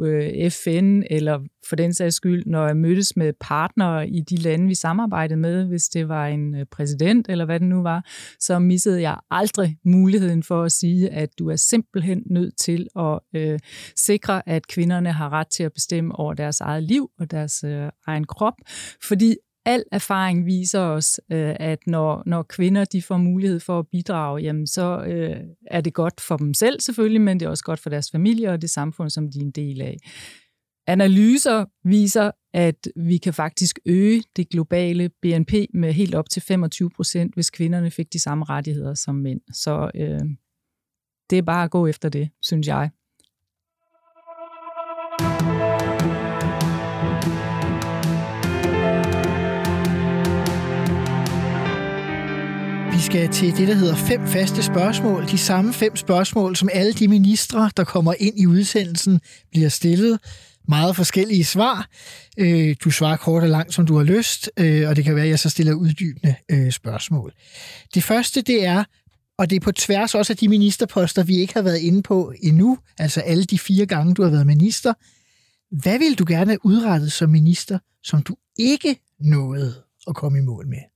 FN 0.50 1.02
eller 1.10 1.40
for 1.68 1.76
den 1.76 1.94
sags 1.94 2.16
skyld, 2.16 2.46
når 2.46 2.66
jeg 2.66 2.76
mødtes 2.76 3.16
med 3.16 3.32
partnere 3.40 4.08
i 4.08 4.20
de 4.20 4.36
lande, 4.36 4.66
vi 4.66 4.74
samarbejdede 4.74 5.38
med, 5.38 5.64
hvis 5.64 5.88
det 5.88 6.08
var 6.08 6.26
en 6.26 6.56
præsident 6.70 7.26
eller 7.28 7.44
hvad 7.44 7.60
det 7.60 7.68
nu 7.68 7.82
var, 7.82 8.06
så 8.40 8.58
missede 8.58 9.02
jeg 9.02 9.16
aldrig 9.30 9.78
muligheden 9.84 10.42
for 10.42 10.62
at 10.62 10.72
sige, 10.72 11.10
at 11.10 11.38
du 11.38 11.50
er 11.50 11.56
simpelthen 11.56 12.22
nødt 12.26 12.56
til 12.58 12.88
at 12.96 13.18
øh, 13.34 13.58
sikre, 13.96 14.48
at 14.48 14.66
kvinderne 14.66 15.12
har 15.12 15.32
ret 15.32 15.48
til 15.48 15.62
at 15.62 15.72
bestemme 15.72 16.16
over 16.16 16.34
deres 16.34 16.60
eget 16.60 16.82
liv 16.82 17.10
og 17.18 17.30
deres 17.30 17.64
øh, 17.64 17.88
egen 18.06 18.24
krop, 18.24 18.54
fordi 19.02 19.36
al 19.64 19.84
erfaring 19.92 20.46
viser 20.46 20.80
os, 20.80 21.20
øh, 21.32 21.54
at 21.60 21.78
når, 21.86 22.22
når 22.26 22.42
kvinder 22.42 22.84
de 22.84 23.02
får 23.02 23.16
mulighed 23.16 23.60
for 23.60 23.78
at 23.78 23.86
bidrage, 23.92 24.42
jamen 24.42 24.66
så 24.66 25.04
øh, 25.04 25.36
er 25.66 25.80
det 25.80 25.94
godt 25.94 26.20
for 26.20 26.36
dem 26.36 26.54
selv 26.54 26.80
selvfølgelig, 26.80 27.20
men 27.20 27.40
det 27.40 27.46
er 27.46 27.50
også 27.50 27.64
godt 27.64 27.80
for 27.80 27.90
deres 27.90 28.10
familie 28.10 28.50
og 28.50 28.62
det 28.62 28.70
samfund, 28.70 29.10
som 29.10 29.30
de 29.30 29.38
er 29.38 29.42
en 29.42 29.50
del 29.50 29.80
af. 29.80 29.96
Analyser 30.86 31.64
viser, 31.84 32.30
at 32.54 32.88
vi 32.96 33.18
kan 33.18 33.34
faktisk 33.34 33.78
øge 33.86 34.22
det 34.36 34.48
globale 34.48 35.08
BNP 35.08 35.52
med 35.74 35.92
helt 35.92 36.14
op 36.14 36.30
til 36.30 36.42
25 36.42 36.90
procent, 36.90 37.34
hvis 37.34 37.50
kvinderne 37.50 37.90
fik 37.90 38.12
de 38.12 38.18
samme 38.18 38.44
rettigheder 38.44 38.94
som 38.94 39.14
mænd. 39.14 39.40
Så 39.52 39.90
øh, 39.94 40.20
det 41.30 41.38
er 41.38 41.42
bare 41.42 41.64
at 41.64 41.70
gå 41.70 41.86
efter 41.86 42.08
det, 42.08 42.30
synes 42.42 42.66
jeg. 42.66 42.90
Skal 53.12 53.28
til 53.28 53.56
det, 53.56 53.68
der 53.68 53.74
hedder 53.74 53.96
fem 53.96 54.26
faste 54.26 54.62
spørgsmål. 54.62 55.26
De 55.28 55.38
samme 55.38 55.72
fem 55.72 55.96
spørgsmål, 55.96 56.56
som 56.56 56.68
alle 56.72 56.92
de 56.92 57.08
ministre, 57.08 57.70
der 57.76 57.84
kommer 57.84 58.14
ind 58.18 58.38
i 58.40 58.46
udsendelsen, 58.46 59.20
bliver 59.50 59.68
stillet 59.68 60.20
meget 60.68 60.96
forskellige 60.96 61.44
svar. 61.44 61.88
Øh, 62.38 62.76
du 62.84 62.90
svarer 62.90 63.16
kort 63.16 63.42
og 63.42 63.48
langt, 63.48 63.74
som 63.74 63.86
du 63.86 63.96
har 63.96 64.04
lyst, 64.04 64.50
øh, 64.56 64.88
og 64.88 64.96
det 64.96 65.04
kan 65.04 65.14
være, 65.14 65.24
at 65.24 65.30
jeg 65.30 65.38
så 65.38 65.48
stiller 65.48 65.74
uddybende 65.74 66.34
øh, 66.50 66.72
spørgsmål. 66.72 67.32
Det 67.94 68.04
første, 68.04 68.42
det 68.42 68.64
er, 68.64 68.84
og 69.38 69.50
det 69.50 69.56
er 69.56 69.60
på 69.60 69.72
tværs 69.72 70.14
også 70.14 70.32
af 70.32 70.36
de 70.36 70.48
ministerposter, 70.48 71.22
vi 71.22 71.36
ikke 71.36 71.54
har 71.54 71.62
været 71.62 71.78
inde 71.78 72.02
på 72.02 72.32
endnu, 72.42 72.78
altså 72.98 73.20
alle 73.20 73.44
de 73.44 73.58
fire 73.58 73.86
gange, 73.86 74.14
du 74.14 74.22
har 74.22 74.30
været 74.30 74.46
minister. 74.46 74.92
Hvad 75.82 75.98
vil 75.98 76.18
du 76.18 76.24
gerne 76.28 76.50
have 76.50 76.66
udrettet 76.66 77.12
som 77.12 77.30
minister, 77.30 77.78
som 78.04 78.22
du 78.22 78.36
ikke 78.58 78.96
nåede 79.20 79.74
at 80.08 80.14
komme 80.14 80.38
i 80.38 80.42
mål 80.42 80.66
med? 80.68 80.91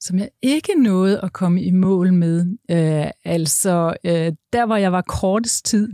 Som 0.00 0.18
jeg 0.18 0.28
ikke 0.42 0.72
nåede 0.82 1.20
at 1.20 1.32
komme 1.32 1.62
i 1.62 1.70
mål 1.70 2.12
med. 2.12 2.46
Øh, 2.70 3.10
altså, 3.24 3.94
øh, 4.04 4.32
der 4.52 4.66
hvor 4.66 4.76
jeg 4.76 4.92
var 4.92 5.02
kortest 5.02 5.64
tid, 5.64 5.88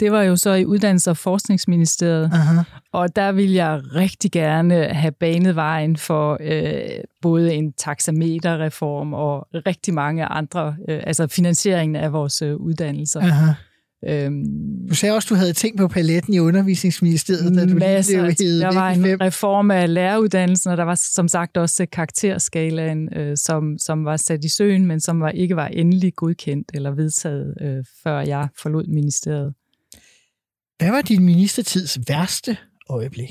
det 0.00 0.12
var 0.12 0.22
jo 0.22 0.36
så 0.36 0.52
i 0.54 0.64
Uddannelses- 0.64 1.10
og 1.10 1.16
Forskningsministeriet, 1.16 2.30
Aha. 2.32 2.62
og 2.92 3.16
der 3.16 3.32
ville 3.32 3.54
jeg 3.54 3.80
rigtig 3.94 4.32
gerne 4.32 4.84
have 4.84 5.12
banet 5.12 5.56
vejen 5.56 5.96
for 5.96 6.38
øh, 6.40 7.00
både 7.22 7.54
en 7.54 7.72
taxameterreform 7.72 9.14
og 9.14 9.46
rigtig 9.52 9.94
mange 9.94 10.24
andre, 10.24 10.76
øh, 10.88 11.00
altså 11.06 11.26
finansieringen 11.26 11.96
af 11.96 12.12
vores 12.12 12.42
øh, 12.42 12.56
uddannelser. 12.56 13.20
Aha. 13.20 13.52
Øhm, 14.08 14.44
du 14.88 14.94
sagde 14.94 15.14
også, 15.14 15.28
du 15.30 15.34
havde 15.34 15.52
tænkt 15.52 15.78
på 15.78 15.88
paletten 15.88 16.34
i 16.34 16.38
undervisningsministeriet, 16.38 17.56
da 17.56 17.66
du 17.66 17.74
masser, 17.74 18.22
blev 18.22 18.60
Der 18.60 18.74
var 18.74 18.90
en 18.90 19.20
reform 19.20 19.70
af 19.70 19.94
læreruddannelsen, 19.94 20.70
og 20.70 20.76
der 20.76 20.82
var 20.82 20.94
som 20.94 21.28
sagt 21.28 21.56
også 21.56 21.86
karakterskalaen, 21.92 23.16
øh, 23.16 23.36
som, 23.36 23.78
som 23.78 24.04
var 24.04 24.16
sat 24.16 24.44
i 24.44 24.48
søen, 24.48 24.86
men 24.86 25.00
som 25.00 25.20
var, 25.20 25.30
ikke 25.30 25.56
var 25.56 25.66
endelig 25.66 26.14
godkendt 26.14 26.70
eller 26.74 26.90
vedtaget, 26.90 27.54
øh, 27.60 27.84
før 28.02 28.20
jeg 28.20 28.48
forlod 28.62 28.86
ministeriet. 28.86 29.54
Hvad 30.78 30.90
var 30.90 31.02
din 31.02 31.24
ministertids 31.24 31.98
værste 32.08 32.56
øjeblik? 32.88 33.30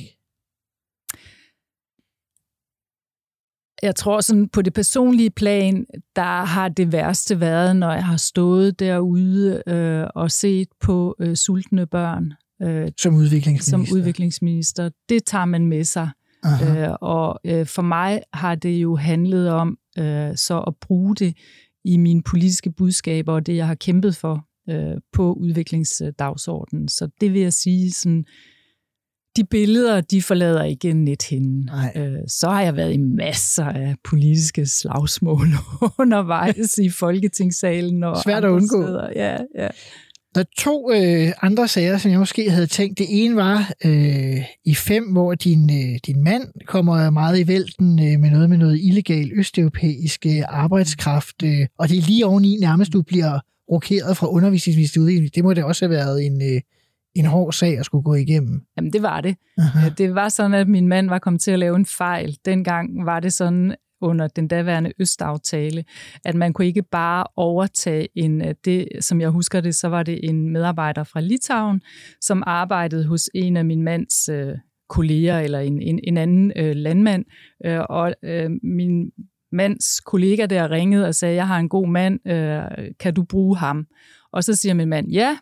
Jeg 3.84 3.96
tror 3.96 4.22
sådan 4.22 4.50
på 4.50 4.62
det 4.62 4.74
personlige 4.74 5.30
plan, 5.30 5.86
der 6.16 6.46
har 6.46 6.70
det 6.70 6.92
værste 6.92 7.40
været, 7.40 7.76
når 7.76 7.92
jeg 7.92 8.06
har 8.06 8.18
stået 8.18 8.80
derude 8.80 9.64
øh, 9.68 10.08
og 10.16 10.32
set 10.32 10.68
på 10.82 11.16
øh, 11.20 11.36
sultne 11.36 11.88
børn. 11.88 12.34
Øh, 12.62 12.92
som 13.00 13.16
udviklingsminister? 13.16 13.72
Som 13.72 13.98
udviklingsminister. 13.98 14.90
Det 15.10 15.26
tager 15.26 15.46
man 15.46 15.68
med 15.68 15.84
sig. 15.84 16.10
Øh, 16.46 16.90
og 17.02 17.40
øh, 17.46 17.66
for 17.66 17.82
mig 17.82 18.22
har 18.34 18.56
det 18.56 18.70
jo 18.70 18.96
handlet 18.96 19.50
om 19.50 19.78
øh, 19.98 20.36
så 20.36 20.60
at 20.68 20.74
bruge 20.82 21.16
det 21.16 21.38
i 21.86 21.98
mine 21.98 22.24
politiske 22.24 22.72
budskaber 22.72 23.34
og 23.34 23.46
det, 23.46 23.56
jeg 23.56 23.68
har 23.68 23.76
kæmpet 23.76 24.16
for 24.16 24.46
øh, 24.70 24.98
på 25.14 25.34
udviklingsdagsordenen. 25.34 26.88
Så 26.88 27.10
det 27.22 27.34
vil 27.34 27.42
jeg 27.42 27.54
sige 27.54 27.92
sådan, 27.92 28.26
de 29.36 29.44
billeder, 29.44 30.02
de 30.02 30.22
forlader 30.22 30.64
ikke 30.64 30.94
nethinden. 30.94 31.70
Øh, 31.96 32.18
så 32.28 32.50
har 32.50 32.62
jeg 32.62 32.76
været 32.76 32.94
i 32.94 32.98
masser 32.98 33.66
af 33.66 33.96
politiske 34.04 34.66
slagsmål 34.66 35.48
undervejs 36.00 36.78
i 36.78 36.90
Folketingssalen. 36.90 38.04
Og 38.04 38.18
Svært 38.24 38.46
at 38.46 38.50
undgå. 38.50 38.84
Steder. 38.84 39.10
Ja, 39.16 39.38
ja. 39.58 39.68
Der 40.36 40.42
er 40.42 40.46
to 40.58 40.92
øh, 40.94 41.32
andre 41.42 41.68
sager, 41.68 41.98
som 41.98 42.12
jeg 42.12 42.20
måske 42.20 42.50
havde 42.50 42.68
tænkt. 42.68 43.00
Det 43.00 43.08
ene 43.10 43.36
var 43.36 43.72
øh, 43.86 44.38
i 44.66 44.76
fem, 44.76 45.04
hvor 45.04 45.36
din, 45.36 45.70
øh, 45.70 46.00
din 46.06 46.24
mand 46.24 46.44
kommer 46.68 47.10
meget 47.10 47.40
i 47.40 47.48
vælten 47.48 48.00
øh, 48.00 48.20
med 48.20 48.32
noget 48.32 48.50
med 48.50 48.58
noget 48.58 48.80
illegal 48.84 49.32
østeuropæisk 49.36 50.26
øh, 50.26 50.42
arbejdskraft, 50.48 51.44
øh, 51.44 51.68
og 51.80 51.90
det 51.90 51.98
er 51.98 52.02
lige 52.02 52.26
oveni 52.26 52.58
nærmest, 52.62 52.94
du 52.94 53.02
bliver 53.02 53.40
rokeret 53.72 54.18
fra 54.18 54.28
undervisningsministeriet. 54.28 55.36
Det 55.36 55.44
må 55.44 55.54
det 55.54 55.64
også 55.64 55.86
have 55.86 55.96
været 55.96 56.26
en, 56.26 56.42
øh, 56.42 56.62
en 57.16 57.26
hård 57.26 57.54
sag 57.54 57.80
at 57.80 57.86
skulle 57.86 58.04
gå 58.04 58.14
igennem. 58.14 58.62
Jamen, 58.78 58.94
det 58.94 59.02
var 59.02 59.22
det. 59.22 59.36
Aha. 59.58 59.90
Det 59.90 60.16
var 60.16 60.30
sådan, 60.30 60.54
at 60.54 60.68
min 60.68 60.88
mand 60.88 61.10
var 61.10 61.20
kommet 61.20 61.42
til 61.42 61.52
at 61.52 61.60
lave 61.60 61.76
en 61.76 61.86
fejl. 61.86 62.38
Dengang 62.46 63.06
var 63.06 63.20
det 63.20 63.34
sådan, 63.34 63.76
under 64.04 64.28
den 64.28 64.48
daværende 64.48 64.94
Østaftale, 65.00 65.84
at 66.26 66.36
man 66.36 66.54
kunne 66.54 66.68
ikke 66.68 66.84
bare 66.84 67.26
overtage 67.36 68.08
en, 68.16 68.44
det, 68.66 68.88
som 69.00 69.22
jeg 69.22 69.30
husker 69.30 69.62
det, 69.62 69.76
så 69.76 69.88
var 69.88 70.04
det 70.04 70.20
en 70.30 70.50
medarbejder 70.50 71.04
fra 71.04 71.22
Litauen, 71.22 71.82
som 72.22 72.44
arbejdede 72.46 73.06
hos 73.06 73.30
en 73.36 73.58
af 73.58 73.66
min 73.66 73.82
mands 73.82 74.30
øh, 74.30 74.58
kolleger, 74.90 75.40
eller 75.40 75.60
en, 75.60 75.82
en, 75.82 76.00
en 76.04 76.18
anden 76.18 76.52
øh, 76.56 76.76
landmand, 76.76 77.26
øh, 77.66 77.80
og 77.90 78.14
øh, 78.24 78.50
min 78.64 79.12
mands 79.52 80.00
kollega 80.00 80.46
der 80.46 80.72
ringede 80.72 81.08
og 81.08 81.16
sagde, 81.16 81.36
jeg 81.36 81.48
har 81.48 81.60
en 81.60 81.70
god 81.70 81.88
mand, 81.88 82.28
øh, 82.28 82.62
kan 83.00 83.14
du 83.14 83.24
bruge 83.24 83.58
ham? 83.58 83.86
Og 84.34 84.44
så 84.44 84.56
siger 84.56 84.74
min 84.74 84.90
mand, 84.90 85.08
ja, 85.12 85.38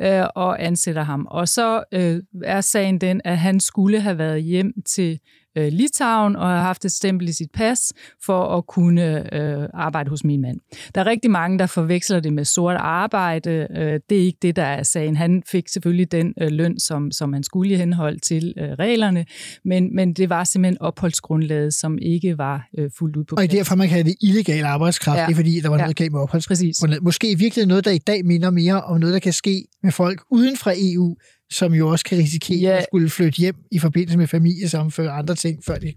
øh, 0.00 0.24
og 0.34 0.64
ansætter 0.64 1.02
ham. 1.02 1.26
Og 1.30 1.48
så 1.48 1.84
øh, 1.92 2.22
er 2.44 2.60
sagen 2.60 3.00
den, 3.00 3.20
at 3.24 3.38
han 3.38 3.60
skulle 3.60 4.00
have 4.00 4.18
været 4.18 4.42
hjem 4.42 4.72
til 4.86 5.20
øh, 5.56 5.68
Litauen 5.72 6.36
og 6.36 6.48
have 6.48 6.60
haft 6.62 6.84
et 6.84 6.92
stempel 6.92 7.28
i 7.28 7.32
sit 7.32 7.50
pas 7.54 7.92
for 8.24 8.56
at 8.58 8.66
kunne 8.66 9.34
øh, 9.34 9.68
arbejde 9.74 10.10
hos 10.10 10.24
min 10.24 10.40
mand. 10.40 10.60
Der 10.94 11.00
er 11.00 11.06
rigtig 11.06 11.30
mange, 11.30 11.58
der 11.58 11.66
forveksler 11.66 12.20
det 12.20 12.32
med 12.32 12.44
sort 12.44 12.76
arbejde. 12.76 13.66
Øh, 13.76 14.00
det 14.10 14.18
er 14.18 14.22
ikke 14.26 14.38
det, 14.42 14.56
der 14.56 14.62
er 14.64 14.82
sagen. 14.82 15.16
Han 15.16 15.42
fik 15.46 15.68
selvfølgelig 15.68 16.12
den 16.12 16.34
øh, 16.40 16.50
løn, 16.50 16.78
som, 16.80 17.10
som 17.12 17.32
han 17.32 17.42
skulle 17.42 17.74
i 17.74 17.76
henhold 17.76 18.20
til 18.20 18.54
øh, 18.58 18.68
reglerne, 18.68 19.26
men, 19.64 19.94
men 19.96 20.12
det 20.14 20.28
var 20.30 20.44
simpelthen 20.44 20.80
opholdsgrundlaget, 20.80 21.74
som 21.74 21.98
ikke 22.02 22.38
var 22.38 22.68
øh, 22.78 22.90
fuldt 22.98 23.16
ud 23.16 23.24
på 23.24 23.34
Og 23.34 23.38
plads. 23.38 23.50
derfor 23.52 23.74
man 23.74 23.88
have 23.88 24.04
det 24.04 24.14
illegal 24.22 24.64
arbejdskraft, 24.64 25.16
ja. 25.16 25.20
Ja. 25.22 25.26
det 25.26 25.32
er 25.32 25.36
fordi, 25.36 25.60
der 25.60 25.68
var 25.68 25.76
Ja. 25.76 25.82
noget 25.82 25.96
galt 25.96 26.12
med 26.12 26.20
opholdsgrundlaget. 26.20 26.76
Præcis. 26.80 27.02
Måske 27.02 27.30
i 27.30 27.34
virkeligheden 27.34 27.68
noget, 27.68 27.84
der 27.84 27.90
i 27.90 27.98
dag 27.98 28.24
minder 28.26 28.50
mere 28.50 28.82
om 28.82 29.00
noget, 29.00 29.12
der 29.12 29.18
kan 29.18 29.32
ske 29.32 29.64
med 29.82 29.92
folk 29.92 30.22
uden 30.30 30.56
for 30.56 30.72
EU, 30.76 31.16
som 31.50 31.74
jo 31.74 31.88
også 31.88 32.04
kan 32.04 32.18
risikere 32.18 32.60
Ja. 32.60 32.76
at 32.78 32.84
skulle 32.84 33.10
flytte 33.10 33.36
hjem 33.38 33.54
i 33.72 33.78
forbindelse 33.78 34.18
med 34.18 34.26
familiesammenfør 34.26 35.10
og 35.10 35.18
andre 35.18 35.34
ting, 35.34 35.58
før 35.66 35.74
de 35.74 35.92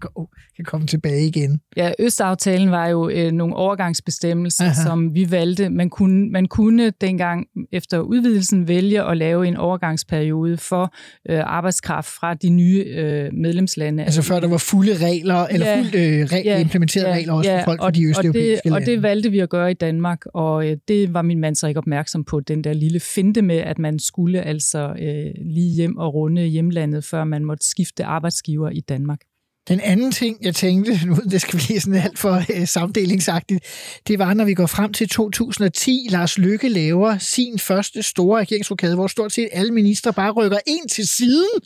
kan 0.56 0.64
komme 0.64 0.86
tilbage 0.86 1.26
igen. 1.26 1.60
Ja, 1.76 1.92
Østaftalen 1.98 2.70
var 2.70 2.86
jo 2.88 3.08
øh, 3.08 3.32
nogle 3.32 3.54
overgangsbestemmelser, 3.56 4.64
Aha. 4.64 4.82
Som 4.82 5.14
vi 5.14 5.30
valgte. 5.30 5.68
Man 5.70 5.90
kunne, 5.90 6.30
man 6.30 6.46
kunne 6.46 6.90
dengang 7.00 7.46
efter 7.72 7.98
udvidelsen 7.98 8.68
vælge 8.68 9.02
at 9.10 9.16
lave 9.16 9.46
en 9.46 9.56
overgangsperiode 9.56 10.56
for 10.56 10.94
øh, 11.30 11.40
arbejdskraft 11.44 12.08
fra 12.08 12.34
de 12.34 12.48
nye 12.50 12.84
øh, 12.88 13.30
medlemslande. 13.34 14.04
Altså 14.04 14.22
før 14.22 14.40
der 14.40 14.48
var 14.48 14.58
fulde 14.58 15.06
regler, 15.06 15.46
eller 15.46 15.66
Ja. 15.66 15.78
fuldt 15.80 15.94
øh, 15.94 16.24
re- 16.24 16.42
Ja, 16.44 16.60
implementerede 16.60 17.12
regler 17.12 17.32
også 17.32 17.50
for 17.50 17.64
folk 17.64 17.80
fra 17.80 17.86
og, 17.86 17.94
de 17.94 18.00
og, 18.06 18.10
østeuropæiske 18.10 18.60
det, 18.64 18.72
og 18.72 18.80
lande. 18.80 18.92
det 18.92 19.02
valgte 19.02 19.30
vi 19.30 19.38
at 19.38 19.48
gøre 19.50 19.70
i 19.70 19.74
Danmark, 19.74 20.22
og 20.34 20.68
øh, 20.70 20.76
det 20.88 21.14
var 21.14 21.22
min 21.22 21.40
mand 21.40 21.54
så 21.54 21.66
ikke 21.66 21.78
opmærksom 21.78 22.24
på, 22.24 22.40
den 22.40 22.64
der 22.64 22.72
lille 22.72 23.00
finte 23.00 23.42
med, 23.42 23.56
at 23.56 23.78
man 23.78 23.98
skulle 23.98 24.42
altså 24.42 24.92
øh, 25.02 25.37
lige 25.40 25.74
hjem 25.74 25.96
og 25.96 26.14
runde 26.14 26.42
hjemlandet, 26.42 27.04
før 27.04 27.24
man 27.24 27.44
måtte 27.44 27.66
skifte 27.66 28.04
arbejdsgiver 28.04 28.70
i 28.70 28.80
Danmark. 28.80 29.20
Den 29.68 29.80
anden 29.80 30.12
ting, 30.12 30.38
jeg 30.42 30.54
tænkte, 30.54 30.98
nu 31.06 31.16
det 31.30 31.40
skal 31.40 31.58
blive 31.66 31.80
sådan 31.80 32.00
alt 32.00 32.18
for 32.18 32.42
øh, 32.54 32.66
samdelingsagtigt, 32.66 33.64
det 34.08 34.18
var, 34.18 34.34
når 34.34 34.44
vi 34.44 34.54
går 34.54 34.66
frem 34.66 34.92
til 34.92 35.08
2010, 35.08 36.06
Lars 36.10 36.38
Lykke 36.38 36.68
laver 36.68 37.18
sin 37.18 37.58
første 37.58 38.02
store 38.02 38.40
regeringsrokade, 38.40 38.94
hvor 38.94 39.06
stort 39.06 39.32
set 39.32 39.48
alle 39.52 39.72
ministre 39.72 40.12
bare 40.12 40.30
rykker 40.30 40.58
en 40.66 40.88
til 40.88 41.08
siden 41.08 41.60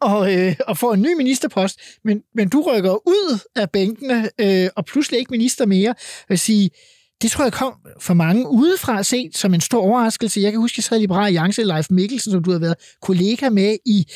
og, 0.00 0.34
øh, 0.34 0.54
og 0.66 0.78
får 0.78 0.94
en 0.94 1.02
ny 1.02 1.14
ministerpost, 1.16 1.80
men, 2.04 2.22
men 2.34 2.48
du 2.48 2.62
rykker 2.62 3.08
ud 3.08 3.38
af 3.56 3.70
bænkene 3.70 4.30
øh, 4.40 4.68
og 4.76 4.84
pludselig 4.84 5.20
ikke 5.20 5.30
minister 5.30 5.66
mere. 5.66 5.88
Jeg 5.88 6.26
vil 6.28 6.38
sige, 6.38 6.70
det 7.22 7.30
tror 7.30 7.44
jeg 7.44 7.52
kom 7.52 7.72
for 8.00 8.14
mange 8.14 8.48
udefra 8.48 9.02
set 9.02 9.36
som 9.36 9.54
en 9.54 9.60
stor 9.60 9.80
overraskelse. 9.82 10.40
Jeg 10.40 10.52
kan 10.52 10.60
huske, 10.60 10.74
jeg 10.78 10.84
sad 10.84 10.96
i 10.96 11.00
Liberal 11.00 11.24
Alliance, 11.26 11.62
Leif 11.62 11.86
Mikkelsen, 11.90 12.32
som 12.32 12.42
du 12.42 12.52
har 12.52 12.58
været 12.58 12.74
kollega 13.02 13.48
med 13.50 13.76
i 13.86 14.06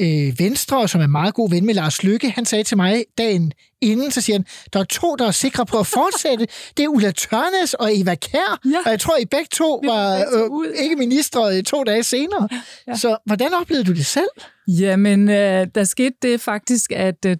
øh, 0.00 0.38
Venstre, 0.38 0.78
og 0.78 0.90
som 0.90 1.00
er 1.00 1.06
meget 1.06 1.34
god 1.34 1.50
ven 1.50 1.66
med 1.66 1.74
Lars 1.74 2.02
Lykke. 2.02 2.30
Han 2.30 2.44
sagde 2.46 2.64
til 2.64 2.76
mig 2.76 3.04
dagen 3.18 3.52
inden, 3.80 4.10
så 4.10 4.20
siger 4.20 4.38
han, 4.38 4.46
der 4.72 4.80
er 4.80 4.84
to, 4.84 5.16
der 5.16 5.26
er 5.26 5.30
sikre 5.30 5.66
på 5.66 5.78
at 5.78 5.86
fortsætte. 5.86 6.46
Det 6.76 6.84
er 6.84 6.88
Ulla 6.88 7.10
Tørnes 7.10 7.74
og 7.74 7.98
Eva 7.98 8.14
Kær, 8.14 8.60
Ja. 8.64 8.78
og 8.84 8.90
jeg 8.90 9.00
tror, 9.00 9.16
I 9.16 9.24
begge 9.24 9.48
to 9.52 9.82
var 9.84 10.16
øh, 10.16 10.82
ikke 10.82 10.96
ministre 10.96 11.62
to 11.62 11.84
dage 11.84 12.02
senere. 12.04 12.48
Ja. 12.88 12.96
Så 12.96 13.16
hvordan 13.26 13.54
oplevede 13.54 13.84
du 13.84 13.92
det 13.92 14.06
selv? 14.06 14.28
Jamen, 14.68 15.28
øh, 15.28 15.66
der 15.74 15.84
skete 15.84 16.14
det 16.22 16.40
faktisk, 16.40 16.92
at 16.92 17.26
øh, 17.26 17.36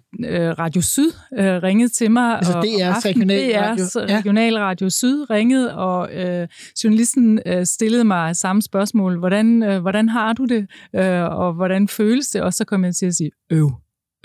Radio 0.59 0.81
Syd 0.81 1.11
øh, 1.39 1.45
ringede 1.63 1.89
til 1.89 2.11
mig. 2.11 2.35
Altså 2.35 2.53
og, 2.57 2.63
DR's 2.63 2.83
om 2.87 2.93
aftenen- 2.95 3.29
regionalradio. 3.31 3.83
DR's 3.85 4.11
Ja. 4.11 4.17
regionalradio 4.17 4.89
Syd 4.89 5.29
ringede, 5.29 5.77
og 5.77 6.13
øh, 6.13 6.47
journalisten 6.83 7.39
øh, 7.45 7.65
stillede 7.65 8.03
mig 8.03 8.35
samme 8.35 8.61
spørgsmål. 8.61 9.19
Hvordan, 9.19 9.63
øh, 9.63 9.81
hvordan 9.81 10.09
har 10.09 10.33
du 10.33 10.45
det? 10.45 10.67
Øh, 10.95 11.23
og 11.23 11.53
hvordan 11.53 11.87
føles 11.87 12.27
det? 12.29 12.41
Og 12.41 12.53
så 12.53 12.65
kom 12.65 12.83
jeg 12.85 12.95
til 12.95 13.05
at 13.05 13.13
sige, 13.15 13.31
øv, 13.51 13.71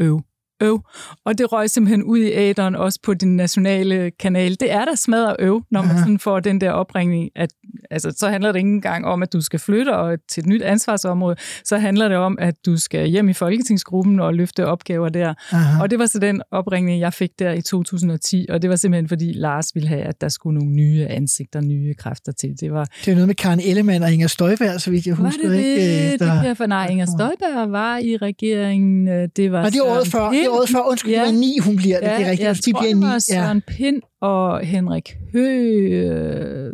øv, 0.00 0.20
øv. 0.64 0.80
Og 1.24 1.38
det 1.38 1.52
røg 1.52 1.70
simpelthen 1.70 2.02
ud 2.02 2.18
i 2.18 2.32
æderen, 2.32 2.76
også 2.76 2.98
på 3.02 3.14
din 3.14 3.36
nationale 3.36 4.10
kanal. 4.20 4.50
Det 4.60 4.72
er 4.72 4.84
da 4.84 4.94
smadret 4.94 5.36
øv, 5.38 5.62
når 5.70 5.82
man 5.82 5.90
Aha. 5.90 5.98
sådan 5.98 6.18
får 6.18 6.40
den 6.40 6.60
der 6.60 6.70
opringning. 6.70 7.30
At, 7.36 7.50
altså, 7.90 8.14
så 8.18 8.28
handler 8.28 8.52
det 8.52 8.58
ikke 8.58 8.68
engang 8.70 9.06
om, 9.06 9.22
at 9.22 9.32
du 9.32 9.40
skal 9.40 9.58
flytte 9.58 9.96
og 9.96 10.18
til 10.30 10.40
et 10.40 10.46
nyt 10.46 10.62
ansvarsområde. 10.62 11.36
Så 11.64 11.78
handler 11.78 12.08
det 12.08 12.16
om, 12.16 12.38
at 12.40 12.54
du 12.66 12.76
skal 12.76 13.06
hjem 13.08 13.28
i 13.28 13.32
folketingsgruppen 13.32 14.20
og 14.20 14.34
løfte 14.34 14.66
opgaver 14.66 15.08
der. 15.08 15.34
Aha. 15.52 15.82
Og 15.82 15.90
det 15.90 15.98
var 15.98 16.06
så 16.06 16.18
den 16.18 16.42
opringning, 16.50 17.00
jeg 17.00 17.12
fik 17.12 17.30
der 17.38 17.52
i 17.52 17.62
2010, 17.62 18.46
og 18.50 18.62
det 18.62 18.70
var 18.70 18.76
simpelthen 18.76 19.08
fordi 19.08 19.32
Lars 19.32 19.66
ville 19.74 19.88
have, 19.88 20.02
at 20.02 20.20
der 20.20 20.28
skulle 20.28 20.58
nogle 20.58 20.72
nye 20.74 21.06
ansigter, 21.06 21.60
nye 21.60 21.94
kræfter 21.94 22.32
til. 22.32 22.50
Det 22.60 22.72
var, 22.72 22.84
Det 23.04 23.10
er 23.10 23.14
noget 23.14 23.26
med 23.26 23.34
Karen 23.34 23.60
Ellemann 23.60 24.02
og 24.04 24.12
Inger 24.12 24.26
Støjberg, 24.28 24.80
så 24.80 24.90
vidt 24.90 25.06
jeg 25.06 25.18
var 25.18 25.24
husker. 25.24 25.48
det 25.48 25.58
ikke? 25.58 25.76
det? 25.76 26.04
Øh, 26.06 26.12
Det 26.12 26.20
der- 26.20 26.34
kan 26.40 26.46
jeg 26.48 26.56
for 26.56 26.66
nej, 26.66 26.86
Inger 26.86 27.06
Støjberg 27.06 27.72
var 27.72 27.98
i 27.98 28.16
regeringen. 28.16 29.06
Det 29.36 29.52
var 29.52 29.62
Var 29.62 29.70
det 29.70 29.82
året 29.82 30.06
før? 30.06 30.30
Det. 30.30 30.48
Året 30.58 30.68
før. 30.68 30.80
Undskyld, 30.90 31.12
ja. 31.12 31.18
Ja. 31.20 31.26
det 31.26 31.34
var 31.34 31.40
ni, 31.40 31.58
hun 31.58 31.76
bliver 31.76 32.00
det. 32.00 32.06
Ja, 32.06 32.12
det 32.18 32.26
er 32.26 32.30
rigtigt. 32.30 32.46
jeg 32.46 32.56
De 32.56 32.72
tror, 32.72 32.80
bliver 32.80 32.94
det 32.94 33.02
var 33.02 33.12
Ja. 33.12 33.18
Søren 33.18 33.60
Pind 33.60 34.02
og 34.20 34.60
Henrik 34.60 35.16
Høgh. 35.32 36.08
Øh, 36.08 36.72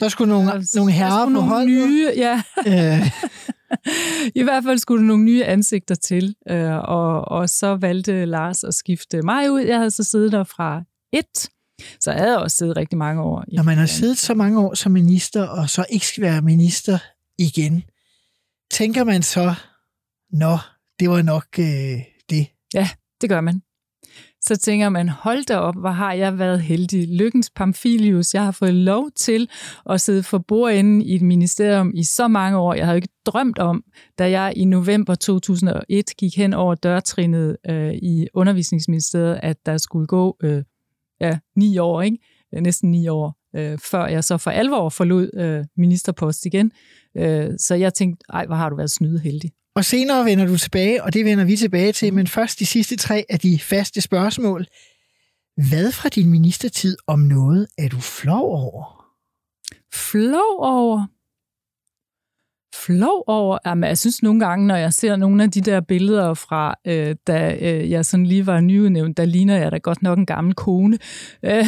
Der 0.00 0.08
skulle 0.08 0.28
nogle, 0.32 0.50
nogle 0.74 0.92
herrer 0.92 1.26
der 1.26 1.34
på 1.34 1.40
holdet. 1.40 1.68
nye, 1.68 2.08
ja. 2.16 2.42
Øh, 2.66 3.06
I 4.40 4.42
hvert 4.42 4.64
fald 4.64 4.78
skulle 4.78 5.02
der 5.02 5.06
nogle 5.08 5.24
nye 5.24 5.44
ansigter 5.44 5.94
til, 5.94 6.34
øh, 6.50 6.72
og, 6.78 7.28
og 7.28 7.48
så 7.48 7.76
valgte 7.76 8.24
Lars 8.24 8.64
at 8.64 8.74
skifte 8.74 9.22
mig 9.22 9.50
ud. 9.50 9.60
Jeg 9.60 9.76
havde 9.76 9.90
så 9.90 10.02
siddet 10.02 10.32
der 10.32 10.44
fra 10.44 10.82
et, 11.12 11.48
så 12.00 12.10
jeg 12.10 12.20
havde 12.20 12.42
også 12.42 12.56
siddet 12.56 12.76
rigtig 12.76 12.98
mange 12.98 13.22
år. 13.22 13.44
i 13.48 13.56
når 13.56 13.62
man 13.62 13.78
har 13.78 13.86
siddet 13.86 14.18
så 14.18 14.34
mange 14.34 14.60
år 14.60 14.74
som 14.74 14.92
minister, 14.92 15.42
og 15.46 15.70
så 15.70 15.84
ikke 15.90 16.06
skal 16.06 16.22
være 16.22 16.42
minister 16.42 16.98
igen, 17.38 17.82
tænker 18.70 19.04
man 19.04 19.22
så, 19.22 19.54
nå, 20.32 20.58
det 21.00 21.10
var 21.10 21.22
nok 21.22 21.46
øh, 21.58 21.98
det. 22.30 22.46
Det 23.24 23.30
gør 23.30 23.40
man. 23.40 23.62
Så 24.40 24.56
tænker 24.56 24.88
man, 24.88 25.08
hold 25.08 25.44
da 25.44 25.56
op, 25.56 25.74
hvor 25.80 25.90
har 25.90 26.12
jeg 26.12 26.38
været 26.38 26.60
heldig. 26.60 27.08
Lykkens 27.08 27.50
Pamphilius, 27.50 28.34
jeg 28.34 28.44
har 28.44 28.50
fået 28.50 28.74
lov 28.74 29.10
til 29.16 29.50
at 29.90 30.00
sidde 30.00 30.22
for 30.22 30.38
bordenden 30.38 31.02
i 31.02 31.14
et 31.14 31.22
ministerium 31.22 31.92
i 31.94 32.04
så 32.04 32.28
mange 32.28 32.58
år. 32.58 32.74
Jeg 32.74 32.86
havde 32.86 32.96
ikke 32.96 33.08
drømt 33.26 33.58
om, 33.58 33.84
da 34.18 34.30
jeg 34.30 34.52
i 34.56 34.64
november 34.64 35.14
2001 35.14 36.04
gik 36.18 36.36
hen 36.36 36.52
over 36.54 36.74
dørtrinnet 36.74 37.56
øh, 37.70 37.94
i 37.94 38.26
undervisningsministeriet, 38.34 39.40
at 39.42 39.56
der 39.66 39.78
skulle 39.78 40.06
gå 40.06 40.36
øh, 40.42 40.62
ja, 41.20 41.38
ni 41.56 41.78
år, 41.78 42.02
ikke? 42.02 42.18
Næsten 42.52 42.90
ni 42.90 43.08
år, 43.08 43.36
øh, 43.56 43.78
før 43.78 44.06
jeg 44.06 44.24
så 44.24 44.38
for 44.38 44.50
alvor 44.50 44.88
forlod 44.88 45.30
øh, 45.34 45.64
ministerpost 45.76 46.46
igen. 46.46 46.72
Øh, 47.16 47.50
så 47.58 47.74
jeg 47.74 47.94
tænkte, 47.94 48.24
ej, 48.28 48.46
hvor 48.46 48.54
har 48.54 48.70
du 48.70 48.76
været 48.76 48.90
snydeheldig. 48.90 49.50
Og 49.76 49.84
senere 49.84 50.24
vender 50.24 50.46
du 50.46 50.58
tilbage, 50.58 51.02
og 51.02 51.12
det 51.12 51.24
vender 51.24 51.44
vi 51.44 51.56
tilbage 51.56 51.92
til, 51.92 52.14
men 52.14 52.26
først 52.26 52.58
de 52.58 52.66
sidste 52.66 52.96
tre 52.96 53.24
af 53.28 53.40
de 53.40 53.58
faste 53.58 54.00
spørgsmål. 54.00 54.66
Hvad 55.68 55.92
fra 55.92 56.08
din 56.08 56.30
ministertid 56.30 56.96
om 57.06 57.18
noget 57.18 57.66
er 57.78 57.88
du 57.88 58.00
flov 58.00 58.44
over? 58.44 59.04
flov 59.94 60.58
over. 60.58 61.06
Flov 62.74 63.24
over. 63.26 63.58
Jamen, 63.66 63.88
jeg 63.88 63.98
synes 63.98 64.22
nogle 64.22 64.40
gange, 64.40 64.66
når 64.66 64.76
jeg 64.76 64.92
ser 64.92 65.16
nogle 65.16 65.42
af 65.42 65.50
de 65.50 65.60
der 65.60 65.80
billeder 65.80 66.34
fra, 66.34 66.74
øh, 66.86 67.14
da 67.26 67.56
øh, 67.60 67.90
jeg 67.90 68.04
sådan 68.04 68.26
lige 68.26 68.46
var 68.46 68.60
nyudnævnt, 68.60 69.16
der 69.16 69.24
ligner 69.24 69.56
jeg 69.56 69.72
da 69.72 69.76
godt 69.78 70.02
nok 70.02 70.18
en 70.18 70.26
gammel 70.26 70.54
kone. 70.54 70.98
Øh, 71.44 71.64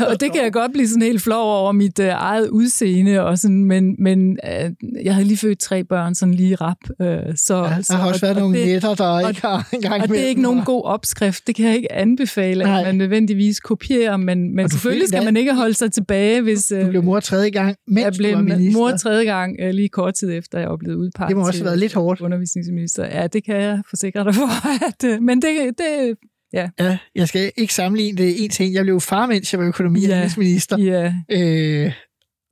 og 0.08 0.20
det 0.20 0.32
kan 0.32 0.42
jeg 0.42 0.52
godt 0.52 0.72
blive 0.72 0.88
sådan 0.88 1.02
helt 1.02 1.22
flov 1.22 1.42
over 1.60 1.72
mit 1.72 1.98
øh, 1.98 2.08
eget 2.08 2.48
udseende, 2.48 3.20
og 3.24 3.38
sådan, 3.38 3.64
men, 3.64 3.96
men 3.98 4.38
øh, 4.44 4.70
jeg 5.04 5.14
havde 5.14 5.26
lige 5.28 5.36
født 5.38 5.58
tre 5.58 5.84
børn 5.84 6.14
sådan 6.14 6.34
lige 6.34 6.54
rap. 6.56 6.76
Øh, 7.02 7.06
så, 7.36 7.56
Ja, 7.56 7.82
så, 7.82 7.92
der 7.92 7.98
har 7.98 8.08
også 8.08 8.20
været 8.20 8.36
og 8.36 8.40
nogle 8.42 8.58
det, 8.58 8.66
nætter, 8.66 8.94
der 8.94 9.04
og- 9.06 9.28
ikke 9.28 9.40
har 9.42 9.68
engang 9.72 10.02
og 10.02 10.08
det 10.08 10.20
er 10.24 10.26
ikke 10.28 10.42
nogen 10.42 10.62
god 10.64 10.84
opskrift. 10.84 11.46
Det 11.46 11.54
kan 11.54 11.64
jeg 11.66 11.76
ikke 11.76 11.92
anbefale, 11.92 12.64
Nej. 12.64 12.80
at 12.80 12.86
man 12.86 12.94
nødvendigvis 12.94 13.60
kopierer, 13.60 14.16
men, 14.16 14.54
men 14.56 14.64
Og 14.64 14.70
du 14.70 14.74
selvfølgelig 14.76 15.08
skal 15.08 15.24
man 15.24 15.36
ikke 15.36 15.54
holde 15.54 15.74
sig 15.74 15.92
tilbage, 15.92 16.40
hvis... 16.42 16.72
øh, 16.72 16.84
Du 16.84 16.90
blev 16.90 17.02
mor 17.02 17.20
tredje 17.20 17.50
gang, 17.50 17.76
mens 17.88 18.04
jeg 18.04 18.12
du 18.12 18.16
blev 18.18 18.34
var 18.34 18.42
minister. 18.42 18.80
mor 18.80 18.90
tredje 18.90 19.24
gang, 19.24 19.56
øh, 19.60 19.67
lige 19.74 19.88
kort 19.88 20.14
tid 20.14 20.32
efter, 20.32 20.58
jeg 20.58 20.68
blevet 20.78 20.96
udpeget 20.96 21.28
Det 21.28 21.36
må 21.36 21.46
også 21.46 21.58
have 21.60 21.64
været 21.64 21.78
lidt 21.78 21.94
hårdt. 21.94 22.20
undervisningsminister. 22.20 23.04
Ja, 23.04 23.26
det 23.26 23.44
kan 23.44 23.56
jeg 23.56 23.82
forsikre 23.90 24.24
dig 24.24 24.34
for. 24.34 24.48
At, 24.88 25.04
øh, 25.04 25.22
men 25.22 25.42
det, 25.42 25.78
det 25.78 26.16
Ja, 26.52 26.68
jeg 27.14 27.28
skal 27.28 27.52
ikke 27.56 27.74
sammenligne 27.74 28.18
det 28.18 28.44
en 28.44 28.50
ting. 28.50 28.74
Jeg 28.74 28.84
blev 28.84 29.00
far, 29.00 29.26
mens 29.26 29.52
jeg 29.52 29.60
var 29.60 29.66
økonomi- 29.68 30.04
og 30.04 30.08
Ja. 30.10 30.18
ja. 30.20 30.28
minister. 30.38 30.78
ja, 30.78 31.14
Øh, 31.32 31.92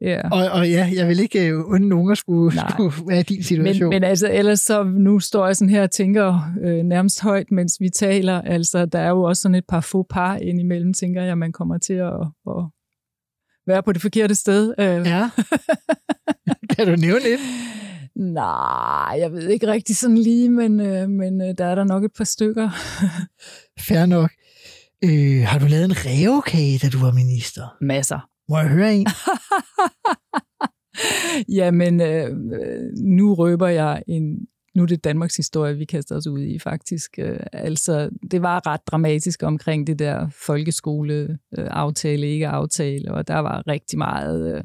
Ja. 0.00 0.28
Og, 0.32 0.50
og 0.50 0.70
ja, 0.70 0.90
jeg 0.94 1.08
vil 1.08 1.20
ikke 1.20 1.48
øh, 1.48 1.58
undre 1.66 1.88
nogen 1.88 2.12
at 2.12 2.18
skulle, 2.18 2.56
Nej. 2.56 2.70
skulle 2.70 2.92
være 3.08 3.20
i 3.20 3.22
din 3.22 3.42
situation. 3.42 3.88
Men, 3.88 3.96
men 3.96 4.04
altså, 4.04 4.30
ellers 4.32 4.60
så, 4.60 4.82
nu 4.84 5.20
står 5.20 5.46
jeg 5.46 5.56
sådan 5.56 5.70
her 5.70 5.82
og 5.82 5.90
tænker 5.90 6.40
øh, 6.64 6.82
nærmest 6.84 7.22
højt, 7.22 7.50
mens 7.50 7.76
vi 7.80 7.88
taler. 7.88 8.40
Altså, 8.42 8.86
der 8.86 8.98
er 8.98 9.08
jo 9.08 9.22
også 9.22 9.42
sådan 9.42 9.54
et 9.54 9.64
par 9.68 9.80
få 9.80 10.06
par 10.10 10.36
indimellem, 10.36 10.92
tænker 10.92 11.22
jeg, 11.22 11.38
man 11.38 11.52
kommer 11.52 11.78
til 11.78 11.92
at, 11.94 12.12
at 12.48 12.64
være 13.66 13.82
på 13.82 13.92
det 13.92 14.02
forkerte 14.02 14.34
sted. 14.34 14.74
Øh, 14.78 14.86
Ja. 15.06 15.30
kan 16.76 16.86
du 16.86 16.96
nævne 16.96 17.22
lidt? 17.22 17.40
Nej, 18.16 19.18
jeg 19.18 19.32
ved 19.32 19.48
ikke 19.48 19.66
rigtig 19.66 19.96
sådan 19.96 20.18
lige, 20.18 20.50
men, 20.50 20.80
øh, 20.80 21.08
men 21.08 21.40
øh, 21.40 21.54
der 21.58 21.64
er 21.64 21.74
der 21.74 21.84
nok 21.84 22.04
et 22.04 22.10
par 22.16 22.24
stykker. 22.24 22.70
Fair 23.88 24.06
nok. 24.06 24.30
Øh, 25.04 25.42
har 25.42 25.58
du 25.58 25.66
lavet 25.66 25.84
en 25.84 25.96
rævekage, 26.06 26.78
da 26.78 26.88
du 26.88 26.98
var 26.98 27.12
minister? 27.12 27.76
Masser. 27.80 28.28
Må 28.48 28.58
jeg 28.58 28.68
høre 28.68 28.94
en? 28.94 29.06
Jamen, 31.58 32.00
øh, 32.00 32.26
øh, 32.26 32.82
nu 32.98 33.34
røber 33.34 33.68
jeg 33.68 34.02
en... 34.08 34.38
Nu 34.74 34.82
er 34.82 34.86
det 34.86 35.04
Danmarks 35.04 35.36
historie, 35.36 35.76
vi 35.76 35.84
kaster 35.84 36.16
os 36.16 36.26
ud 36.26 36.42
i, 36.42 36.58
faktisk. 36.58 37.18
Øh, 37.18 37.40
altså, 37.52 38.10
det 38.30 38.42
var 38.42 38.66
ret 38.66 38.80
dramatisk 38.86 39.42
omkring 39.42 39.86
det 39.86 39.98
der 39.98 40.28
folkeskole-aftale, 40.46 42.26
ikke 42.26 42.48
aftale, 42.48 43.14
og 43.14 43.28
der 43.28 43.38
var 43.38 43.62
rigtig 43.66 43.98
meget... 43.98 44.64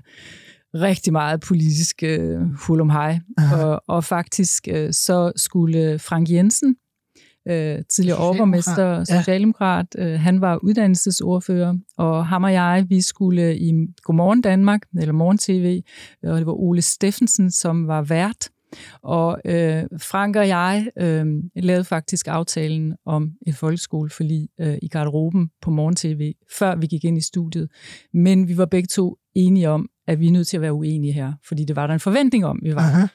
Rigtig 0.74 1.14
meget 1.14 1.42
politisk 1.42 2.04
øh, 2.04 2.42
hul 2.68 2.82
om 2.82 2.90
hej. 2.90 3.20
Og, 3.54 3.84
og 3.88 4.04
faktisk 4.04 4.68
øh, 4.72 4.94
så 4.94 5.32
skulle 5.36 6.00
Frank 6.00 6.30
Jensen, 6.30 6.76
øh, 7.48 7.80
tidligere 7.90 8.18
overborgmester, 8.18 8.88
ja. 8.88 9.06
socialdemokrat, 9.06 9.86
øh, 9.98 10.20
han 10.20 10.42
var 10.42 10.60
uddannelsesordfører, 10.64 11.74
og 11.98 12.28
ham 12.28 12.44
og 12.44 12.54
jeg, 12.54 12.86
vi 12.90 13.02
skulle 13.02 13.58
i 13.58 13.74
Godmorgen 14.04 14.42
Danmark, 14.42 14.82
eller 15.00 15.14
Morgen 15.14 15.38
TV, 15.38 15.82
og 16.24 16.38
det 16.38 16.46
var 16.46 16.54
Ole 16.54 16.82
Steffensen, 16.82 17.52
som 17.52 17.88
var 17.88 18.02
vært. 18.02 18.50
Og 19.02 19.42
øh, 19.46 19.84
Frank 19.98 20.36
og 20.36 20.48
jeg 20.48 20.88
øh, 20.98 21.26
lavede 21.56 21.84
faktisk 21.84 22.28
aftalen 22.28 22.96
om 23.06 23.32
et 23.48 23.56
folkeskoleforlig 23.56 24.50
øh, 24.60 24.78
i 24.82 24.88
garderoben 24.88 25.50
på 25.62 25.72
Morgen 25.72 25.96
TV, 25.96 26.34
før 26.52 26.76
vi 26.76 26.88
gik 26.88 27.04
ind 27.04 27.18
i 27.18 27.22
studiet. 27.22 27.70
Men 28.14 28.48
vi 28.48 28.58
var 28.58 28.66
begge 28.66 28.88
to 28.88 29.18
enige 29.36 29.70
om, 29.70 29.90
at 30.08 30.20
vi 30.20 30.28
er 30.28 30.32
nødt 30.32 30.48
til 30.48 30.58
at 30.58 30.62
være 30.62 30.74
uenige 30.74 31.14
her, 31.14 31.34
fordi 31.48 31.66
det 31.66 31.76
var 31.76 31.88
der 31.88 31.94
en 31.94 32.00
forventning 32.00 32.46
om, 32.46 32.60
vi 32.64 32.76
var. 32.76 32.82
Aha. 32.82 33.08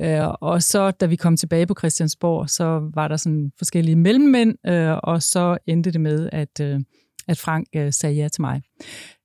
Øh, 0.00 0.34
og 0.40 0.62
så, 0.62 0.90
da 0.90 1.06
vi 1.06 1.16
kom 1.16 1.36
tilbage 1.36 1.66
på 1.66 1.74
Christiansborg, 1.78 2.50
så 2.50 2.90
var 2.94 3.08
der 3.08 3.16
sådan 3.16 3.50
forskellige 3.58 3.96
mellemmænd, 3.96 4.54
øh, 4.66 4.96
og 5.02 5.22
så 5.22 5.58
endte 5.66 5.90
det 5.90 6.00
med, 6.00 6.28
at, 6.32 6.60
øh, 6.60 6.80
at 7.28 7.38
Frank 7.38 7.66
øh, 7.76 7.92
sagde 7.92 8.14
ja 8.16 8.28
til 8.28 8.40
mig. 8.40 8.62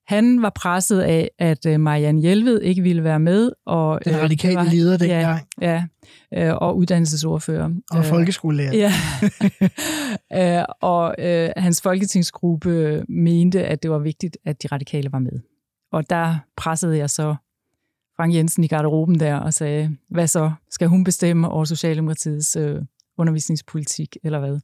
Han 0.08 0.42
var 0.42 0.52
presset 0.56 1.00
af, 1.02 1.30
at 1.40 1.66
øh, 1.66 1.80
Marianne 1.80 2.22
Hjelved 2.22 2.62
ikke 2.62 2.82
ville 2.82 3.04
være 3.04 3.20
med. 3.20 3.52
Og, 3.66 4.00
Den 4.06 4.12
øh, 4.14 4.16
det 4.18 4.24
radikale 4.24 4.56
var- 4.56 4.64
leder 4.64 4.98
dengang, 4.98 5.42
Ja, 5.62 5.84
ja 6.34 6.48
øh, 6.50 6.56
og 6.58 6.78
uddannelsesordfører. 6.78 7.70
og 7.92 7.98
Øh, 8.00 8.06
folkeskolelærer. 8.06 8.74
Ja. 8.74 8.92
øh, 10.60 10.66
og 10.82 11.16
øh, 11.20 11.50
hans 11.58 11.82
folketingsgruppe 11.82 13.04
mente, 13.10 13.66
at 13.66 13.84
det 13.84 13.92
var 13.92 14.00
vigtigt, 14.00 14.38
at 14.46 14.64
de 14.64 14.68
radikale 14.72 15.12
var 15.12 15.20
med. 15.20 15.32
Og 15.94 16.10
der 16.10 16.38
pressede 16.58 16.98
jeg 16.98 17.10
så 17.10 17.36
Frank 18.16 18.34
Jensen 18.34 18.64
i 18.64 18.68
garderoben 18.68 19.20
der 19.20 19.36
og 19.36 19.54
sagde, 19.54 19.98
hvad 20.10 20.28
så? 20.28 20.52
Skal 20.72 20.88
hun 20.88 21.04
bestemme 21.04 21.50
over 21.50 21.66
Socialdemokratiets 21.66 22.56
øh, 22.56 22.82
undervisningspolitik, 23.18 24.18
eller 24.24 24.40
hvad? 24.40 24.60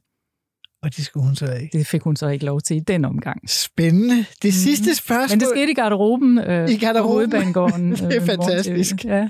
Og 0.82 0.96
det 0.96 1.04
skulle 1.04 1.26
hun 1.26 1.36
så 1.36 1.52
ikke. 1.52 1.78
Det 1.78 1.86
fik 1.86 2.02
hun 2.02 2.16
så 2.16 2.28
ikke 2.28 2.44
lov 2.44 2.60
til 2.60 2.76
i 2.76 2.80
den 2.80 3.04
omgang. 3.04 3.50
Spændende. 3.50 4.24
Det 4.42 4.54
sidste 4.54 4.94
spørgsmål. 4.94 5.36
Men 5.36 5.40
det 5.40 5.48
skete 5.48 5.72
i 5.72 5.74
garderoben. 5.74 6.38
Øh, 6.38 6.70
I 6.70 6.76
garderoben? 6.76 7.02
På 7.02 7.12
hovedbanegården. 7.12 7.90
Det 7.96 8.16
er 8.16 8.22
øh, 8.22 8.26
fantastisk. 8.26 9.04
Ja. 9.04 9.28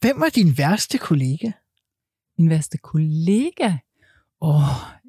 Hvem 0.00 0.20
var 0.20 0.28
din 0.28 0.58
værste 0.58 0.98
kollega? 0.98 1.50
Min 2.38 2.50
værste 2.50 2.78
kollega? 2.78 3.72
Åh, 4.42 4.56
oh, 4.56 4.62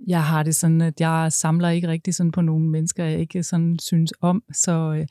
jeg 0.08 0.24
har 0.24 0.44
det 0.44 0.56
sådan, 0.56 0.82
at 0.82 1.02
jeg 1.02 1.32
samler 1.32 1.70
ikke 1.70 1.88
rigtig 1.88 2.16
sådan 2.16 2.32
på 2.32 2.42
nogle 2.42 2.70
mennesker, 2.70 3.06
jeg 3.06 3.20
ikke 3.20 3.44
sådan 3.44 3.80
synes 3.80 4.14
om. 4.22 4.44
Så 4.54 4.94
øh, 4.98 5.08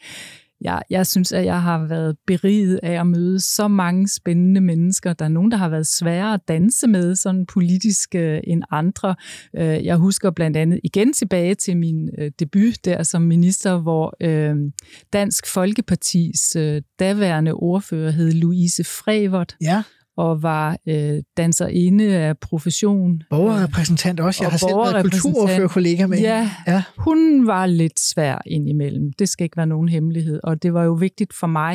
jeg, 0.60 0.82
jeg 0.90 1.06
synes, 1.06 1.32
at 1.32 1.44
jeg 1.44 1.62
har 1.62 1.86
været 1.86 2.16
beriget 2.26 2.80
af 2.82 3.00
at 3.00 3.06
møde 3.06 3.40
så 3.40 3.68
mange 3.68 4.08
spændende 4.08 4.60
mennesker. 4.60 5.12
Der 5.12 5.24
er 5.24 5.28
nogen, 5.28 5.50
der 5.50 5.56
har 5.56 5.68
været 5.68 5.86
sværere 5.86 6.34
at 6.34 6.40
danse 6.48 6.86
med, 6.86 7.14
sådan 7.14 7.46
politisk 7.46 8.14
øh, 8.14 8.40
end 8.44 8.62
andre. 8.70 9.14
Øh, 9.56 9.84
jeg 9.84 9.96
husker 9.96 10.30
blandt 10.30 10.56
andet 10.56 10.80
igen 10.84 11.12
tilbage 11.12 11.54
til 11.54 11.76
min 11.76 12.10
øh, 12.18 12.30
debut 12.38 12.84
der 12.84 13.02
som 13.02 13.22
minister, 13.22 13.78
hvor 13.78 14.16
øh, 14.20 14.56
Dansk 15.12 15.46
Folkepartis 15.46 16.56
øh, 16.56 16.82
daværende 16.98 17.52
ordfører 17.52 18.10
hed 18.10 18.32
Louise 18.32 18.84
Frevert, 18.84 19.56
Ja, 19.60 19.82
og 20.20 20.42
var 20.42 20.76
øh, 20.88 21.22
danserinde 21.36 22.04
af 22.04 22.38
profession. 22.38 23.22
borgerrepræsentant 23.30 24.20
også. 24.20 24.42
Jeg 24.44 24.46
Og 24.48 24.52
har 24.52 24.58
selv 24.58 24.76
været 24.76 25.02
kulturordførerkollega 25.02 26.06
med 26.06 26.18
Ja, 26.18 26.50
ja. 26.66 26.82
hun 26.98 27.46
var 27.46 27.66
lidt 27.66 28.00
svær 28.00 28.38
indimellem. 28.46 29.12
Det 29.18 29.28
skal 29.28 29.44
ikke 29.44 29.56
være 29.56 29.66
nogen 29.66 29.88
hemmelighed. 29.88 30.40
Og 30.44 30.62
det 30.62 30.74
var 30.74 30.84
jo 30.84 30.92
vigtigt 30.92 31.34
for 31.34 31.46
mig 31.46 31.74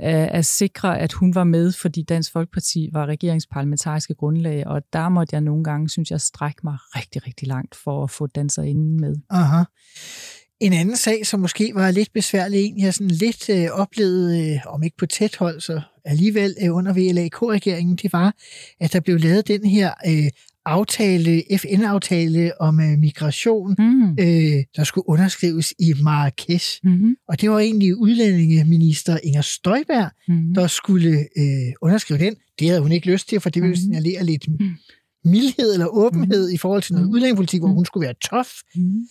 øh, 0.00 0.28
at 0.38 0.46
sikre, 0.46 0.98
at 0.98 1.12
hun 1.12 1.34
var 1.34 1.44
med, 1.44 1.72
fordi 1.72 2.02
Dansk 2.02 2.32
Folkeparti 2.32 2.88
var 2.92 3.06
regeringsparlamentariske 3.06 4.14
grundlag, 4.14 4.66
og 4.66 4.82
der 4.92 5.08
måtte 5.08 5.34
jeg 5.34 5.40
nogle 5.40 5.64
gange, 5.64 5.88
synes 5.88 6.10
jeg, 6.10 6.20
strække 6.20 6.60
mig 6.64 6.76
rigtig, 6.96 7.26
rigtig 7.26 7.48
langt 7.48 7.74
for 7.84 8.04
at 8.04 8.10
få 8.10 8.26
danserinden 8.26 9.00
med. 9.00 9.14
Aha. 9.30 9.62
En 10.62 10.72
anden 10.72 10.96
sag, 10.96 11.26
som 11.26 11.40
måske 11.40 11.70
var 11.74 11.90
lidt 11.90 12.12
besværlig, 12.12 12.60
en 12.64 12.80
jeg 12.80 12.94
sådan 12.94 13.08
lidt 13.10 13.48
øh, 13.50 13.66
oplevede, 13.72 14.52
øh, 14.54 14.60
om 14.66 14.82
ikke 14.82 14.96
på 14.96 15.06
tæt 15.06 15.36
hold, 15.36 15.60
så 15.60 15.80
alligevel 16.04 16.54
øh, 16.62 16.74
under 16.76 16.92
VLAK-regeringen, 16.92 17.96
det 17.96 18.12
var, 18.12 18.34
at 18.80 18.92
der 18.92 19.00
blev 19.00 19.18
lavet 19.18 19.48
den 19.48 19.64
her 19.64 19.90
øh, 20.08 20.30
aftale, 20.66 21.42
FN-aftale 21.56 22.60
om 22.60 22.80
øh, 22.80 22.98
migration, 22.98 23.74
Mm. 23.78 24.10
øh, 24.20 24.64
der 24.76 24.84
skulle 24.84 25.08
underskrives 25.08 25.74
i 25.78 25.92
Marrakesh. 26.02 26.80
Mm-hmm. 26.84 27.16
Og 27.28 27.40
det 27.40 27.50
var 27.50 27.58
egentlig 27.58 27.96
udlændingeminister 27.96 29.18
Inger 29.22 29.42
Støjberg, 29.42 30.10
Mm-hmm. 30.28 30.54
der 30.54 30.66
skulle 30.66 31.18
øh, 31.38 31.72
underskrive 31.82 32.18
den. 32.18 32.34
Det 32.58 32.68
havde 32.68 32.80
hun 32.82 32.92
ikke 32.92 33.06
lyst 33.12 33.28
til, 33.28 33.40
for 33.40 33.50
det 33.50 33.62
ville 33.62 33.72
Mhm. 33.74 33.80
signalere 33.80 34.24
lidt 34.24 34.46
mildhed 35.24 35.72
eller 35.72 35.86
åbenhed 35.86 36.50
i 36.50 36.56
forhold 36.56 36.82
til 36.82 36.94
noget 36.94 37.08
udlændingepolitik, 37.08 37.60
hvor 37.60 37.68
hun 37.68 37.84
skulle 37.84 38.04
være 38.06 38.14
tof. 38.30 38.48
Mm-hmm. 38.74 39.06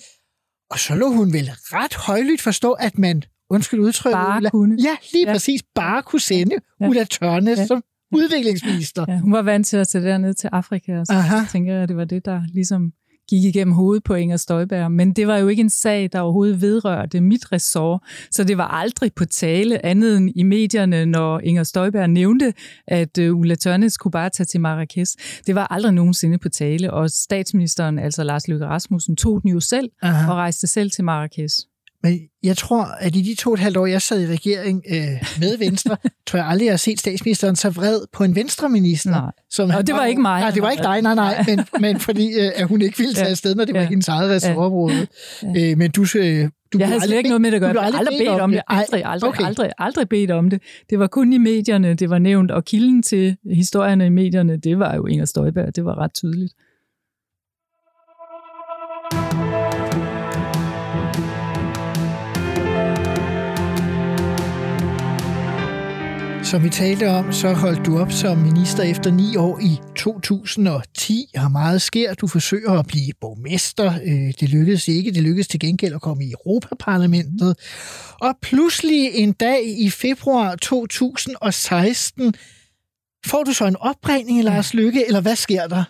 Og 0.71 0.79
så 0.79 0.95
lå 0.95 1.07
hun 1.12 1.34
vel 1.34 1.49
ret 1.53 1.95
højlydt 1.95 2.41
forstå, 2.41 2.71
at 2.71 2.97
man, 2.97 3.23
undskyld 3.49 3.79
udtrykket, 3.79 4.15
Bare 4.17 4.38
Ulla, 4.38 4.49
kunne. 4.49 4.77
ja, 4.84 4.95
lige 5.13 5.25
Ja. 5.27 5.34
præcis, 5.34 5.63
bare 5.75 6.03
kunne 6.03 6.19
sende 6.19 6.55
Ja. 6.81 6.88
Ulla 6.88 7.03
Tørnes 7.03 7.60
ja. 7.60 7.65
som 7.67 7.84
udviklingsminister. 8.15 9.05
Ja, 9.07 9.17
hun 9.19 9.31
var 9.31 9.41
vant 9.41 9.67
til 9.67 9.77
at 9.77 9.88
tage 9.88 10.03
derned 10.05 10.34
til 10.34 10.49
Afrika, 10.51 10.99
og 10.99 11.05
så 11.07 11.13
Aha. 11.13 11.45
tænker 11.51 11.73
jeg, 11.73 11.84
at 11.84 11.89
det 11.89 11.97
var 11.97 12.05
det, 12.05 12.25
der 12.25 12.41
ligesom 12.53 12.91
gik 13.29 13.43
igennem 13.43 13.73
hovedet 13.73 14.03
på 14.03 14.13
Inger 14.13 14.38
Støjberg. 14.38 14.91
Men 14.91 15.13
det 15.13 15.27
var 15.27 15.38
jo 15.38 15.47
ikke 15.47 15.62
en 15.62 15.69
sag, 15.69 16.10
der 16.13 16.19
overhovedet 16.19 16.62
vedrørte 16.62 17.21
mit 17.21 17.51
ressort, 17.51 18.01
så 18.31 18.43
det 18.43 18.57
var 18.57 18.67
aldrig 18.67 19.13
på 19.13 19.25
tale 19.25 19.86
andet 19.86 20.17
end 20.17 20.29
i 20.36 20.43
medierne, 20.43 21.05
når 21.05 21.39
Inger 21.39 21.63
Støjberg 21.63 22.10
nævnte, 22.10 22.53
at 22.88 23.17
uh, 23.17 23.39
Ulla 23.39 23.55
Tørnes 23.55 23.97
kunne 23.97 24.12
bare 24.12 24.29
tage 24.29 24.45
til 24.45 24.62
Marrakesh. 24.62 25.17
Det 25.47 25.55
var 25.55 25.67
aldrig 25.67 25.93
nogensinde 25.93 26.38
på 26.38 26.49
tale, 26.49 26.93
og 26.93 27.10
statsministeren, 27.10 27.99
altså 27.99 28.23
Lars 28.23 28.47
Løkke 28.47 28.65
Rasmussen, 28.65 29.15
tog 29.15 29.41
den 29.41 29.51
jo 29.51 29.60
selv 29.60 29.89
Aha. 30.01 30.31
og 30.31 30.38
rejste 30.38 30.67
selv 30.67 30.91
til 30.91 31.03
Marrakesh. 31.03 31.70
Men 32.03 32.19
jeg 32.43 32.57
tror, 32.57 32.83
at 32.99 33.15
i 33.15 33.21
de 33.21 33.35
to 33.35 33.49
og 33.49 33.53
et 33.53 33.59
halvt 33.59 33.77
år, 33.77 33.85
jeg 33.85 34.01
sad 34.01 34.21
i 34.21 34.27
regering 34.27 34.83
øh, 34.89 34.97
med 35.39 35.57
Venstre, 35.57 35.97
tror 36.27 36.37
jeg 36.37 36.47
aldrig, 36.47 36.65
jeg 36.65 36.71
har 36.73 36.77
set 36.77 36.99
statsministeren 36.99 37.55
så 37.55 37.69
vred 37.69 37.99
på 38.13 38.23
en 38.23 38.35
venstreminister. 38.35 39.09
Nej. 39.11 39.31
Som 39.49 39.69
Og 39.77 39.87
det 39.87 39.95
var 39.95 40.05
ikke 40.05 40.21
mig, 40.21 40.41
Nej, 40.41 40.51
det 40.51 40.61
var 40.61 40.69
ikke 40.71 40.83
var 40.83 40.93
dig, 40.93 41.01
nej, 41.01 41.15
nej. 41.15 41.43
Men, 41.47 41.59
men 41.79 41.99
fordi 41.99 42.39
øh, 42.39 42.51
at 42.55 42.67
hun 42.67 42.81
ikke 42.81 42.97
ville 42.97 43.13
tage 43.13 43.25
Ja. 43.25 43.31
afsted, 43.31 43.55
når 43.55 43.65
det 43.65 43.73
var 43.73 43.81
Ja. 43.81 43.87
hendes 43.87 44.07
eget 44.07 44.29
ressortområde. 44.31 45.07
Øh, 45.57 45.77
men 45.77 45.91
du, 45.91 46.01
øh, 46.01 46.49
du 46.73 46.77
Jeg 46.77 46.87
havde 46.87 46.99
slet 46.99 47.03
aldrig 47.03 47.17
ikke 47.17 47.29
noget 47.29 47.41
med 47.41 47.51
det 47.51 47.55
at 47.55 47.61
gøre. 47.61 47.73
du 47.73 47.79
Jeg 47.79 47.83
har 47.91 47.97
aldrig 47.99 48.17
bedt 48.19 48.29
om 48.41 48.51
det. 48.51 48.61
Ej, 48.69 48.77
Aldrig, 48.79 49.05
aldrig, 49.05 49.29
okay. 49.29 49.45
aldrig, 49.45 49.71
aldrig 49.77 50.09
bedt 50.09 50.31
om 50.31 50.49
det. 50.49 50.61
Det 50.89 50.99
var 50.99 51.07
kun 51.07 51.33
i 51.33 51.37
medierne, 51.37 51.93
det 51.93 52.09
var 52.09 52.19
nævnt. 52.19 52.51
Og 52.51 52.65
kilden 52.65 53.03
til 53.03 53.35
historierne 53.53 54.05
i 54.05 54.09
medierne, 54.09 54.57
det 54.57 54.79
var 54.79 54.95
jo 54.95 55.05
Inger 55.05 55.25
Støjberg. 55.25 55.75
Det 55.75 55.85
var 55.85 55.97
ret 55.97 56.13
tydeligt. 56.13 56.53
Som 66.51 66.63
vi 66.63 66.69
talte 66.69 67.09
om, 67.09 67.33
så 67.33 67.53
holdt 67.53 67.85
du 67.85 67.99
op 67.99 68.11
som 68.11 68.37
minister 68.37 68.83
efter 68.83 69.11
ni 69.11 69.35
år 69.35 69.59
i 69.59 69.79
2010, 69.95 71.25
og 71.37 71.51
meget 71.51 71.81
sker. 71.81 72.13
Du 72.13 72.27
forsøger 72.27 72.71
at 72.71 72.87
blive 72.87 73.13
borgmester. 73.21 73.93
Øh, 73.93 74.33
Det 74.39 74.49
lykkedes 74.49 74.87
ikke. 74.87 75.11
Det 75.11 75.23
lykkedes 75.23 75.47
til 75.47 75.59
gengæld 75.59 75.95
at 75.95 76.01
komme 76.01 76.25
i 76.25 76.31
Europaparlamentet. 76.31 77.57
Og 78.21 78.35
pludselig 78.41 79.11
en 79.13 79.33
dag 79.33 79.59
i 79.65 79.89
februar 79.89 80.55
2016 80.55 82.33
får 83.25 83.43
du 83.43 83.53
så 83.53 83.65
en 83.65 83.75
opringning 83.75 84.39
af 84.39 84.45
Lars 84.45 84.73
Lykke, 84.73 85.07
eller 85.07 85.21
hvad 85.21 85.35
sker 85.35 85.67
der? 85.67 85.83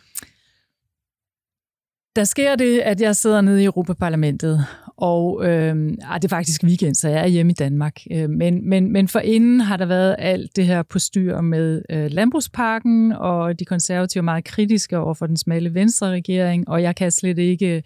Der 2.15 2.23
sker 2.23 2.55
det, 2.55 2.79
at 2.79 3.01
jeg 3.01 3.15
sidder 3.15 3.41
nede 3.41 3.61
i 3.61 3.65
Europaparlamentet, 3.65 4.65
og 4.97 5.41
øh, 5.45 5.75
ah, 6.03 6.21
det 6.21 6.23
er 6.23 6.27
faktisk 6.29 6.63
weekend, 6.63 6.95
så 6.95 7.09
jeg 7.09 7.23
er 7.23 7.27
hjemme 7.27 7.51
i 7.51 7.55
Danmark. 7.55 7.95
Øh, 8.11 8.29
men, 8.29 8.69
men, 8.69 8.93
men 8.93 9.07
for 9.07 9.19
inden 9.19 9.61
har 9.61 9.77
der 9.77 9.85
været 9.85 10.15
alt 10.19 10.55
det 10.55 10.65
her 10.65 10.83
på 10.83 10.99
styr 10.99 11.41
med 11.41 11.81
øh, 11.89 12.11
landbrugsparken, 12.11 13.11
og 13.11 13.59
de 13.59 13.65
konservative 13.65 14.21
er 14.21 14.23
meget 14.23 14.43
kritiske 14.43 14.97
over 14.97 15.13
for 15.13 15.27
den 15.27 15.37
smalle 15.37 15.73
venstre 15.73 16.09
regering, 16.09 16.69
og 16.69 16.81
jeg 16.81 16.95
kan 16.95 17.11
slet 17.11 17.37
ikke 17.37 17.83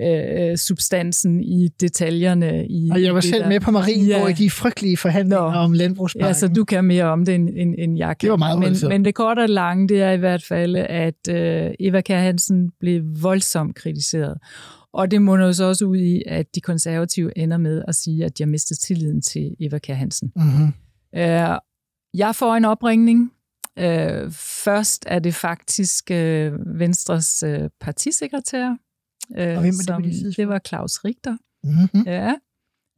øh, 0.00 0.56
substansen 0.56 1.40
i 1.40 1.68
detaljerne. 1.80 2.66
I, 2.66 2.90
og 2.90 3.02
jeg 3.02 3.14
var 3.14 3.20
selv 3.20 3.42
der. 3.42 3.48
med 3.48 3.60
på 3.60 3.70
Marienborg 3.70 4.28
ja. 4.28 4.28
i 4.28 4.32
de 4.32 4.50
frygtelige 4.50 4.96
forhandlinger 4.96 5.52
Nå. 5.52 5.58
om 5.58 5.72
landbrugsparken. 5.72 6.26
Ja, 6.26 6.32
så 6.32 6.48
du 6.48 6.64
kan 6.64 6.84
mere 6.84 7.04
om 7.04 7.24
det, 7.24 7.34
end, 7.34 7.48
end, 7.56 7.74
end 7.78 7.98
jeg 7.98 8.18
kan. 8.18 8.26
Det 8.26 8.30
var 8.30 8.36
meget 8.36 8.58
men, 8.58 8.66
voldsomt. 8.66 8.92
men 8.92 9.04
det 9.04 9.14
korte 9.14 9.40
og 9.40 9.48
lange, 9.48 9.88
det 9.88 10.02
er 10.02 10.10
i 10.10 10.16
hvert 10.16 10.44
fald, 10.44 10.76
at 10.76 11.28
øh, 11.30 11.70
Eva 11.80 12.00
Kjær 12.00 12.20
Hansen 12.20 12.70
blev 12.80 13.02
voldsomt 13.22 13.76
kritiseret. 13.76 14.38
Og 14.92 15.10
det 15.10 15.22
munder 15.22 15.46
jo 15.46 15.52
så 15.52 15.64
også 15.64 15.84
ud 15.84 15.96
i, 15.96 16.22
at 16.26 16.54
de 16.54 16.60
konservative 16.60 17.38
ender 17.38 17.56
med 17.56 17.84
at 17.88 17.94
sige, 17.94 18.24
at 18.24 18.38
de 18.38 18.42
har 18.42 18.48
mistet 18.48 18.78
tilliden 18.78 19.22
til 19.22 19.56
Eva 19.60 19.78
Kjær 19.78 19.94
Hansen. 19.94 20.32
Mm-hmm. 20.36 20.72
Uh, 21.16 21.58
jeg 22.14 22.34
får 22.34 22.54
en 22.54 22.64
opringning. 22.64 23.32
Uh, 23.76 24.32
først 24.64 25.04
er 25.06 25.18
det 25.18 25.34
faktisk 25.34 26.10
uh, 26.10 26.78
Venstres 26.78 27.44
uh, 27.46 27.66
partisekretær. 27.80 28.68
Uh, 29.30 29.36
og 29.36 29.60
hvem 29.60 29.64
var 29.64 29.68
det 29.68 29.84
som, 29.84 30.02
på 30.02 30.08
det? 30.08 30.36
Det 30.36 30.48
var 30.48 30.60
Claus 30.66 31.04
Richter. 31.04 31.36
Mm-hmm. 31.64 32.02
Ja, 32.06 32.34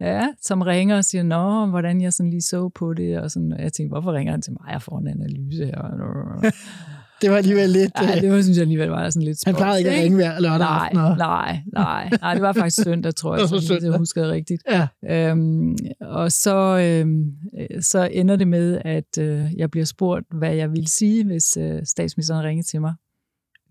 Ja, 0.01 0.29
som 0.43 0.61
ringer 0.61 0.97
og 0.97 1.05
siger, 1.05 1.23
nå, 1.23 1.67
hvordan 1.67 2.01
jeg 2.01 2.13
sådan 2.13 2.31
lige 2.31 2.43
så 2.43 2.69
på 2.69 2.95
det, 2.95 3.19
og 3.19 3.31
sådan, 3.31 3.53
og 3.53 3.63
jeg 3.63 3.73
tænkte, 3.73 3.93
hvorfor 3.93 4.13
ringer 4.13 4.33
han 4.33 4.43
til 4.43 4.53
mig, 4.53 4.73
jeg 4.73 4.83
får 4.83 4.99
en 4.99 5.09
analyse 5.09 5.67
her. 5.67 6.41
det 7.25 7.33
var 7.33 7.39
alligevel 7.39 7.70
lidt... 7.70 7.93
Ja, 8.03 8.20
det 8.20 8.33
var, 8.33 8.43
synes 8.43 8.57
jeg 8.57 8.62
alligevel 8.62 8.89
var 8.89 9.11
sådan 9.11 9.27
lidt 9.27 9.39
Han 9.47 9.55
plejede 9.55 9.79
ikke 9.79 9.91
at 9.91 10.03
ringe 10.03 10.16
hver 10.16 10.41
lørdag 10.41 10.59
nej, 10.59 10.85
aften. 10.85 10.99
Og... 10.99 11.16
Nej, 11.16 11.62
nej, 11.72 12.11
nej, 12.20 12.35
det 12.35 12.43
var 12.43 12.53
faktisk 12.53 12.85
søndag, 12.85 13.14
tror 13.14 13.37
jeg, 13.37 13.49
det, 13.51 13.62
så 13.62 13.75
det 13.75 13.99
husker 13.99 14.29
rigtigt. 14.29 14.62
Ja. 14.70 14.87
Øhm, 15.11 15.77
og 16.01 16.33
så, 16.33 16.57
øhm, 16.79 17.33
så 17.81 18.09
ender 18.12 18.37
det 18.37 18.49
med, 18.49 18.81
at 18.85 19.18
øh, 19.18 19.55
jeg 19.57 19.70
bliver 19.70 19.87
spurgt, 19.87 20.27
hvad 20.31 20.55
jeg 20.55 20.70
ville 20.70 20.89
sige, 20.89 21.25
hvis 21.25 21.57
øh, 21.57 21.81
statsministeren 21.85 22.45
ringede 22.45 22.66
til 22.66 22.81
mig. 22.81 22.95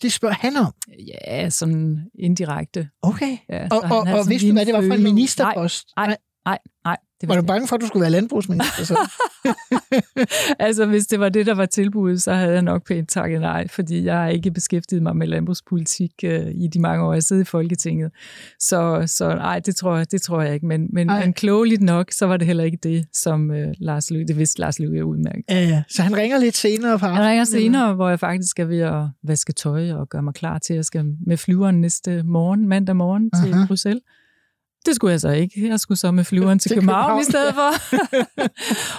Det 0.01 0.12
spørger 0.12 0.36
han 0.36 0.58
om? 0.58 0.74
Ja, 1.08 1.49
sådan 1.49 1.99
indirekte. 2.20 2.89
Okay. 3.01 3.38
Ja, 3.49 3.68
og 3.72 3.84
og, 3.91 3.97
og 4.20 4.30
vidste 4.30 4.47
du, 4.47 4.54
hvad 4.54 4.66
det 4.66 4.74
var 4.74 4.82
for 4.82 4.93
en 4.93 5.04
ministerpost? 5.04 5.88
Nej, 5.97 6.08
nej, 6.08 6.18
nej. 6.45 6.60
nej 6.86 6.97
det 7.24 7.30
var 7.30 7.42
du 7.42 7.48
bange 7.48 7.68
for, 7.68 7.76
at 7.76 7.82
du 7.82 7.88
skulle 7.88 8.02
være 8.02 8.12
landbrugsminister? 8.12 8.84
Så? 8.84 8.98
altså, 10.68 10.86
hvis 10.86 11.08
det 11.08 11.20
var 11.20 11.30
det, 11.30 11.46
der 11.46 11.54
var 11.54 11.66
tilbuddet, 11.66 12.22
så 12.22 12.34
havde 12.34 12.54
jeg 12.54 12.62
nok 12.62 12.88
pænt 12.88 13.10
takket 13.10 13.42
nej, 13.42 13.68
fordi 13.68 14.06
jeg 14.06 14.18
har 14.18 14.28
ikke 14.28 14.52
beskæftiget 14.52 15.04
mig 15.04 15.16
med 15.16 15.28
landbrugspolitik 15.28 16.12
øh, 16.24 16.48
i 16.56 16.68
de 16.68 16.80
mange 16.80 17.06
år, 17.06 17.14
jeg 17.14 17.24
sidder 17.24 17.42
i 17.42 17.46
Folketinget. 17.46 18.12
Så, 18.60 19.04
så 19.06 19.36
nej, 19.36 19.60
det 19.60 19.76
tror, 19.76 19.98
jeg, 19.98 20.12
det 20.12 20.22
tror 20.22 20.42
jeg 20.42 20.54
ikke. 20.54 20.66
Men, 20.66 20.88
men, 20.94 21.08
men 21.08 21.34
klogeligt 21.34 21.82
nok, 21.82 22.12
så 22.12 22.26
var 22.26 22.38
det 22.38 22.48
heller 22.48 22.64
ikke 22.64 22.80
det, 22.84 23.06
som 23.14 23.52
øh, 23.52 23.74
Lars 23.80 24.12
Løkke, 24.12 24.28
det 24.28 24.38
vidste 24.38 24.60
Lars 24.60 24.80
Løkke 24.80 25.06
udmærket. 25.06 25.44
Ja, 25.50 25.60
ja. 25.60 25.84
Så 25.90 26.02
han 26.02 26.18
ringer 26.18 26.38
lidt 26.38 26.58
senere 26.58 27.00
på 27.00 27.06
Han 27.06 27.26
ringer 27.26 27.44
senere, 27.44 27.84
eller? 27.84 27.96
hvor 27.96 28.10
jeg 28.10 28.20
faktisk 28.20 28.60
er 28.60 28.66
ved 28.66 28.80
at 28.80 29.04
vaske 29.24 29.54
tøj 29.54 29.92
og 29.92 30.10
gøre 30.10 30.24
mig 30.24 30.34
klar 30.34 30.60
til, 30.60 30.74
at 30.74 30.78
jeg 30.78 30.86
skal 30.86 31.06
med 31.28 31.38
flyveren 31.38 31.82
næste 31.82 32.24
morgen, 32.24 32.68
mandag 32.68 32.96
morgen 32.96 33.32
til 33.44 33.54
Aha. 33.54 33.66
Bruxelles. 33.68 34.04
Det 34.86 34.96
skulle 34.96 35.12
jeg 35.12 35.22
så 35.22 35.30
ikke. 35.30 35.68
Jeg 35.70 35.80
skulle 35.80 35.98
så 35.98 36.12
med 36.12 36.24
flyveren 36.24 36.60
til, 36.60 36.70
til 36.70 36.78
København, 36.78 37.02
København 37.02 37.22
i 37.22 37.24
stedet 37.24 37.54
for. 37.54 37.70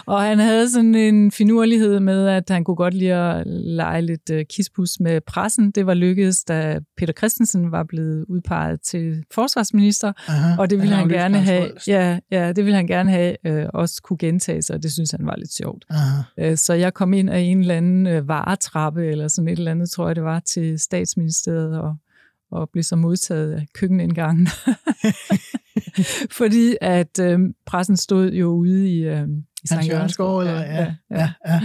og 0.12 0.22
han 0.22 0.38
havde 0.38 0.70
sådan 0.70 0.94
en 0.94 1.30
finurlighed 1.30 2.00
med, 2.00 2.28
at 2.28 2.44
han 2.50 2.64
kunne 2.64 2.76
godt 2.76 2.94
lide 2.94 3.14
at 3.14 3.42
lege 3.46 4.02
lidt 4.02 4.48
kispus 4.48 5.00
med 5.00 5.20
pressen. 5.20 5.70
Det 5.70 5.86
var 5.86 5.94
lykkedes, 5.94 6.44
da 6.44 6.78
Peter 6.96 7.12
Christensen 7.12 7.72
var 7.72 7.84
blevet 7.84 8.24
udpeget 8.28 8.80
til 8.80 9.24
forsvarsminister. 9.34 10.12
Aha, 10.28 10.56
og 10.58 10.70
det 10.70 10.78
ville 10.78 10.94
han, 10.94 11.10
han 11.10 11.18
gerne 11.18 11.38
have. 11.38 11.70
Ja, 11.86 12.18
ja, 12.30 12.48
det 12.52 12.64
ville 12.64 12.76
han 12.76 12.86
gerne 12.86 13.10
have 13.10 13.36
øh, 13.46 13.66
også 13.74 14.00
kunne 14.02 14.18
gentage 14.18 14.62
sig, 14.62 14.76
og 14.76 14.82
det 14.82 14.92
synes 14.92 15.10
han 15.10 15.26
var 15.26 15.36
lidt 15.36 15.52
sjovt. 15.52 15.84
Aha. 15.90 16.54
Så 16.56 16.74
jeg 16.74 16.94
kom 16.94 17.12
ind 17.12 17.30
af 17.30 17.38
en 17.38 17.60
eller 17.60 17.74
anden 17.74 18.06
øh, 18.06 18.28
varetrappe, 18.28 19.06
eller 19.06 19.28
sådan 19.28 19.48
et 19.48 19.58
eller 19.58 19.70
andet, 19.70 19.90
tror 19.90 20.06
jeg 20.06 20.16
det 20.16 20.24
var, 20.24 20.40
til 20.40 20.78
statsministeriet, 20.78 21.80
og 21.80 21.96
og 22.54 22.68
blev 22.72 22.82
så 22.82 22.96
modtaget 22.96 23.52
af 23.52 23.66
køkkenindgangen. 23.74 24.48
Fordi 26.38 26.76
at 26.80 27.18
øh, 27.20 27.38
pressen 27.66 27.96
stod 27.96 28.32
jo 28.32 28.48
ude 28.48 28.88
i, 28.88 29.04
øh, 29.04 29.28
i 29.64 29.66
Sankt 29.66 29.88
Jørgensgård. 29.88 30.46
Ja, 30.46 30.60
ja, 30.60 30.94
ja. 31.10 31.30
ja. 31.46 31.60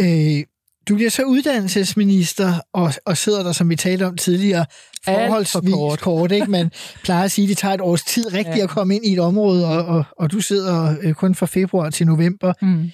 Øh, 0.00 0.44
du 0.88 0.94
bliver 0.94 1.10
så 1.10 1.22
uddannelsesminister, 1.22 2.54
og, 2.72 2.92
og 3.04 3.16
sidder 3.16 3.42
der, 3.42 3.52
som 3.52 3.70
vi 3.70 3.76
talte 3.76 4.06
om 4.06 4.16
tidligere, 4.16 4.66
forholdsvis 5.04 5.72
kort. 5.72 6.00
kort 6.00 6.32
ikke? 6.32 6.50
Man 6.50 6.70
plejer 7.04 7.24
at 7.24 7.30
sige, 7.30 7.44
at 7.44 7.48
det 7.48 7.58
tager 7.58 7.74
et 7.74 7.80
års 7.80 8.02
tid 8.02 8.32
rigtigt 8.32 8.56
ja. 8.56 8.62
at 8.62 8.68
komme 8.70 8.94
ind 8.94 9.04
i 9.04 9.12
et 9.12 9.18
område, 9.18 9.66
og, 9.66 9.84
og, 9.84 10.04
og 10.18 10.32
du 10.32 10.40
sidder 10.40 10.96
øh, 11.02 11.14
kun 11.14 11.34
fra 11.34 11.46
februar 11.46 11.90
til 11.90 12.06
november. 12.06 12.52
Mm. 12.62 12.90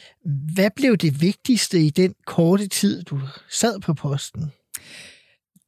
Hvad 0.54 0.70
blev 0.76 0.96
det 0.96 1.20
vigtigste 1.20 1.80
i 1.80 1.90
den 1.90 2.14
korte 2.26 2.68
tid, 2.68 3.02
du 3.02 3.20
sad 3.50 3.80
på 3.80 3.94
posten? 3.94 4.52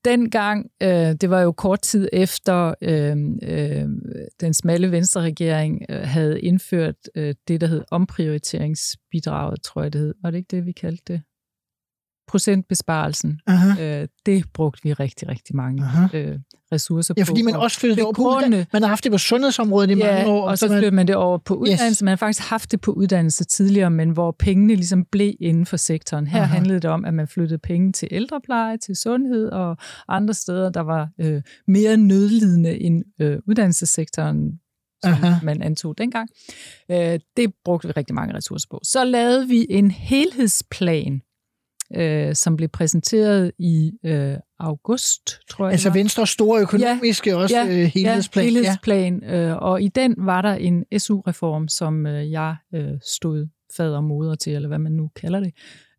Dengang, 0.04 0.70
øh, 0.82 1.14
det 1.20 1.30
var 1.30 1.40
jo 1.40 1.52
kort 1.52 1.80
tid 1.82 2.08
efter 2.12 2.74
øh, 2.82 3.16
øh, 3.42 3.88
den 4.40 4.54
smalle 4.54 4.90
venstreregering 4.90 5.82
øh, 5.88 6.00
havde 6.00 6.40
indført 6.40 6.94
øh, 7.14 7.34
det, 7.48 7.60
der 7.60 7.66
hed 7.66 7.84
omprioriteringsbidraget, 7.90 9.62
tror 9.62 9.82
jeg 9.82 9.92
det 9.92 10.00
hed. 10.00 10.14
Var 10.22 10.30
det 10.30 10.38
ikke 10.38 10.56
det, 10.56 10.66
vi 10.66 10.72
kaldte 10.72 11.12
det? 11.12 11.22
Procentbesparelsen. 12.30 13.40
Øh, 13.80 14.08
det 14.26 14.44
brugte 14.54 14.82
vi 14.82 14.92
rigtig, 14.92 15.28
rigtig 15.28 15.56
mange 15.56 15.84
øh, 16.12 16.38
ressourcer 16.72 17.14
på. 17.14 17.18
Ja, 17.18 17.24
fordi 17.24 17.42
man 17.42 17.54
også 17.54 17.80
flyttede 17.80 18.02
over 18.04 18.12
på 18.12 18.22
uddannelse. 18.22 18.66
Man 18.72 18.82
har 18.82 18.88
haft 18.88 19.04
det 19.04 19.12
på 19.12 19.18
sundhedsområdet 19.18 19.90
i 19.90 19.94
ja, 19.94 20.12
mange 20.12 20.30
år. 20.30 20.48
og 20.48 20.58
så 20.58 20.68
flyttede 20.68 20.90
man 20.90 21.06
det 21.06 21.16
over 21.16 21.38
på 21.38 21.54
uddannelse. 21.54 21.86
Yes. 21.86 22.02
Man 22.02 22.10
har 22.12 22.16
faktisk 22.16 22.48
haft 22.48 22.72
det 22.72 22.80
på 22.80 22.92
uddannelse 22.92 23.44
tidligere, 23.44 23.90
men 23.90 24.10
hvor 24.10 24.36
pengene 24.38 24.74
ligesom 24.74 25.04
blev 25.04 25.34
inden 25.40 25.66
for 25.66 25.76
sektoren. 25.76 26.26
Her 26.26 26.42
Aha. 26.42 26.54
handlede 26.54 26.80
det 26.80 26.90
om, 26.90 27.04
at 27.04 27.14
man 27.14 27.28
flyttede 27.28 27.58
penge 27.58 27.92
til 27.92 28.08
ældrepleje, 28.10 28.76
til 28.76 28.96
sundhed 28.96 29.48
og 29.48 29.76
andre 30.08 30.34
steder, 30.34 30.70
der 30.70 30.80
var 30.80 31.08
øh, 31.20 31.42
mere 31.66 31.96
nødlidende 31.96 32.80
end 32.80 33.04
øh, 33.20 33.38
uddannelsessektoren, 33.48 34.60
som 35.04 35.12
Aha. 35.12 35.34
man 35.42 35.62
antog 35.62 35.98
dengang. 35.98 36.28
Øh, 36.90 37.18
det 37.36 37.52
brugte 37.64 37.88
vi 37.88 37.92
rigtig 37.96 38.14
mange 38.14 38.34
ressourcer 38.34 38.68
på. 38.70 38.80
Så 38.82 39.04
lavede 39.04 39.48
vi 39.48 39.66
en 39.70 39.90
helhedsplan, 39.90 41.22
øh, 41.96 42.34
som 42.34 42.56
blev 42.56 42.68
præsenteret 42.68 43.52
i 43.58 43.92
øh, 44.04 44.36
august, 44.58 45.38
tror 45.50 45.64
jeg. 45.64 45.72
Altså 45.72 45.90
Venstres 45.90 46.30
store 46.30 46.60
økonomiske 46.60 47.30
ja, 47.30 47.36
også 47.36 47.56
ja, 47.56 47.66
øh, 47.66 47.90
helhedsplan. 47.94 48.44
Ja, 48.44 48.50
helhedsplan. 48.50 49.22
Ja. 49.22 49.36
Øh, 49.36 49.56
og 49.56 49.82
i 49.82 49.88
den 49.88 50.14
var 50.18 50.42
der 50.42 50.54
en 50.54 50.84
SU-reform, 50.98 51.68
som 51.68 52.06
øh, 52.06 52.30
jeg 52.30 52.56
øh, 52.74 52.92
stod 53.02 53.48
fader 53.76 53.96
og 53.96 54.04
moder 54.04 54.34
til, 54.34 54.54
eller 54.54 54.68
hvad 54.68 54.78
man 54.78 54.92
nu 54.92 55.10
kalder 55.16 55.40
det, 55.40 55.52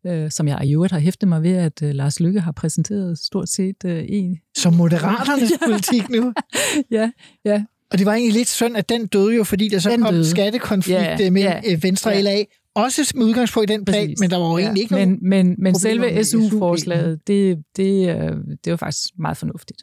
øh, 0.06 0.30
som 0.30 0.48
jeg 0.48 0.64
i 0.64 0.74
øvrigt 0.74 0.92
har 0.92 1.00
hæftet 1.00 1.28
mig 1.28 1.42
ved, 1.42 1.56
at 1.56 1.82
øh, 1.82 1.94
Lars 1.94 2.20
Lykke 2.20 2.40
har 2.40 2.52
præsenteret 2.52 3.18
stort 3.18 3.48
set 3.48 3.84
øh, 3.84 4.04
en. 4.08 4.38
Som 4.56 4.74
moderaternes 4.74 5.50
ja. 5.60 5.66
politik 5.66 6.08
nu? 6.10 6.32
ja, 6.90 7.10
ja. 7.44 7.64
Og 7.90 7.98
det 7.98 8.06
var 8.06 8.12
egentlig 8.12 8.32
lidt 8.32 8.48
synd, 8.48 8.76
at 8.76 8.88
den 8.88 9.06
døde 9.06 9.36
jo, 9.36 9.44
fordi 9.44 9.68
der 9.68 9.78
så 9.78 9.90
den 9.90 10.02
kom 10.02 10.14
døde. 10.14 10.30
skattekonflikt 10.30 11.00
ja, 11.00 11.30
mellem 11.30 11.52
ja, 11.64 11.76
Venstre 11.82 12.10
og 12.10 12.22
LA. 12.22 12.44
Også 12.74 13.12
med 13.14 13.26
udgangspunkt 13.26 13.70
i 13.70 13.72
den 13.72 13.84
plan, 13.84 14.06
Præcis. 14.06 14.20
men 14.20 14.30
der 14.30 14.36
var 14.36 14.50
jo 14.50 14.58
ja. 14.58 14.64
egentlig 14.64 14.82
ikke 14.82 14.94
men, 14.94 15.18
Men, 15.22 15.56
men 15.58 15.78
selve 15.78 16.24
SU-forslaget, 16.24 17.20
det, 17.26 17.58
det, 17.76 18.16
det 18.64 18.70
var 18.70 18.76
faktisk 18.76 19.08
meget 19.18 19.36
fornuftigt. 19.36 19.82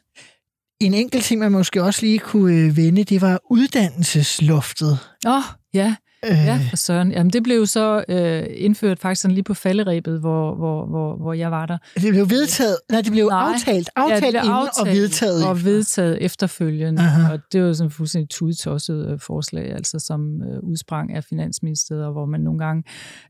En 0.80 0.94
enkelt 0.94 1.24
ting, 1.24 1.40
man 1.40 1.52
måske 1.52 1.82
også 1.82 2.02
lige 2.02 2.18
kunne 2.18 2.76
vende, 2.76 3.04
det 3.04 3.20
var 3.20 3.40
uddannelsesloftet. 3.50 4.98
Åh, 5.26 5.36
oh, 5.36 5.42
ja. 5.74 5.96
Øh. 6.24 6.30
Ja, 6.46 6.60
for 6.70 6.76
søren. 6.76 7.12
Jamen, 7.12 7.30
det 7.30 7.42
blev 7.42 7.66
så 7.66 8.04
øh, 8.08 8.42
indført 8.50 8.98
faktisk 8.98 9.22
sådan 9.22 9.34
lige 9.34 9.44
på 9.44 9.54
falderæbet, 9.54 10.20
hvor, 10.20 10.54
hvor, 10.54 10.86
hvor, 10.86 11.16
hvor 11.16 11.32
jeg 11.32 11.50
var 11.50 11.66
der. 11.66 11.78
Det 11.94 12.12
blev 12.12 12.30
vedtaget? 12.30 12.76
Nej, 12.90 13.00
det 13.00 13.12
blev 13.12 13.28
Nej. 13.28 13.52
aftalt. 13.52 13.90
Aftalt 13.96 14.22
ja, 14.22 14.26
det 14.26 14.42
blev 14.42 14.52
aftalt 14.52 14.88
og 14.88 14.94
vedtaget. 14.94 15.46
Og 15.46 15.64
vedtaget 15.64 16.18
efterfølgende. 16.20 17.02
Aha. 17.02 17.32
Og 17.32 17.40
det 17.52 17.62
var 17.62 17.72
sådan 17.72 17.90
fuldstændig 17.90 18.28
tudetosset 18.28 19.08
øh, 19.12 19.18
forslag, 19.18 19.72
altså 19.72 19.98
som 19.98 20.42
øh, 20.42 20.62
udsprang 20.62 21.14
af 21.14 21.24
Finansministeriet, 21.24 22.12
hvor 22.12 22.26
man 22.26 22.40
nogle 22.40 22.58
gange 22.58 22.82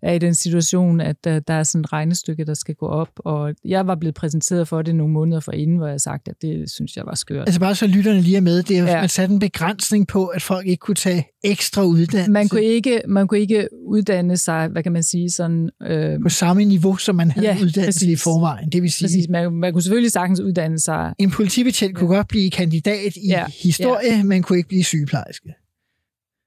er 0.03 0.13
i 0.13 0.19
den 0.19 0.35
situation, 0.35 1.01
at 1.01 1.25
der, 1.25 1.41
der 1.41 1.55
er 1.55 1.63
sådan 1.63 1.81
et 1.81 1.93
regnestykke, 1.93 2.45
der 2.45 2.55
skal 2.55 2.75
gå 2.75 2.87
op. 2.87 3.11
Og 3.17 3.55
jeg 3.65 3.87
var 3.87 3.95
blevet 3.95 4.15
præsenteret 4.15 4.69
for 4.69 4.83
det 4.83 4.95
nogle 4.95 5.13
måneder 5.13 5.41
forinden, 5.41 5.77
hvor 5.77 5.87
jeg 5.87 6.01
sagt, 6.01 6.29
at 6.29 6.35
det 6.43 6.71
synes 6.71 6.97
jeg 6.97 7.07
var 7.07 7.15
skørt. 7.15 7.49
Altså 7.49 7.61
bare 7.61 7.75
så 7.75 7.87
lytterne 7.87 8.21
lige 8.21 8.37
er 8.37 8.41
med, 8.41 8.63
det 8.63 8.79
er, 8.79 8.85
ja. 8.85 9.01
man 9.01 9.09
satte 9.09 9.33
en 9.35 9.41
begrænsning 9.41 10.09
på, 10.09 10.27
at 10.27 10.43
folk 10.43 10.67
ikke 10.67 10.81
kunne 10.81 10.95
tage 10.95 11.27
ekstra 11.45 11.85
uddannelse. 11.85 12.31
Man 12.31 12.49
kunne 12.49 12.63
ikke, 12.63 12.80
man 13.09 13.29
kunne 13.29 13.41
ikke 13.41 13.69
uddanne 13.87 14.37
sig, 14.37 14.69
hvad 14.69 14.83
kan 14.83 14.93
man 14.93 15.03
sige, 15.03 15.31
sådan... 15.31 15.71
Øh, 15.83 16.21
på 16.23 16.29
samme 16.29 16.65
niveau, 16.65 16.97
som 16.97 17.17
man 17.17 17.31
havde 17.31 17.47
ja, 17.47 17.85
præcis. 17.85 18.03
i 18.03 18.17
forvejen. 18.17 18.73
Det 18.73 18.83
vil 18.83 18.93
sige, 18.93 19.07
præcis. 19.07 19.29
Man, 19.29 19.53
man 19.53 19.73
kunne 19.73 19.83
selvfølgelig 19.83 20.13
sagtens 20.13 20.41
uddanne 20.41 20.79
sig. 20.79 21.15
En 21.19 21.31
politibetjent 21.31 21.93
ja. 21.93 21.99
kunne 21.99 22.17
godt 22.17 22.29
blive 22.29 22.51
kandidat 22.51 23.17
i 23.17 23.29
ja. 23.29 23.45
historie, 23.63 24.17
ja. 24.17 24.23
men 24.23 24.43
kunne 24.43 24.59
ikke 24.59 24.69
blive 24.69 24.85
sygeplejerske. 24.85 25.55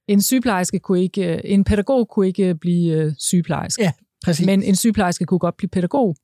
En 0.08 0.22
sygeplejerske 0.22 0.80
kunne 0.80 1.04
ikke, 1.04 1.46
en 1.46 1.64
pædagog 1.64 2.10
kunne 2.10 2.28
ikke 2.28 2.56
blive 2.56 3.16
sygeplejerske. 3.20 3.84
Ja. 3.84 3.92
Præcis. 4.26 4.46
Men 4.46 4.64
en 4.64 4.76
sygeplejerske 4.76 5.26
kunne 5.26 5.40
godt 5.40 5.58
blive 5.58 5.70
pædagog. 5.70 6.16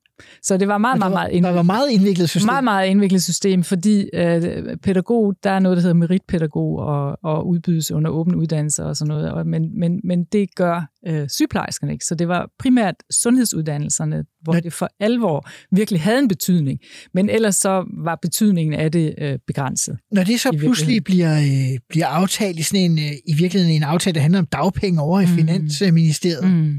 Så 0.43 0.57
det 0.57 0.67
var 0.67 0.78
meget, 0.78 0.99
meget, 0.99 1.11
meget 1.11 1.30
indviklet. 1.32 1.49
Der 1.49 1.55
var 1.55 1.63
meget 1.63 1.89
indviklet 1.91 2.30
system. 2.30 2.45
Meget, 2.45 2.63
meget 2.63 2.88
indviklet 2.88 3.24
system, 3.24 3.63
fordi 3.63 4.09
øh, 4.13 4.78
pædagog, 4.84 5.36
der 5.43 5.51
er 5.51 5.59
noget, 5.59 5.76
der 5.76 5.82
hedder 5.82 5.95
meritpædagog 5.95 6.80
og, 6.80 7.17
og 7.24 7.47
udbydes 7.47 7.91
under 7.91 8.11
åben 8.11 8.36
uddannelse 8.36 8.84
og 8.84 8.95
sådan 8.97 9.07
noget, 9.09 9.32
og, 9.32 9.47
men, 9.47 9.80
men, 9.80 9.99
men 10.03 10.24
det 10.24 10.55
gør 10.55 10.89
øh, 11.07 11.30
sygeplejerskerne 11.30 11.93
ikke. 11.93 12.05
Så 12.05 12.15
det 12.15 12.28
var 12.28 12.49
primært 12.59 12.95
sundhedsuddannelserne, 13.11 14.24
hvor 14.41 14.53
Nå. 14.53 14.59
det 14.59 14.74
for 14.74 14.89
alvor 14.99 15.49
virkelig 15.72 16.01
havde 16.01 16.20
en 16.20 16.28
betydning. 16.28 16.80
Men 17.13 17.30
ellers 17.30 17.55
så 17.55 17.86
var 18.03 18.20
betydningen 18.22 18.74
af 18.74 18.91
det 18.91 19.15
øh, 19.17 19.39
begrænset. 19.47 19.97
Når 20.11 20.24
det 20.24 20.39
så 20.39 20.51
pludselig 20.59 21.03
bliver, 21.03 21.38
øh, 21.38 21.80
bliver 21.89 22.07
aftalt 22.07 22.59
i 22.59 22.63
sådan 22.63 22.91
en, 22.91 22.99
øh, 22.99 23.11
i 23.28 23.34
virkeligheden 23.38 23.76
en 23.76 23.84
aftale, 23.84 24.15
der 24.15 24.22
handler 24.22 24.39
om 24.39 24.45
dagpenge 24.45 25.01
over 25.01 25.22
i 25.22 25.26
Mm. 25.26 25.32
Finansministeriet, 25.32 26.51
Mm. 26.51 26.76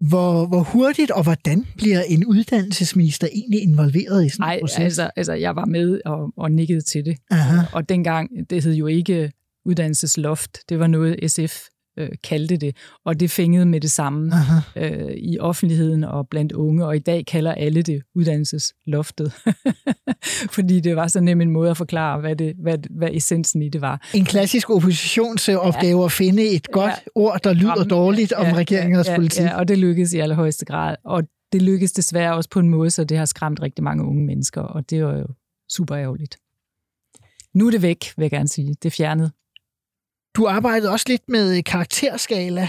Hvor, 0.00 0.46
hvor 0.46 0.62
hurtigt 0.62 1.10
og 1.10 1.22
hvordan 1.22 1.66
bliver 1.76 2.02
en 2.02 2.24
uddannelsesminister 2.24 3.28
egentlig 3.32 3.62
involveret 3.62 4.26
i 4.26 4.28
sådan 4.28 4.54
en 4.54 4.60
proces? 4.60 4.78
altså, 4.78 5.10
altså 5.16 5.32
jeg 5.32 5.56
var 5.56 5.64
med 5.64 6.00
og, 6.04 6.32
og 6.36 6.52
nikkede 6.52 6.80
til 6.80 7.04
det. 7.04 7.16
Aha. 7.30 7.56
Og 7.72 7.88
dengang, 7.88 8.30
det 8.50 8.64
hed 8.64 8.74
jo 8.74 8.86
ikke 8.86 9.32
uddannelsesloft, 9.64 10.58
det 10.68 10.78
var 10.78 10.86
noget 10.86 11.30
SF 11.30 11.66
øh, 11.96 12.08
kaldte 12.24 12.56
det, 12.56 12.76
og 13.04 13.20
det 13.20 13.30
fængede 13.30 13.66
med 13.66 13.80
det 13.80 13.90
samme 13.90 14.32
Aha. 14.32 14.60
øh, 14.76 15.12
i 15.16 15.38
offentligheden 15.38 16.04
og 16.04 16.28
blandt 16.28 16.52
unge, 16.52 16.86
og 16.86 16.96
i 16.96 16.98
dag 16.98 17.26
kalder 17.26 17.52
alle 17.52 17.82
det 17.82 18.02
uddannelsesloftet, 18.14 19.32
fordi 20.56 20.80
det 20.80 20.96
var 20.96 21.06
så 21.06 21.20
nem 21.20 21.40
en 21.40 21.50
måde 21.50 21.70
at 21.70 21.76
forklare, 21.76 22.20
hvad, 22.20 22.36
det, 22.36 22.54
hvad, 22.62 22.78
hvad 22.90 23.08
essensen 23.12 23.62
i 23.62 23.68
det 23.68 23.80
var. 23.80 24.08
En 24.14 24.24
klassisk 24.24 24.70
oppositionsopgave 24.70 26.04
at 26.04 26.12
finde 26.12 26.48
et 26.48 26.70
godt 26.70 26.94
ord, 27.14 27.40
der 27.44 27.52
lyder 27.52 27.74
Jamen, 27.76 27.88
dårligt 27.88 28.32
om 28.32 28.52
regeringens 28.52 29.08
ja, 29.08 29.16
politik. 29.16 29.44
Ja, 29.44 29.58
og 29.58 29.68
det 29.68 29.78
lykkedes 29.78 30.12
i 30.12 30.18
allerhøjeste 30.18 30.64
grad, 30.64 30.96
og 31.04 31.22
det 31.52 31.62
lykkedes 31.62 31.92
desværre 31.92 32.34
også 32.34 32.50
på 32.50 32.60
en 32.60 32.68
måde, 32.68 32.90
så 32.90 33.04
det 33.04 33.18
har 33.18 33.24
skræmt 33.24 33.62
rigtig 33.62 33.84
mange 33.84 34.04
unge 34.04 34.24
mennesker, 34.24 34.60
og 34.60 34.90
det 34.90 35.04
var 35.04 35.18
jo 35.18 35.26
super 35.70 35.96
ærgerligt. 35.96 36.36
Nu 37.54 37.66
er 37.66 37.70
det 37.70 37.82
væk, 37.82 38.04
vil 38.16 38.24
jeg 38.24 38.30
gerne 38.30 38.48
sige. 38.48 38.68
Det 38.68 38.86
er 38.86 38.90
fjernet. 38.90 39.32
Du 40.36 40.46
arbejdede 40.46 40.90
også 40.90 41.04
lidt 41.08 41.22
med 41.28 41.62
karakterskala. 41.62 42.68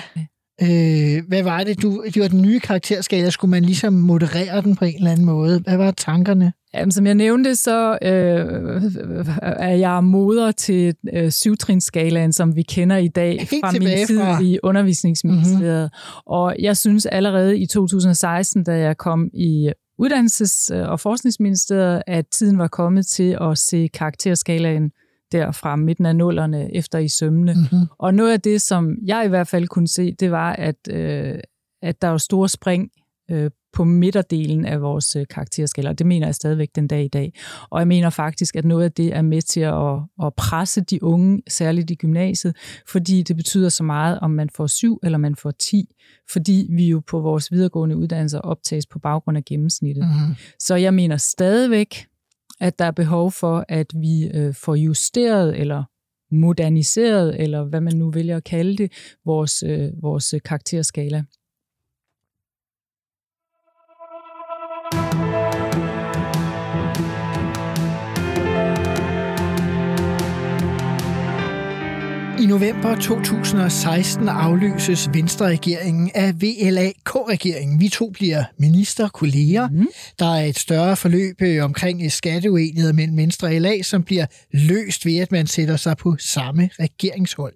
Øh, 0.61 1.27
hvad 1.27 1.43
var 1.43 1.63
det? 1.63 1.81
Du, 1.81 2.03
det 2.13 2.21
var 2.21 2.27
den 2.27 2.41
nye 2.41 2.59
karakterskala. 2.59 3.29
Skulle 3.29 3.51
man 3.51 3.63
ligesom 3.63 3.93
moderere 3.93 4.61
den 4.61 4.75
på 4.75 4.85
en 4.85 4.95
eller 4.95 5.11
anden 5.11 5.25
måde? 5.25 5.59
Hvad 5.59 5.77
var 5.77 5.91
tankerne? 5.91 6.53
Jamen, 6.73 6.91
som 6.91 7.05
jeg 7.05 7.15
nævnte, 7.15 7.55
så 7.55 7.97
øh, 8.01 8.81
er 9.41 9.73
jeg 9.75 10.03
moder 10.03 10.51
til 10.51 10.95
øh, 11.13 11.31
syvtrinsskalaen, 11.31 12.33
som 12.33 12.55
vi 12.55 12.61
kender 12.61 12.97
i 12.97 13.07
dag 13.07 13.47
Helt 13.51 13.65
fra 13.65 13.71
min 13.71 14.07
tid 14.07 14.19
fra- 14.19 14.41
i 14.41 14.59
undervisningsministeriet. 14.63 15.89
Mm-hmm. 15.93 16.23
Og 16.25 16.55
jeg 16.59 16.77
synes 16.77 17.05
allerede 17.05 17.57
i 17.57 17.65
2016, 17.65 18.63
da 18.63 18.77
jeg 18.77 18.97
kom 18.97 19.29
i 19.33 19.71
uddannelses- 20.01 20.73
og 20.73 20.99
forskningsministeriet, 20.99 22.01
at 22.07 22.25
tiden 22.27 22.57
var 22.57 22.67
kommet 22.67 23.07
til 23.07 23.37
at 23.41 23.57
se 23.57 23.89
karakterskalaen 23.93 24.91
der 25.31 25.51
fra 25.51 25.75
midten 25.75 26.05
af 26.05 26.15
nullerne 26.15 26.75
efter 26.75 26.99
i 26.99 27.07
sømne. 27.07 27.53
Mm-hmm. 27.53 27.87
Og 27.97 28.13
noget 28.13 28.31
af 28.31 28.41
det, 28.41 28.61
som 28.61 28.97
jeg 29.05 29.25
i 29.25 29.27
hvert 29.27 29.47
fald 29.47 29.67
kunne 29.67 29.87
se, 29.87 30.11
det 30.11 30.31
var, 30.31 30.53
at, 30.53 30.75
øh, 30.89 31.39
at 31.81 32.01
der 32.01 32.07
var 32.07 32.17
store 32.17 32.49
spring 32.49 32.91
øh, 33.31 33.51
på 33.73 33.83
midterdelen 33.83 34.65
af 34.65 34.81
vores 34.81 35.15
øh, 35.15 35.25
karakterskala, 35.29 35.89
og 35.89 35.99
det 35.99 36.07
mener 36.07 36.27
jeg 36.27 36.35
stadigvæk 36.35 36.69
den 36.75 36.87
dag 36.87 37.03
i 37.03 37.07
dag. 37.07 37.33
Og 37.69 37.79
jeg 37.79 37.87
mener 37.87 38.09
faktisk, 38.09 38.55
at 38.55 38.65
noget 38.65 38.83
af 38.83 38.91
det 38.91 39.15
er 39.15 39.21
med 39.21 39.41
til 39.41 39.59
at, 39.59 40.25
at 40.27 40.33
presse 40.33 40.81
de 40.81 41.03
unge, 41.03 41.41
særligt 41.47 41.91
i 41.91 41.95
gymnasiet, 41.95 42.55
fordi 42.87 43.23
det 43.23 43.35
betyder 43.35 43.69
så 43.69 43.83
meget, 43.83 44.19
om 44.19 44.31
man 44.31 44.49
får 44.49 44.67
syv 44.67 44.99
eller 45.03 45.17
man 45.17 45.35
får 45.35 45.51
10, 45.51 45.85
fordi 46.31 46.67
vi 46.69 46.89
jo 46.89 47.01
på 47.07 47.19
vores 47.19 47.51
videregående 47.51 47.97
uddannelser 47.97 48.39
optages 48.39 48.87
på 48.87 48.99
baggrund 48.99 49.37
af 49.37 49.45
gennemsnittet. 49.45 50.03
Mm-hmm. 50.03 50.35
Så 50.59 50.75
jeg 50.75 50.93
mener 50.93 51.17
stadigvæk, 51.17 52.07
at 52.59 52.79
der 52.79 52.85
er 52.85 52.91
behov 52.91 53.31
for, 53.31 53.65
at 53.69 53.87
vi 53.95 54.31
øh, 54.33 54.53
får 54.53 54.75
justeret 54.75 55.59
eller 55.59 55.83
moderniseret, 56.31 57.41
eller 57.41 57.63
hvad 57.63 57.81
man 57.81 57.95
nu 57.95 58.11
vælger 58.11 58.37
at 58.37 58.43
kalde 58.43 58.77
det, 58.77 58.91
vores, 59.25 59.63
øh, 59.63 59.89
vores 60.01 60.35
karakterskala. 60.45 61.23
I 72.47 72.49
november 72.49 72.95
2016 72.95 74.29
afløses 74.29 75.09
Venstre-regeringen 75.13 76.11
af 76.15 76.33
VLAK-regeringen. 76.41 77.79
Vi 77.79 77.89
to 77.89 78.09
bliver 78.09 78.43
ministerkolleger. 78.57 79.69
Mm. 79.69 79.87
Der 80.19 80.25
er 80.25 80.45
et 80.45 80.59
større 80.59 80.95
forløb 80.95 81.41
øh, 81.41 81.63
omkring 81.63 82.11
skatteuenigheder 82.11 82.93
mellem 82.93 83.17
Venstre 83.17 83.47
og 83.47 83.53
LA, 83.53 83.81
som 83.81 84.03
bliver 84.03 84.25
løst 84.51 85.05
ved, 85.05 85.17
at 85.17 85.31
man 85.31 85.47
sætter 85.47 85.77
sig 85.77 85.97
på 85.97 86.15
samme 86.19 86.69
regeringshold. 86.79 87.53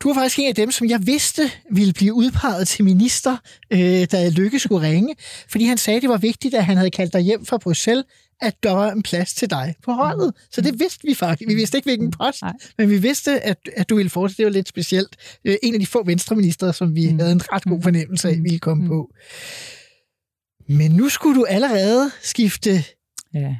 Du 0.00 0.08
var 0.08 0.14
faktisk 0.14 0.38
en 0.38 0.48
af 0.48 0.54
dem, 0.54 0.70
som 0.70 0.88
jeg 0.88 1.06
vidste 1.06 1.50
ville 1.70 1.92
blive 1.92 2.14
udpeget 2.14 2.68
til 2.68 2.84
minister, 2.84 3.36
øh, 3.70 4.06
da 4.12 4.28
Lykke 4.28 4.58
skulle 4.58 4.88
ringe, 4.88 5.14
fordi 5.48 5.64
han 5.64 5.78
sagde, 5.78 5.96
at 5.96 6.02
det 6.02 6.10
var 6.10 6.18
vigtigt, 6.18 6.54
at 6.54 6.64
han 6.64 6.76
havde 6.76 6.90
kaldt 6.90 7.12
dig 7.12 7.20
hjem 7.20 7.46
fra 7.46 7.58
Bruxelles, 7.58 8.04
at 8.42 8.62
der 8.62 8.70
var 8.72 8.90
en 8.92 9.02
plads 9.02 9.34
til 9.34 9.50
dig 9.50 9.74
på 9.84 9.92
holdet. 9.92 10.32
Så 10.50 10.60
det 10.60 10.78
vidste 10.80 11.06
vi 11.06 11.14
faktisk. 11.14 11.48
Vi 11.48 11.54
vidste 11.54 11.78
ikke, 11.78 11.86
hvilken 11.86 12.10
post, 12.10 12.42
Nej. 12.42 12.52
men 12.78 12.90
vi 12.90 12.98
vidste, 12.98 13.40
at, 13.40 13.58
at 13.76 13.88
du 13.88 13.96
ville 13.96 14.10
fortsætte. 14.10 14.36
Det 14.38 14.44
var 14.46 14.52
lidt 14.52 14.68
specielt. 14.68 15.16
Øh, 15.44 15.56
en 15.62 15.74
af 15.74 15.80
de 15.80 15.86
få 15.86 16.04
venstreminister, 16.04 16.72
som 16.72 16.94
vi 16.94 17.10
Mm. 17.12 17.18
havde 17.18 17.32
en 17.32 17.40
ret 17.52 17.64
god 17.64 17.76
Mm. 17.76 17.82
fornemmelse 17.82 18.28
af, 18.28 18.36
Mm. 18.38 18.44
ville 18.44 18.58
komme 18.58 18.82
Mm. 18.82 18.88
på. 18.88 19.10
Men 20.68 20.90
nu 20.90 21.08
skulle 21.08 21.40
du 21.40 21.44
allerede 21.48 22.10
skifte 22.22 22.84
Ja. 23.34 23.56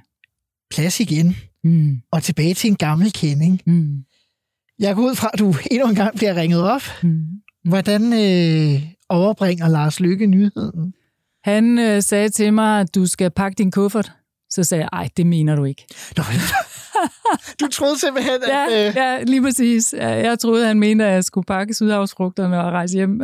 plads 0.70 1.00
igen 1.00 1.36
Mm. 1.64 1.96
og 2.12 2.22
tilbage 2.22 2.54
til 2.54 2.70
en 2.70 2.76
gammel 2.76 3.12
kending. 3.12 3.60
Mm. 3.66 3.96
Jeg 4.78 4.94
går 4.94 5.02
ud 5.02 5.14
fra, 5.14 5.30
at 5.32 5.38
du 5.38 5.54
endnu 5.70 5.88
en 5.88 5.94
gang 5.94 6.16
bliver 6.16 6.34
ringet 6.34 6.62
op. 6.62 6.82
Mm. 7.02 7.22
Hvordan 7.64 8.02
øh, 8.12 8.82
overbringer 9.08 9.68
Lars 9.68 10.00
Lykke 10.00 10.26
nyheden? 10.26 10.94
Han 11.44 11.78
øh, 11.78 12.02
sagde 12.02 12.28
til 12.28 12.52
mig, 12.54 12.80
at 12.80 12.94
du 12.94 13.06
skal 13.06 13.30
pakke 13.30 13.54
din 13.58 13.70
kuffert. 13.70 14.12
Så 14.54 14.64
sagde 14.64 14.82
jeg, 14.82 14.88
ej, 14.92 15.08
det 15.16 15.26
mener 15.26 15.56
du 15.56 15.64
ikke. 15.64 15.86
Nå, 16.16 16.22
du 17.60 17.66
troede 17.68 18.00
simpelthen, 18.00 18.34
at... 18.42 18.48
Ja, 18.70 18.88
Øh, 18.88 18.94
ja 18.96 19.22
lige 19.22 19.42
præcis. 19.42 19.94
Jeg 19.98 20.38
troede, 20.38 20.66
han 20.66 20.78
mente, 20.78 21.04
at 21.04 21.12
jeg 21.12 21.24
skulle 21.24 21.44
pakke 21.44 21.74
sydhavsfrugterne 21.74 22.60
og 22.64 22.72
rejse 22.72 22.94
hjem. 22.94 23.10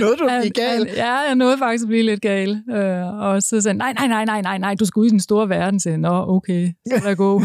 noget, 0.00 0.18
du 0.18 0.28
gik 0.42 0.54
galt. 0.54 0.88
han- 0.88 0.96
Ja, 0.96 1.14
jeg 1.14 1.34
nåede 1.34 1.58
faktisk 1.58 1.82
at 1.84 1.88
blive 1.88 2.02
lidt 2.02 2.20
gal. 2.20 2.62
Øh, 2.70 3.06
og 3.20 3.42
så 3.42 3.60
sagde 3.60 3.68
han, 3.68 3.76
nej, 3.76 3.92
nej, 3.92 4.06
nej, 4.08 4.24
nej, 4.24 4.42
nej, 4.42 4.58
nej, 4.58 4.74
du 4.74 4.84
skal 4.84 5.00
ud 5.00 5.06
i 5.06 5.10
den 5.10 5.20
store 5.20 5.48
verden. 5.48 5.80
Så 5.80 5.88
jeg, 5.88 5.98
Nå, 5.98 6.24
okay, 6.28 6.68
så 6.86 7.00
lad 7.04 7.16
gå. 7.16 7.42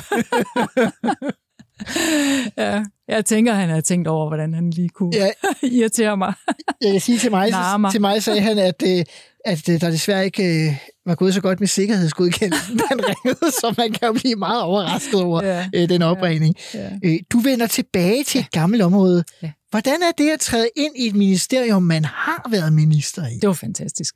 ja, 2.58 2.84
jeg 3.08 3.26
tænker, 3.26 3.54
han 3.54 3.70
har 3.70 3.82
tænkt 3.82 4.08
over, 4.08 4.28
hvordan 4.28 4.54
han 4.54 4.70
lige 4.70 4.90
kunne 4.90 5.12
Ja, 5.14 5.28
irritere 5.64 6.18
mig. 6.18 6.34
jeg 6.82 6.92
kan 6.92 7.02
sige 7.02 7.18
til 7.18 7.32
mig, 7.32 7.50
mig. 7.80 7.92
til 7.92 8.02
mig 8.02 8.24
sagde 8.24 8.42
han, 8.42 8.58
at, 8.60 8.84
øh, 8.88 9.06
at 9.46 9.70
øh, 9.70 9.82
der 9.82 9.90
desværre 9.92 10.26
ikke 10.26 10.68
øh, 10.68 10.76
var 11.06 11.16
gået 11.16 11.34
så 11.34 11.42
godt 11.42 11.60
med 11.60 11.68
sikkerhedsgodkendelsen, 11.68 12.80
han 12.90 13.00
ringede, 13.08 13.52
så 13.52 13.74
man 13.78 13.92
kan 13.92 14.08
jo 14.08 14.14
blive 14.14 14.36
meget 14.36 14.62
overrasket 14.62 15.22
over 15.22 15.44
Ja, 15.46 15.70
øh, 15.76 15.90
den 15.90 16.02
opringning. 16.02 16.56
ja. 16.74 16.90
Øh, 17.04 17.20
du 17.32 17.40
vender 17.40 17.68
tilbage 17.68 18.24
til 18.24 18.40
et 18.40 18.52
gammelt 18.52 18.84
område. 18.84 19.24
Ja. 19.44 19.52
Hvordan 19.72 20.02
er 20.02 20.12
det 20.18 20.30
at 20.30 20.40
træde 20.40 20.70
ind 20.76 20.94
i 20.98 21.08
et 21.08 21.16
ministerium, 21.16 21.84
man 21.84 22.06
har 22.06 22.48
været 22.52 22.74
minister 22.74 23.28
i? 23.28 23.34
Det 23.42 23.48
var 23.48 23.54
fantastisk. 23.54 24.16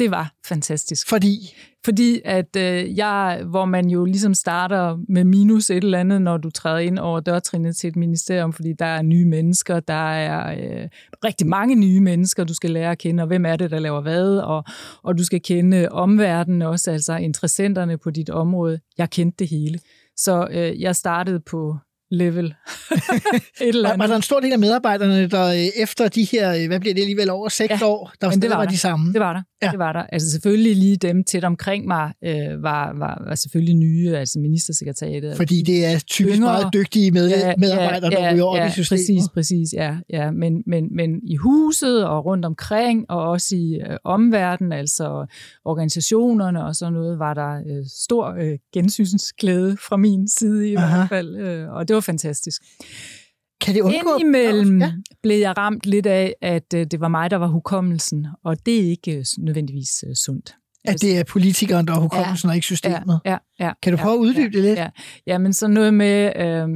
Det 0.00 0.10
var 0.10 0.34
fantastisk. 0.46 1.08
Fordi, 1.08 1.54
Fordi 1.84 2.20
at 2.24 2.56
øh, 2.56 2.96
jeg, 2.96 3.42
hvor 3.50 3.64
man 3.64 3.88
jo 3.88 4.04
ligesom 4.04 4.34
starter 4.34 4.96
med 5.08 5.24
minus 5.24 5.70
et 5.70 5.84
eller 5.84 5.98
andet, 5.98 6.22
når 6.22 6.36
du 6.36 6.50
træder 6.50 6.78
ind 6.78 6.98
over 6.98 7.20
dørtrinnet 7.20 7.76
til 7.76 7.88
et 7.88 7.96
ministerium, 7.96 8.52
fordi 8.52 8.72
der 8.78 8.84
er 8.84 9.02
nye 9.02 9.26
mennesker, 9.26 9.80
der 9.80 10.12
er 10.12 10.50
øh, 10.50 10.88
rigtig 11.24 11.46
mange 11.46 11.74
nye 11.74 12.00
mennesker, 12.00 12.44
du 12.44 12.54
skal 12.54 12.70
lære 12.70 12.90
at 12.90 12.98
kende, 12.98 13.22
og 13.22 13.26
hvem 13.26 13.46
er 13.46 13.56
det, 13.56 13.70
der 13.70 13.78
laver 13.78 14.00
hvad, 14.00 14.36
og, 14.36 14.64
og 15.02 15.18
du 15.18 15.24
skal 15.24 15.42
kende 15.42 15.88
omverdenen 15.88 16.62
også, 16.62 16.90
altså 16.90 17.16
interessenterne 17.16 17.98
på 17.98 18.10
dit 18.10 18.30
område. 18.30 18.80
Jeg 18.98 19.10
kendte 19.10 19.36
det 19.38 19.48
hele. 19.48 19.78
Så 20.16 20.48
øh, 20.50 20.80
jeg 20.80 20.96
startede 20.96 21.40
på 21.40 21.76
level 22.10 22.44
et 22.46 22.54
eller 23.60 23.88
var, 23.88 23.88
var 23.88 23.92
andet. 23.92 24.08
der 24.08 24.16
en 24.16 24.22
stor 24.22 24.40
del 24.40 24.52
af 24.52 24.58
medarbejderne, 24.58 25.26
der 25.28 25.46
øh, 25.46 25.82
efter 25.82 26.08
de 26.08 26.26
her, 26.32 26.54
øh, 26.54 26.66
hvad 26.66 26.80
bliver 26.80 26.94
det 26.94 27.00
alligevel, 27.00 27.30
over 27.30 27.48
seks 27.48 27.80
Ja, 27.80 27.86
år, 27.86 28.12
der 28.20 28.30
det 28.30 28.50
var 28.50 28.56
var 28.56 28.64
der. 28.64 28.70
de 28.70 28.78
samme? 28.78 29.12
Det 29.12 29.20
var 29.20 29.32
der. 29.32 29.42
Ja. 29.62 29.66
Ja. 29.66 29.70
Det 29.70 29.78
var 29.78 29.92
der. 29.92 30.02
Altså 30.02 30.30
selvfølgelig 30.30 30.76
lige 30.76 30.96
dem 30.96 31.24
tæt 31.24 31.44
omkring 31.44 31.86
mig 31.86 32.12
øh, 32.24 32.62
var, 32.62 32.92
var, 32.98 33.22
var 33.28 33.34
selvfølgelig 33.34 33.74
nye, 33.74 34.16
altså 34.16 34.38
ministersekretariatet. 34.38 35.36
Fordi 35.36 35.62
det 35.62 35.86
er 35.86 35.98
typisk 35.98 36.36
Yngre. 36.36 36.52
meget 36.52 36.66
dygtige 36.74 37.10
med, 37.10 37.54
medarbejdere, 37.58 38.10
der 38.10 38.32
ryger 38.34 38.42
over 38.44 38.56
ja, 38.56 38.68
i 38.68 38.70
systemet. 38.70 39.00
Præcis, 39.00 39.22
præcis, 39.34 39.72
ja. 39.72 39.96
ja. 40.12 40.30
Men, 40.30 40.62
men, 40.66 40.88
men 40.96 41.10
i 41.28 41.36
huset 41.36 42.06
og 42.06 42.24
rundt 42.24 42.44
omkring, 42.44 43.04
og 43.10 43.28
også 43.30 43.56
i 43.56 43.80
øh, 43.90 43.96
omverdenen, 44.04 44.72
altså 44.72 45.26
organisationerne 45.64 46.64
og 46.64 46.76
sådan 46.76 46.92
noget, 46.92 47.18
var 47.18 47.34
der 47.34 47.50
øh, 47.50 47.84
stor 48.04 48.34
øh, 48.40 48.58
gensynsglæde 48.74 49.76
fra 49.88 49.96
min 49.96 50.28
side 50.28 50.68
i 50.68 50.74
Aha. 50.74 50.96
hvert 50.96 51.08
fald, 51.08 51.36
øh, 51.36 51.70
og 51.70 51.88
det 51.88 51.94
var 51.94 51.99
fantastisk. 52.00 52.62
Kan 53.60 53.74
det 53.74 53.80
undgå? 53.80 54.16
Indimellem 54.16 54.80
Ja. 54.80 54.92
blev 55.22 55.38
jeg 55.38 55.58
ramt 55.58 55.86
lidt 55.86 56.06
af, 56.06 56.34
at 56.42 56.74
øh, 56.74 56.86
det 56.90 57.00
var 57.00 57.08
mig, 57.08 57.30
der 57.30 57.36
var 57.36 57.46
hukommelsen, 57.46 58.26
og 58.44 58.66
det 58.66 58.76
er 58.80 58.90
ikke 58.90 59.16
øh, 59.16 59.24
nødvendigvis 59.38 60.04
øh, 60.08 60.14
sundt. 60.14 60.54
At 60.84 61.02
det 61.02 61.18
er 61.18 61.24
politikeren, 61.24 61.86
der 61.86 61.94
er 61.94 62.00
hukommelsen, 62.00 62.48
og 62.48 62.54
ikke 62.54 62.64
systemet. 62.64 63.20
Ja, 63.24 63.36
ja, 63.60 63.72
Kan 63.82 63.92
du 63.92 63.96
prøve 63.98 64.14
at 64.14 64.18
uddybe 64.18 64.50
ja, 64.54 64.58
det 64.58 64.62
lidt? 64.62 64.78
Ja, 64.78 64.88
ja 65.26 65.38
men 65.38 65.52
så 65.52 65.68
noget 65.68 65.94
med, 65.94 66.32
øh, 66.36 66.68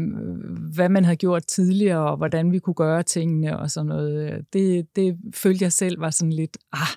hvad 0.74 0.88
man 0.88 1.04
havde 1.04 1.16
gjort 1.16 1.46
tidligere, 1.46 2.10
og 2.10 2.16
hvordan 2.16 2.52
vi 2.52 2.58
kunne 2.58 2.74
gøre 2.74 3.02
tingene 3.02 3.58
og 3.58 3.70
sådan 3.70 3.86
noget. 3.86 4.40
Det, 4.52 4.86
det 4.96 5.16
følte 5.34 5.62
jeg 5.62 5.72
selv 5.72 6.00
var 6.00 6.10
sådan 6.10 6.32
lidt, 6.32 6.58
ah, 6.72 6.88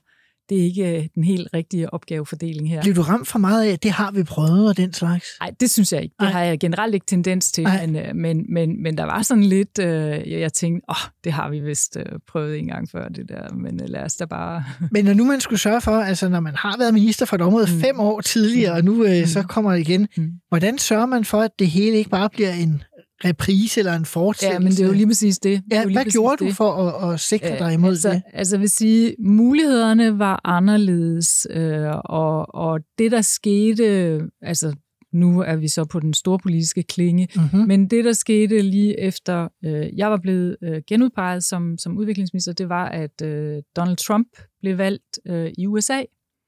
det 0.50 0.60
er 0.60 0.64
ikke 0.64 0.98
øh, 0.98 1.08
den 1.16 1.24
helt 1.24 1.48
rigtige 1.54 1.93
opgavefordeling 1.93 2.70
her. 2.70 2.82
Blev 2.82 2.95
du 2.95 3.02
ramt 3.02 3.28
for 3.28 3.39
meget 3.39 3.72
af, 3.72 3.80
det 3.80 3.91
har 3.91 4.12
vi 4.12 4.24
prøvet 4.24 4.70
og 4.70 4.78
den 4.78 4.93
slags? 4.93 5.26
Nej, 5.39 5.52
det 5.60 5.70
synes 5.72 5.93
jeg 5.93 6.02
ikke. 6.04 6.14
Det 6.20 6.22
Nej. 6.24 6.32
har 6.32 6.43
jeg 6.43 6.60
generelt 6.60 6.93
ikke 6.93 7.06
tendens 7.06 7.52
til, 7.52 7.64
Nej. 7.64 7.86
men, 7.86 7.95
øh, 7.95 8.16
men, 8.16 8.45
men, 8.54 8.84
men 8.84 8.98
der 8.98 9.04
var 9.04 9.22
sådan 9.22 9.43
lidt, 9.43 9.80
øh, 9.80 10.32
jeg 10.32 10.54
tænkte, 10.54 10.86
åh, 10.89 10.95
oh, 10.95 11.10
det 11.24 11.32
har 11.34 11.50
vi 11.50 11.60
vist 11.60 11.98
øh, 11.98 12.06
prøvet 12.32 12.60
en 12.60 12.68
gang 12.68 12.89
før, 12.91 13.08
det 13.08 13.30
der, 13.30 13.54
men 13.54 13.82
øh, 13.84 13.89
lad 13.89 14.02
os 14.04 14.16
da 14.16 14.26
bare... 14.26 14.64
Men 14.91 15.06
når 15.06 15.14
nu 15.14 15.26
man 15.26 15.39
skulle 15.41 15.60
sørge 15.60 15.82
for, 15.82 15.91
altså 15.91 16.30
når 16.30 16.39
man 16.39 16.56
har 16.56 16.76
været 16.78 16.93
minister 16.93 17.26
for 17.26 17.36
et 17.36 17.41
område 17.41 17.68
Mm. 17.74 17.80
fem 17.82 18.00
år 18.00 18.22
tidligere, 18.22 18.72
og 18.74 18.84
nu 18.84 19.04
øh, 19.06 19.20
Mm. 19.20 19.26
så 19.26 19.43
kommer 19.43 19.72
det 19.72 19.80
igen, 19.80 20.08
Mm. 20.18 20.32
hvordan 20.50 20.78
sørger 20.78 21.06
man 21.06 21.26
for, 21.26 21.41
at 21.41 21.52
det 21.60 21.68
hele 21.68 21.98
ikke 21.98 22.10
bare 22.10 22.30
bliver 22.30 22.54
en 22.54 22.84
reprise 23.26 23.80
eller 23.80 23.93
en 23.93 24.05
fortsættelse? 24.05 24.53
Ja, 24.53 24.59
men 24.59 24.72
det 24.72 24.80
er 24.80 24.86
jo 24.88 24.93
lige 24.93 25.07
præcis 25.07 25.39
det. 25.39 25.61
det 25.65 25.72
Ja, 25.72 25.84
lige 25.84 25.93
hvad 25.97 26.05
gjorde 26.05 26.38
du 26.38 26.45
det. 26.45 26.55
for 26.55 26.74
at, 26.74 27.13
at 27.13 27.20
sikre 27.20 27.59
dig 27.59 27.74
imod 27.74 27.89
altså, 27.89 28.09
det? 28.09 28.22
Altså 28.34 28.55
jeg 28.55 28.61
vil 28.61 28.70
sige, 28.70 29.15
mulighederne 29.20 30.20
var 30.20 30.41
anderledes, 30.43 31.47
øh, 31.49 31.88
og, 32.05 32.55
og 32.55 32.80
det 32.97 33.11
der 33.11 33.22
skete, 33.22 34.20
altså 34.41 34.76
nu 35.13 35.39
er 35.41 35.55
vi 35.55 35.68
så 35.68 35.86
på 35.86 35.99
den 35.99 36.13
store 36.13 36.39
politiske 36.39 36.84
klinge, 36.84 37.28
Mm-hmm. 37.36 37.68
men 37.68 37.88
det 37.88 38.05
der 38.05 38.13
skete 38.13 38.61
lige 38.61 38.99
efter 38.99 39.47
øh, 39.65 39.97
jeg 39.97 40.11
var 40.11 40.18
blevet 40.18 40.57
øh, 40.63 40.82
genudpeget 40.88 41.43
som, 41.43 41.78
som 41.78 41.97
udviklingsminister, 41.97 42.53
det 42.53 42.70
var, 42.70 42.86
at 42.89 43.22
øh, 43.24 43.61
Donald 43.76 43.97
Trump 43.97 44.28
blev 44.61 44.78
valgt 44.78 45.20
øh, 45.28 45.51
i 45.57 45.68
USA 45.68 46.01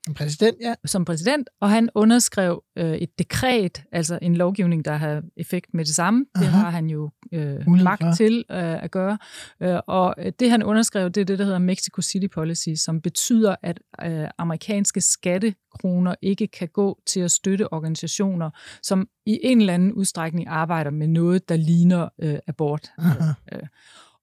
En 0.08 0.14
præsident, 0.14 0.58
ja. 0.62 0.74
som 0.86 1.06
præsident, 1.06 1.50
og 1.62 1.70
han 1.70 1.90
underskrev 1.96 2.64
øh, 2.78 2.94
et 2.94 3.20
dekret, 3.20 3.84
altså 3.92 4.20
en 4.22 4.36
lovgivning, 4.36 4.86
der 4.86 4.96
har 4.96 5.24
effekt 5.38 5.74
med 5.74 5.86
det 5.86 5.96
samme. 5.96 6.26
Det 6.36 6.46
Aha. 6.46 6.58
har 6.58 6.70
han 6.70 6.90
jo 6.90 7.10
øh, 7.34 7.64
for. 7.64 7.84
magt 7.84 8.18
til 8.18 8.46
øh, 8.52 8.84
at 8.84 8.92
gøre. 8.92 9.18
Øh, 9.62 9.80
og 9.88 10.16
det, 10.40 10.52
han 10.52 10.64
underskrev, 10.64 11.10
det 11.10 11.22
er 11.22 11.26
det, 11.26 11.40
der 11.40 11.46
hedder 11.46 11.60
Mexico 11.60 12.02
City 12.02 12.28
Policy, 12.34 12.70
som 12.76 13.02
betyder, 13.02 13.56
at 13.64 13.80
øh, 14.06 14.28
amerikanske 14.38 15.02
skattekroner 15.02 16.16
ikke 16.22 16.48
kan 16.48 16.68
gå 16.68 17.00
til 17.06 17.20
at 17.20 17.32
støtte 17.32 17.74
organisationer, 17.74 18.50
som 18.84 19.08
i 19.26 19.40
en 19.44 19.60
eller 19.62 19.74
anden 19.74 19.94
udstrækning 19.94 20.48
arbejder 20.48 20.92
med 20.92 21.08
noget, 21.08 21.50
der 21.50 21.56
ligner 21.56 22.10
øh, 22.22 22.40
abort. 22.48 22.92
Aha. 22.98 23.32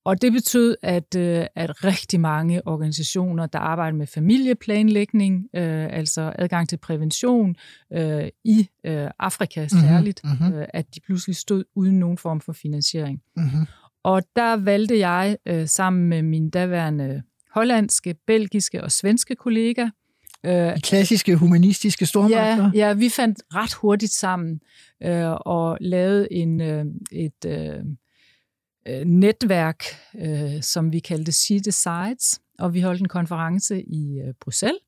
Og 0.06 0.22
det 0.22 0.32
betød, 0.32 0.76
at, 0.82 1.16
øh, 1.16 1.46
at 1.54 1.84
rigtig 1.84 2.20
mange 2.20 2.66
organisationer, 2.66 3.46
der 3.46 3.58
arbejder 3.58 3.96
med 3.96 4.06
familieplanlægning, 4.06 5.46
øh, 5.56 5.86
altså 5.90 6.32
adgang 6.38 6.68
til 6.68 6.76
prævention 6.76 7.56
øh, 7.92 8.28
i 8.44 8.68
øh, 8.84 9.08
Afrika 9.18 9.68
særligt, 9.68 10.20
mhm. 10.24 10.32
mm-hmm. 10.40 10.58
øh, 10.58 10.66
at 10.74 10.94
de 10.94 11.00
pludselig 11.00 11.36
stod 11.36 11.64
uden 11.74 11.98
nogen 11.98 12.18
form 12.18 12.40
for 12.40 12.52
finansiering. 12.52 13.22
Mm-hmm. 13.36 13.66
Og 14.02 14.22
der 14.36 14.56
valgte 14.56 14.98
jeg 14.98 15.36
øh, 15.46 15.68
sammen 15.68 16.08
med 16.08 16.22
min 16.22 16.50
daværende 16.50 17.22
hollandske, 17.54 18.14
belgiske 18.26 18.84
og 18.84 18.92
svenske 18.92 19.34
kollega, 19.34 19.88
øh, 20.44 20.52
De 20.52 20.80
klassiske 20.80 21.36
humanistiske 21.36 22.06
stormagter. 22.06 22.70
Ja, 22.74 22.86
ja, 22.88 22.92
vi 22.92 23.08
fandt 23.08 23.42
ret 23.54 23.74
hurtigt 23.74 24.12
sammen 24.12 24.60
øh, 25.02 25.30
og 25.30 25.78
lavede 25.80 26.32
en, 26.32 26.60
øh, 26.60 26.84
et 27.12 27.44
øh, 27.46 27.84
øh, 28.88 29.04
netværk, 29.04 29.84
øh, 30.18 30.62
som 30.62 30.92
vi 30.92 30.98
kaldte 30.98 31.32
She 31.32 31.58
Decides, 31.58 32.40
og 32.58 32.74
vi 32.74 32.80
holdt 32.80 33.00
en 33.00 33.08
konference 33.08 33.82
i 33.82 34.20
øh, 34.20 34.34
Bruxelles. 34.40 34.80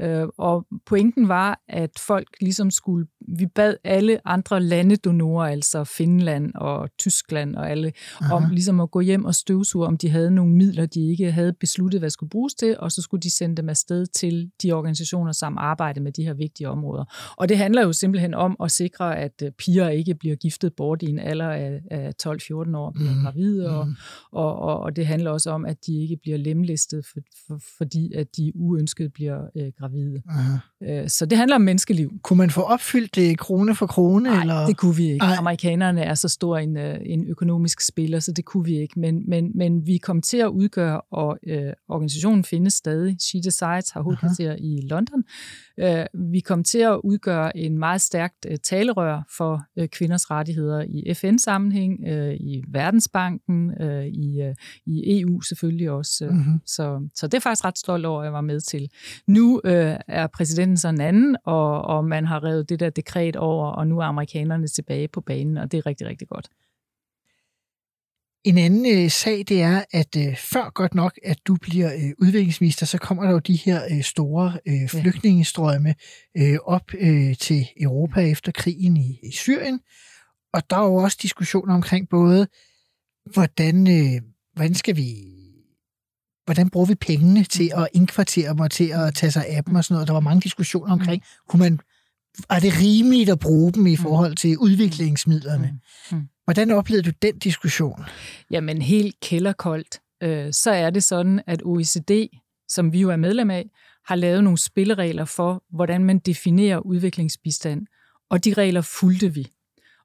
Øh, 0.00 0.28
og 0.38 0.66
pointen 0.86 1.28
var, 1.28 1.60
at 1.68 1.90
folk 1.98 2.28
ligesom 2.40 2.70
skulle, 2.70 3.06
vi 3.38 3.46
bad 3.46 3.76
alle 3.84 4.28
andre 4.28 4.60
landedonorer, 4.60 5.46
altså 5.48 5.84
Finland 5.84 6.52
og 6.54 6.88
Tyskland 6.98 7.56
og 7.56 7.70
alle, 7.70 7.92
Aha. 8.20 8.34
om 8.34 8.50
ligesom 8.50 8.80
at 8.80 8.90
gå 8.90 9.00
hjem 9.00 9.24
og 9.24 9.34
støvsuge, 9.34 9.86
om 9.86 9.96
de 9.98 10.08
havde 10.10 10.30
nogle 10.30 10.52
midler, 10.54 10.86
de 10.86 11.10
ikke 11.10 11.32
havde 11.32 11.52
besluttet, 11.52 12.00
hvad 12.00 12.10
skulle 12.10 12.30
bruges 12.30 12.54
til, 12.54 12.76
og 12.78 12.92
så 12.92 13.02
skulle 13.02 13.20
de 13.20 13.30
sende 13.30 13.56
dem 13.56 13.68
afsted 13.68 14.06
til 14.06 14.50
de 14.62 14.72
organisationer, 14.72 15.32
som 15.32 15.58
arbejder 15.58 16.00
med 16.00 16.12
de 16.12 16.22
her 16.24 16.34
vigtige 16.34 16.68
områder. 16.68 17.34
Og 17.38 17.48
det 17.48 17.58
handler 17.58 17.82
jo 17.82 17.92
simpelthen 17.92 18.34
om 18.34 18.56
at 18.62 18.70
sikre, 18.70 19.18
at 19.18 19.42
øh, 19.44 19.50
piger 19.58 19.88
ikke 19.88 20.14
bliver 20.14 20.36
giftet 20.36 20.72
bort 20.76 21.02
i 21.02 21.06
en 21.06 21.18
alder 21.18 21.48
af, 21.50 21.80
af 21.90 22.12
12-14 22.26 22.76
år, 22.76 22.90
bliver 22.90 23.10
Mhm. 23.10 23.22
gravide, 23.22 23.70
og, 23.78 23.86
Mhm. 23.86 23.96
og, 24.32 24.56
og, 24.58 24.80
og 24.80 24.96
det 24.96 25.06
handler 25.06 25.30
også 25.30 25.50
om, 25.50 25.64
at 25.64 25.76
de 25.86 26.02
ikke 26.02 26.16
bliver 26.22 26.36
lemlæstet, 26.38 27.06
for, 27.12 27.20
for, 27.46 27.60
fordi 27.78 28.12
at 28.12 28.36
de 28.36 28.52
uønsket 28.54 29.12
bliver 29.12 29.40
øh, 29.56 29.72
gravide. 29.84 30.22
Aha. 30.28 30.58
Øh, 30.82 31.08
så 31.08 31.26
det 31.26 31.38
handler 31.38 31.56
om 31.56 31.62
menneskeliv. 31.62 32.12
Kunne 32.22 32.36
man 32.36 32.50
få 32.50 32.60
opfyldt 32.60 33.14
det 33.14 33.38
krone 33.38 33.74
for 33.74 33.86
krone? 33.86 34.30
Nej, 34.30 34.40
eller? 34.40 34.66
det 34.66 34.76
kunne 34.76 34.96
vi 34.96 35.12
ikke. 35.12 35.24
Ej. 35.24 35.34
Amerikanerne 35.38 36.02
er 36.02 36.14
så 36.14 36.28
stor 36.28 36.58
en, 36.58 36.76
øh, 36.76 36.96
en 37.06 37.26
økonomisk 37.26 37.80
spiller, 37.80 38.18
så 38.18 38.32
det 38.32 38.44
kunne 38.44 38.64
vi 38.64 38.78
ikke. 38.78 39.00
Men, 39.00 39.30
men, 39.30 39.50
men 39.54 39.86
vi 39.86 39.98
kom 39.98 40.22
til 40.22 40.36
at 40.36 40.48
udgøre, 40.48 41.00
og 41.00 41.38
øh, 41.46 41.72
organisationen 41.88 42.44
findes 42.44 42.74
stadig. 42.74 43.16
She 43.20 43.40
Decides 43.40 43.90
har 43.90 44.02
hovedkvarter 44.02 44.56
i 44.58 44.80
London. 44.90 45.24
Øh, 45.80 46.06
vi 46.32 46.40
kom 46.40 46.64
til 46.64 46.78
at 46.78 47.00
udgøre 47.04 47.56
en 47.56 47.78
meget 47.78 48.00
stærkt 48.00 48.46
øh, 48.48 48.58
talerør 48.58 49.22
for 49.36 49.62
øh, 49.78 49.88
kvinders 49.88 50.30
rettigheder 50.30 50.84
i 50.88 51.14
FN-sammenhæng, 51.14 52.08
øh, 52.08 52.34
i 52.34 52.64
Verdensbanken, 52.72 53.82
øh, 53.82 54.06
i, 54.06 54.40
øh, 54.42 54.54
i 54.86 55.20
EU 55.20 55.40
selvfølgelig 55.40 55.90
også. 55.90 56.26
Mhm. 56.30 56.60
så, 56.66 57.08
så 57.14 57.26
det 57.26 57.34
er 57.34 57.40
faktisk 57.40 57.64
ret 57.64 57.78
stolt 57.78 58.06
over, 58.06 58.20
at 58.20 58.24
jeg 58.24 58.32
var 58.32 58.40
med 58.40 58.60
til. 58.60 58.88
Nu 59.26 59.60
øh, 59.64 59.73
er 60.08 60.26
præsidenten 60.26 60.76
så 60.76 60.88
en 60.88 61.00
anden, 61.00 61.36
og, 61.44 61.82
og 61.82 62.04
man 62.04 62.26
har 62.26 62.44
revet 62.44 62.68
det 62.68 62.80
der 62.80 62.90
dekret 62.90 63.36
over, 63.36 63.66
og 63.66 63.86
nu 63.86 63.98
er 63.98 64.04
amerikanerne 64.04 64.68
tilbage 64.68 65.08
på 65.08 65.20
banen, 65.20 65.58
og 65.58 65.72
det 65.72 65.78
er 65.78 65.86
rigtig, 65.86 66.06
rigtig 66.06 66.28
godt. 66.28 66.48
En 68.44 68.58
anden 68.58 69.04
øh, 69.04 69.10
sag, 69.10 69.44
det 69.48 69.62
er, 69.62 69.84
at 69.90 70.16
øh, 70.16 70.36
før 70.36 70.70
godt 70.70 70.94
nok, 70.94 71.18
at 71.24 71.38
du 71.46 71.56
bliver 71.62 71.94
øh, 71.94 72.12
udviklingsminister, 72.18 72.86
så 72.86 72.98
kommer 72.98 73.24
der 73.24 73.30
jo 73.30 73.38
de 73.38 73.56
her 73.56 73.80
øh, 73.90 74.02
store 74.02 74.58
øh, 74.68 74.88
flygtningestrømme 74.88 75.94
øh, 76.36 76.58
op 76.64 76.94
øh, 76.98 77.36
til 77.36 77.68
Europa 77.80 78.20
efter 78.20 78.52
krigen 78.52 78.96
i, 78.96 79.18
i 79.22 79.32
Syrien. 79.32 79.80
Og 80.52 80.70
der 80.70 80.76
er 80.76 80.84
jo 80.84 80.94
også 80.94 81.18
diskussioner 81.22 81.74
omkring 81.74 82.08
både, 82.08 82.46
hvordan, 83.32 83.86
øh, 83.90 84.22
hvordan 84.54 84.74
skal 84.74 84.96
vi 84.96 85.14
hvordan 86.44 86.70
bruger 86.70 86.86
vi 86.86 86.94
pengene 86.94 87.44
til 87.44 87.72
at 87.76 87.88
indkvartere 87.92 88.50
og 88.50 88.70
til 88.70 88.90
at 88.92 89.14
tage 89.14 89.32
sig 89.32 89.46
af 89.46 89.64
dem 89.64 89.74
og 89.74 89.84
sådan 89.84 89.94
noget. 89.94 90.08
Der 90.08 90.12
var 90.14 90.20
mange 90.20 90.40
diskussioner 90.40 90.92
omkring, 90.92 91.22
kunne 91.48 91.60
man, 91.60 91.80
er 92.50 92.60
det 92.60 92.72
rimeligt 92.80 93.30
at 93.30 93.38
bruge 93.38 93.72
dem 93.72 93.86
i 93.86 93.96
forhold 93.96 94.36
til 94.36 94.58
udviklingsmidlerne? 94.58 95.80
Mm. 96.10 96.16
Mm. 96.16 96.28
Hvordan 96.44 96.70
oplevede 96.70 97.10
du 97.10 97.12
den 97.22 97.38
diskussion? 97.38 98.04
Jamen 98.50 98.82
helt 98.82 99.20
kælderkoldt, 99.20 100.00
øh, 100.22 100.52
så 100.52 100.70
er 100.70 100.90
det 100.90 101.02
sådan, 101.04 101.42
at 101.46 101.62
OECD, 101.64 102.28
som 102.68 102.92
vi 102.92 103.00
jo 103.00 103.10
er 103.10 103.16
medlem 103.16 103.50
af, 103.50 103.70
har 104.06 104.14
lavet 104.14 104.44
nogle 104.44 104.58
spilleregler 104.58 105.24
for, 105.24 105.64
hvordan 105.70 106.04
man 106.04 106.18
definerer 106.18 106.78
udviklingsbistand. 106.78 107.86
Og 108.30 108.44
de 108.44 108.52
regler 108.52 108.80
fulgte 108.80 109.34
vi. 109.34 109.50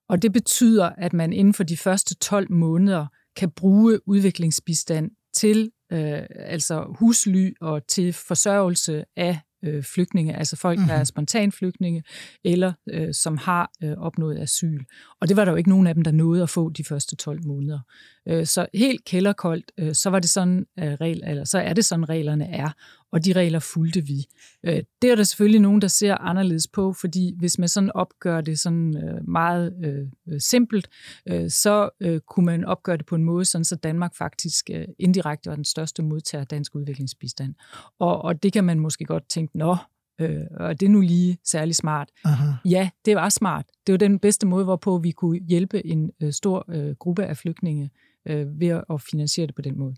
Og 0.10 0.22
det 0.22 0.34
betyder, 0.34 0.90
at 0.98 1.14
man 1.14 1.34
inden 1.34 1.54
for 1.54 1.64
de 1.64 1.78
første 1.78 2.16
12 2.16 2.52
måneder 2.52 3.08
kan 3.36 3.52
bruge 3.52 4.08
udviklingsbistand 4.08 5.12
til 5.34 5.72
øh, 5.92 6.22
altså 6.36 6.96
husly 7.00 7.52
og 7.62 7.88
til 7.88 8.14
forsørgelse 8.14 9.04
af 9.18 9.40
øh, 9.64 9.84
flygtninge, 9.84 10.36
altså 10.36 10.56
folk, 10.56 10.80
der 10.80 10.94
er 10.94 10.98
Mhm. 10.98 11.06
spontanflygtninge, 11.06 12.04
eller 12.44 12.74
øh, 12.90 13.14
som 13.14 13.38
har 13.38 13.72
øh, 13.84 13.92
opnået 13.98 14.40
asyl. 14.40 14.80
Og 15.22 15.28
det 15.30 15.38
var 15.38 15.46
der 15.46 15.52
jo 15.52 15.56
ikke 15.58 15.70
nogen 15.70 15.88
af 15.88 15.94
dem, 15.96 16.04
der 16.04 16.12
nåede 16.12 16.44
at 16.44 16.50
få 16.50 16.70
de 16.70 16.84
første 16.84 17.16
12 17.16 17.46
måneder. 17.46 17.80
Øh, 18.28 18.46
så 18.46 18.66
helt 18.74 19.06
kælderkoldt, 19.06 19.72
øh, 19.80 19.96
så 19.96 20.10
var 20.10 20.20
det 20.20 20.30
sådan, 20.30 20.66
øh, 20.80 20.86
regel, 20.94 21.24
eller 21.28 21.44
så 21.44 21.60
er 21.60 21.74
det 21.74 21.86
sådan, 21.86 22.10
reglerne 22.10 22.46
er, 22.50 22.70
og 23.12 23.26
de 23.26 23.34
regler 23.34 23.60
fulgte 23.60 24.02
vi. 24.02 24.26
Øh, 24.64 24.84
det 25.02 25.12
er 25.12 25.16
der 25.16 25.24
selvfølgelig 25.24 25.62
nogen, 25.62 25.82
der 25.82 25.88
ser 25.88 26.16
anderledes 26.16 26.68
på, 26.68 26.94
fordi 26.94 27.36
hvis 27.38 27.60
man 27.60 27.70
sådan 27.70 27.92
opgør 27.92 28.42
det 28.42 28.60
sådan 28.60 28.98
øh, 28.98 29.28
meget 29.28 29.74
øh, 29.84 30.08
øh, 30.34 30.42
simpelt, 30.42 30.90
øh, 31.30 31.50
så 31.50 31.90
øh, 32.00 32.20
kunne 32.20 32.46
man 32.46 32.66
opgøre 32.66 32.98
det 32.98 33.06
på 33.06 33.16
en 33.16 33.24
måde, 33.24 33.46
sådan 33.46 33.66
så 33.66 33.76
Danmark 33.76 34.16
faktisk 34.16 34.70
øh, 34.74 34.88
indirekte 35.00 35.50
var 35.50 35.56
den 35.56 35.66
største 35.66 36.04
modtager 36.04 36.42
af 36.42 36.48
dansk 36.48 36.76
udviklingsbistand. 36.76 37.56
Og, 38.00 38.22
og 38.22 38.44
det 38.44 38.54
kan 38.54 38.64
man 38.64 38.80
måske 38.80 39.06
godt 39.06 39.30
tænke, 39.30 39.58
nå, 39.58 39.78
øh, 40.22 40.42
og 40.60 40.80
det 40.80 40.86
er 40.86 40.90
nu 40.90 41.02
lige 41.02 41.38
særlig 41.46 41.76
smart. 41.76 42.10
Aha. 42.26 42.52
Ja, 42.66 42.90
det 43.06 43.16
var 43.16 43.30
smart. 43.30 43.66
Det 43.88 43.94
var 43.94 43.98
den 43.98 44.20
bedste 44.20 44.48
måde, 44.48 44.64
hvorpå 44.66 44.98
vi 44.98 45.12
kunne 45.12 45.40
hjælpe 45.40 45.86
en 45.86 46.12
øh, 46.24 46.34
stor 46.34 46.66
øh, 46.70 46.96
gruppe 46.96 47.26
af 47.26 47.38
flygtninge 47.38 47.92
øh, 48.28 48.60
ved 48.60 48.82
at 48.90 49.02
finansiere 49.02 49.48
det 49.48 49.56
på 49.56 49.62
den 49.62 49.80
måde. 49.80 49.96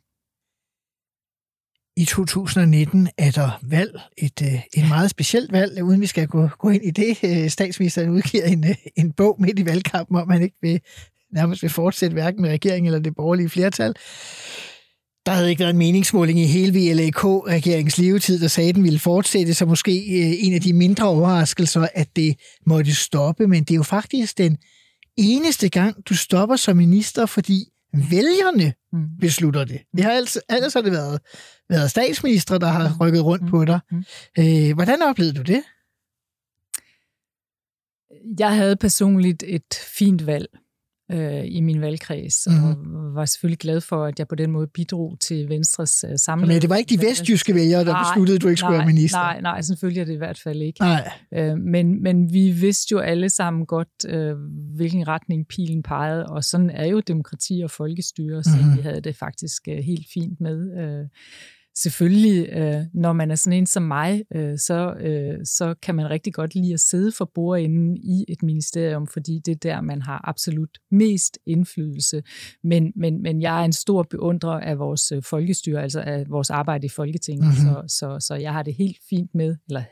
I 2.01 2.05
2019 2.05 3.09
er 3.17 3.31
der 3.31 3.59
valg, 3.61 3.99
et, 4.17 4.41
øh, 4.41 4.61
et 4.73 4.87
meget 4.87 5.09
specielt 5.09 5.51
valg, 5.51 5.83
uden 5.83 6.01
vi 6.01 6.05
skal 6.05 6.27
gå, 6.27 6.47
gå 6.59 6.69
ind 6.69 6.83
i 6.85 6.91
det. 6.91 7.17
Øh, 7.23 7.49
statsministeren 7.49 8.09
udgiver 8.09 8.43
en, 8.43 8.69
øh, 8.69 8.75
en 8.97 9.11
bog 9.11 9.35
midt 9.39 9.59
i 9.59 9.65
valgkampen, 9.65 10.17
om 10.17 10.27
man 10.27 10.41
ikke 10.41 10.55
vil 10.61 10.79
nærmest 11.33 11.61
vil 11.61 11.69
fortsætte 11.69 12.13
hverken 12.13 12.41
med 12.41 12.49
regeringen 12.49 12.85
eller 12.85 12.99
det 12.99 13.15
borgerlige 13.15 13.49
flertal. 13.49 13.93
Der 15.25 15.31
havde 15.31 15.49
ikke 15.49 15.59
været 15.59 15.69
en 15.69 15.77
meningsmåling 15.77 16.39
i 16.39 16.45
hele 16.45 16.73
VLAK-regeringens 16.79 17.97
levetid, 17.97 18.39
der 18.39 18.47
sagde, 18.47 18.69
at 18.69 18.75
den 18.75 18.83
ville 18.83 18.99
fortsætte, 18.99 19.53
så 19.53 19.65
måske 19.65 20.05
en 20.39 20.53
af 20.53 20.61
de 20.61 20.73
mindre 20.73 21.07
overraskelser, 21.07 21.87
at 21.93 22.15
det 22.15 22.35
måtte 22.65 22.95
stoppe. 22.95 23.47
Men 23.47 23.63
det 23.63 23.71
er 23.71 23.75
jo 23.75 23.83
faktisk 23.83 24.37
den 24.37 24.57
eneste 25.17 25.69
gang, 25.69 25.95
du 26.09 26.15
stopper 26.15 26.55
som 26.55 26.77
minister, 26.77 27.25
fordi 27.25 27.65
vælgerne 27.93 28.73
mm. 28.93 29.09
beslutter 29.19 29.63
det. 29.65 29.81
Det 29.95 30.03
har 30.03 30.11
altså, 30.11 30.41
ellers 30.49 30.73
har 30.73 30.81
det 30.81 30.91
været, 30.91 31.19
været 31.69 31.91
statsminister, 31.91 32.57
der 32.57 32.67
har 32.67 32.89
mm. 32.89 32.95
rykket 33.01 33.25
rundt 33.25 33.49
på 33.49 33.65
dig. 33.65 33.79
Mm. 33.91 34.03
Øh, 34.39 34.73
hvordan 34.73 35.01
oplevede 35.01 35.33
du 35.33 35.41
det? 35.41 35.63
Jeg 38.39 38.55
havde 38.55 38.75
personligt 38.75 39.43
et 39.47 39.73
fint 39.97 40.25
valg 40.25 40.47
øh, 41.11 41.43
i 41.45 41.61
min 41.61 41.81
valgkreds, 41.81 42.47
mm. 42.47 42.63
og 42.63 42.77
mhm. 42.77 43.15
var 43.15 43.25
selvfølgelig 43.25 43.59
glad 43.59 43.81
for, 43.81 44.05
at 44.05 44.19
jeg 44.19 44.27
på 44.27 44.35
den 44.35 44.51
måde 44.51 44.67
bidrog 44.67 45.17
til 45.19 45.49
Venstres 45.49 46.05
øh, 46.09 46.17
samling. 46.17 46.47
Men 46.47 46.61
det 46.61 46.69
var 46.69 46.75
ikke 46.75 46.95
de 46.95 47.07
vestjyske 47.07 47.55
vælgere, 47.55 47.85
der 47.85 47.91
nej, 47.91 48.03
besluttede, 48.03 48.35
at 48.35 48.41
du 48.41 48.47
ikke 48.47 48.59
skulle 48.59 48.77
nej, 48.77 48.85
være 48.85 48.93
minister? 48.93 49.17
Nej, 49.17 49.41
nej, 49.41 49.61
selvfølgelig 49.61 50.01
er 50.01 50.05
det 50.05 50.13
i 50.13 50.17
hvert 50.17 50.39
fald 50.39 50.61
ikke. 50.61 50.79
Nej. 50.79 51.11
Øh, 51.33 51.57
men, 51.57 52.03
men 52.03 52.33
vi 52.33 52.51
vidste 52.51 52.91
jo 52.91 52.99
alle 52.99 53.29
sammen 53.29 53.65
godt, 53.65 54.05
øh, 54.07 54.35
hvilken 54.75 55.07
retning 55.07 55.47
pilen 55.47 55.83
pegede, 55.83 56.25
og 56.25 56.43
sådan 56.43 56.69
er 56.69 56.85
jo 56.85 56.99
demokrati 56.99 57.61
og 57.63 57.71
folkestyre, 57.71 58.43
så 58.43 58.57
mm. 58.63 58.77
vi 58.77 58.81
havde 58.81 59.01
det 59.01 59.15
faktisk 59.15 59.67
øh, 59.67 59.77
helt 59.77 60.05
fint 60.13 60.41
med. 60.41 60.57
Øh, 60.81 61.07
selvfølgelig, 61.75 62.49
øh, 62.49 62.83
når 62.93 63.13
man 63.13 63.31
er 63.31 63.35
sådan 63.35 63.59
en 63.59 63.65
som 63.65 63.83
mig, 63.83 64.23
øh, 64.35 64.57
så, 64.57 64.93
øh, 64.99 65.45
så 65.45 65.75
kan 65.81 65.95
man 65.95 66.09
rigtig 66.09 66.33
godt 66.33 66.55
lide 66.55 66.73
at 66.73 66.79
sidde 66.79 67.11
for 67.11 67.31
bordenden 67.35 67.97
i 67.97 68.25
et 68.27 68.43
ministerium, 68.43 69.07
fordi 69.07 69.39
det 69.45 69.51
er 69.51 69.55
der, 69.55 69.81
man 69.81 70.01
har 70.01 70.29
absolut 70.29 70.77
mest 70.91 71.37
indflydelse. 71.45 72.23
Men, 72.63 72.93
men, 72.95 73.21
men 73.21 73.41
jeg 73.41 73.61
er 73.61 73.65
en 73.65 73.73
stor 73.73 74.03
beundrer 74.03 74.59
af 74.59 74.79
vores 74.79 75.11
øh, 75.11 75.23
folkestyre, 75.23 75.81
altså 75.81 76.01
af 76.01 76.25
vores 76.29 76.49
arbejde 76.49 76.85
i 76.85 76.89
Folketinget, 76.89 77.45
mm-hmm. 77.45 77.87
så, 77.87 77.97
så, 77.97 78.27
så 78.27 78.35
jeg 78.35 78.53
har 78.53 78.63
det 78.63 78.73
helt 78.73 78.97
fint 79.09 79.35
med, 79.35 79.55
eller 79.67 79.83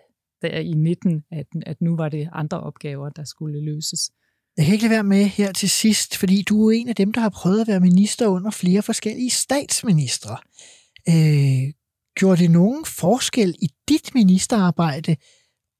der 0.41 0.59
i 0.59 0.71
19, 0.71 1.23
at, 1.31 1.47
at 1.65 1.81
nu 1.81 1.95
var 1.95 2.09
det 2.09 2.29
andre 2.31 2.59
opgaver, 2.59 3.09
der 3.09 3.23
skulle 3.23 3.61
løses. 3.61 4.11
Jeg 4.57 4.65
kan 4.65 4.73
ikke 4.73 4.83
lade 4.83 4.93
være 4.93 5.03
med 5.03 5.25
her 5.25 5.51
til 5.51 5.69
sidst, 5.69 6.17
fordi 6.17 6.41
du 6.41 6.67
er 6.67 6.71
en 6.71 6.89
af 6.89 6.95
dem, 6.95 7.13
der 7.13 7.21
har 7.21 7.29
prøvet 7.29 7.61
at 7.61 7.67
være 7.67 7.79
minister 7.79 8.27
under 8.27 8.51
flere 8.51 8.81
forskellige 8.81 9.29
statsministre. 9.29 10.37
Øh, 11.07 11.73
gjorde 12.15 12.41
det 12.41 12.51
nogen 12.51 12.85
forskel 12.85 13.55
i 13.61 13.69
dit 13.89 14.15
ministerarbejde, 14.15 15.15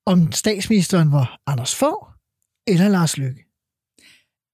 om 0.05 0.31
statsministeren 0.31 1.11
var 1.11 1.41
Anders 1.45 1.75
Fogh 1.75 2.07
eller 2.67 2.87
Lars 2.87 3.17
Løkke? 3.17 3.45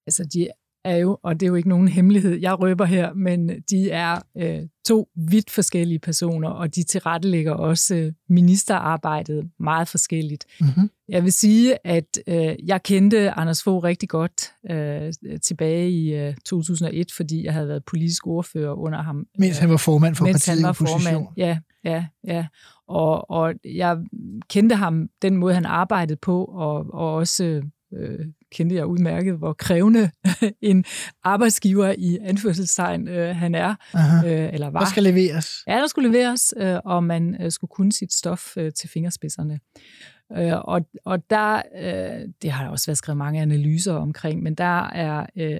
Altså, 0.07 0.23
de 0.33 0.47
er 0.85 0.95
jo, 0.97 1.17
og 1.23 1.39
det 1.39 1.45
er 1.45 1.47
jo 1.47 1.55
ikke 1.55 1.69
nogen 1.69 1.87
hemmelighed, 1.87 2.39
jeg 2.39 2.59
røber 2.59 2.85
her, 2.85 3.13
men 3.13 3.49
de 3.69 3.91
er 3.91 4.19
øh, 4.37 4.59
to 4.85 5.09
vidt 5.15 5.51
forskellige 5.51 5.99
personer, 5.99 6.49
og 6.49 6.75
de 6.75 6.83
tilrettelægger 6.83 7.51
også 7.51 7.95
øh, 7.95 8.13
ministerarbejdet 8.29 9.49
meget 9.59 9.87
forskelligt. 9.87 10.45
Mm-hmm. 10.61 10.89
Jeg 11.09 11.23
vil 11.23 11.31
sige, 11.31 11.87
at 11.87 12.19
øh, 12.27 12.55
jeg 12.65 12.83
kendte 12.83 13.31
Anders 13.31 13.63
Fogh 13.63 13.83
rigtig 13.83 14.09
godt 14.09 14.51
øh, 14.71 15.13
tilbage 15.43 15.89
i 15.89 16.13
øh, 16.13 16.35
2001, 16.45 17.11
fordi 17.11 17.45
jeg 17.45 17.53
havde 17.53 17.67
været 17.67 17.85
politisk 17.85 18.27
ordfører 18.27 18.73
under 18.73 19.01
ham. 19.01 19.25
Mens 19.39 19.57
han 19.57 19.69
var 19.69 19.77
formand 19.77 20.15
for 20.15 20.25
partiet 20.25 20.55
han 20.55 20.67
var 20.67 20.73
formand, 20.73 21.27
ja, 21.37 21.57
ja, 21.83 22.05
ja. 22.27 22.45
Og, 22.87 23.31
og 23.31 23.53
jeg 23.65 23.97
kendte 24.49 24.75
ham, 24.75 25.09
den 25.21 25.37
måde 25.37 25.53
han 25.53 25.65
arbejdede 25.65 26.19
på, 26.21 26.45
og, 26.45 26.85
og 26.93 27.13
også 27.13 27.61
øh, 27.93 28.19
kendte 28.55 28.75
jeg 28.75 28.85
udmærket, 28.85 29.37
hvor 29.37 29.53
krævende 29.53 30.11
en 30.61 30.85
arbejdsgiver 31.23 31.95
i 31.97 32.17
anførselstegn 32.21 33.07
øh, 33.07 33.35
han 33.35 33.55
er, 33.55 33.75
øh, 34.25 34.53
eller 34.53 34.69
var. 34.69 34.79
Der 34.79 34.87
skal 34.87 35.03
leveres. 35.03 35.63
Ja, 35.67 35.73
der 35.73 35.87
skulle 35.87 36.11
leveres, 36.11 36.53
øh, 36.57 36.77
og 36.85 37.03
man 37.03 37.41
øh, 37.41 37.51
skulle 37.51 37.69
kunne 37.69 37.91
sit 37.91 38.13
stof 38.13 38.57
øh, 38.57 38.71
til 38.73 38.89
fingerspidserne. 38.89 39.59
Øh, 40.37 40.53
og, 40.61 40.81
og 41.05 41.29
der, 41.29 41.61
øh, 41.77 42.27
det 42.41 42.51
har 42.51 42.63
der 42.63 42.71
også 42.71 42.85
været 42.87 42.97
skrevet 42.97 43.17
mange 43.17 43.41
analyser 43.41 43.93
omkring, 43.93 44.43
men 44.43 44.55
der 44.55 44.89
er 44.89 45.25
øh, 45.37 45.59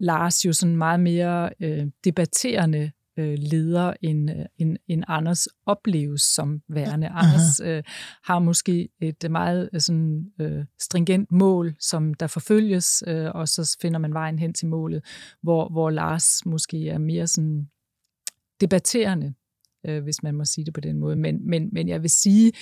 Lars 0.00 0.44
jo 0.44 0.52
sådan 0.52 0.76
meget 0.76 1.00
mere 1.00 1.50
øh, 1.60 1.86
debatterende 2.04 2.90
øh, 3.16 3.38
leder, 3.38 3.92
end, 4.02 4.30
øh, 4.30 4.46
end, 4.58 4.76
end 4.88 5.04
Anders 5.08 5.48
opleves 5.66 6.22
som 6.22 6.62
værende. 6.68 7.08
Anders 7.08 7.60
øh, 7.60 7.82
har 8.24 8.38
måske 8.38 8.88
et 9.00 9.30
meget 9.30 9.70
øh, 9.72 9.80
sådan, 9.80 10.24
øh, 10.40 10.64
stringent 10.80 11.32
mål, 11.32 11.74
som 11.80 12.14
der 12.14 12.26
forfølges, 12.26 13.02
øh, 13.06 13.30
og 13.34 13.48
så 13.48 13.76
finder 13.82 13.98
man 13.98 14.14
vejen 14.14 14.38
hen 14.38 14.54
til 14.54 14.68
målet, 14.68 15.04
hvor, 15.42 15.68
hvor 15.68 15.90
Lars 15.90 16.46
måske 16.46 16.88
er 16.88 16.98
mere 16.98 17.26
sådan 17.26 17.68
debatterende 18.60 19.34
øh, 19.86 20.02
hvis 20.02 20.22
man 20.22 20.34
må 20.34 20.44
sige 20.44 20.64
det 20.64 20.74
på 20.74 20.80
den 20.80 20.98
måde. 20.98 21.16
Men, 21.16 21.48
men, 21.48 21.68
men 21.72 21.88
jeg 21.88 22.02
vil 22.02 22.10
sige, 22.10 22.52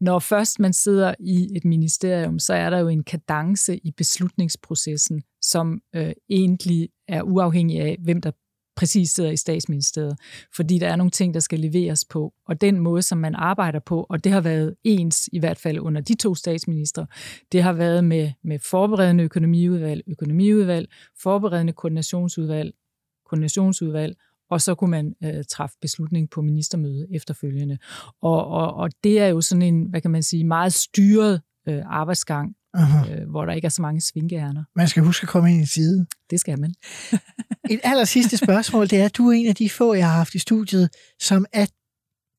når 0.00 0.18
først 0.18 0.60
man 0.60 0.72
sidder 0.72 1.14
i 1.20 1.56
et 1.56 1.64
ministerium, 1.64 2.38
så 2.38 2.54
er 2.54 2.70
der 2.70 2.78
jo 2.78 2.88
en 2.88 3.04
kadence 3.04 3.76
i 3.76 3.90
beslutningsprocessen, 3.90 5.22
som 5.40 5.80
øh, 5.94 6.12
egentlig 6.30 6.88
er 7.08 7.22
uafhængig 7.22 7.80
af, 7.80 7.96
hvem 8.00 8.20
der 8.20 8.30
præcis 8.76 9.10
sidder 9.10 9.30
i 9.30 9.36
statsministeriet, 9.36 10.16
fordi 10.56 10.78
der 10.78 10.88
er 10.88 10.96
nogle 10.96 11.10
ting, 11.10 11.34
der 11.34 11.40
skal 11.40 11.60
leveres 11.60 12.04
på. 12.04 12.32
Og 12.46 12.60
den 12.60 12.80
måde, 12.80 13.02
som 13.02 13.18
man 13.18 13.34
arbejder 13.34 13.78
på, 13.78 14.06
og 14.08 14.24
det 14.24 14.32
har 14.32 14.40
været 14.40 14.74
ens, 14.84 15.28
i 15.32 15.38
hvert 15.38 15.58
fald 15.58 15.78
under 15.78 16.00
de 16.00 16.14
to 16.14 16.34
statsminister, 16.34 17.06
det 17.52 17.62
har 17.62 17.72
været 17.72 18.04
med, 18.04 18.32
med 18.44 18.58
forberedende 18.58 19.24
økonomiudvalg, 19.24 20.02
økonomiudvalg, 20.06 20.88
forberedende 21.22 21.72
koordinationsudvalg, 21.72 22.74
koordinationsudvalg, 23.26 24.16
og 24.50 24.60
så 24.60 24.74
kunne 24.74 24.90
man 24.90 25.14
øh, 25.24 25.44
træffe 25.48 25.76
beslutning 25.80 26.30
på 26.30 26.42
ministermøde 26.42 27.06
efterfølgende. 27.10 27.78
Og, 28.22 28.46
og, 28.46 28.74
og 28.74 28.90
det 29.04 29.20
er 29.20 29.26
jo 29.26 29.40
sådan 29.40 29.62
en, 29.62 29.82
hvad 29.90 30.00
kan 30.00 30.10
man 30.10 30.22
sige, 30.22 30.44
meget 30.44 30.72
styret 30.72 31.40
øh, 31.68 31.82
arbejdsgang, 31.86 32.54
øh, 32.74 33.30
hvor 33.30 33.44
der 33.44 33.52
ikke 33.52 33.66
er 33.66 33.70
så 33.70 33.82
mange 33.82 34.00
svingehjerner. 34.00 34.64
Man 34.76 34.88
skal 34.88 35.02
huske 35.02 35.24
at 35.24 35.28
komme 35.28 35.52
ind 35.52 35.62
i 35.62 35.66
tide. 35.66 36.06
Det 36.30 36.40
skal 36.40 36.60
man. 36.60 36.74
Et 37.70 37.80
aller 37.84 38.04
sidste 38.04 38.36
spørgsmål, 38.36 38.90
det 38.90 39.00
er, 39.00 39.04
at 39.04 39.16
du 39.16 39.28
er 39.28 39.32
en 39.32 39.46
af 39.46 39.54
de 39.54 39.70
få, 39.70 39.94
jeg 39.94 40.06
har 40.06 40.16
haft 40.16 40.34
i 40.34 40.38
studiet, 40.38 40.88
som 41.20 41.46
er 41.52 41.66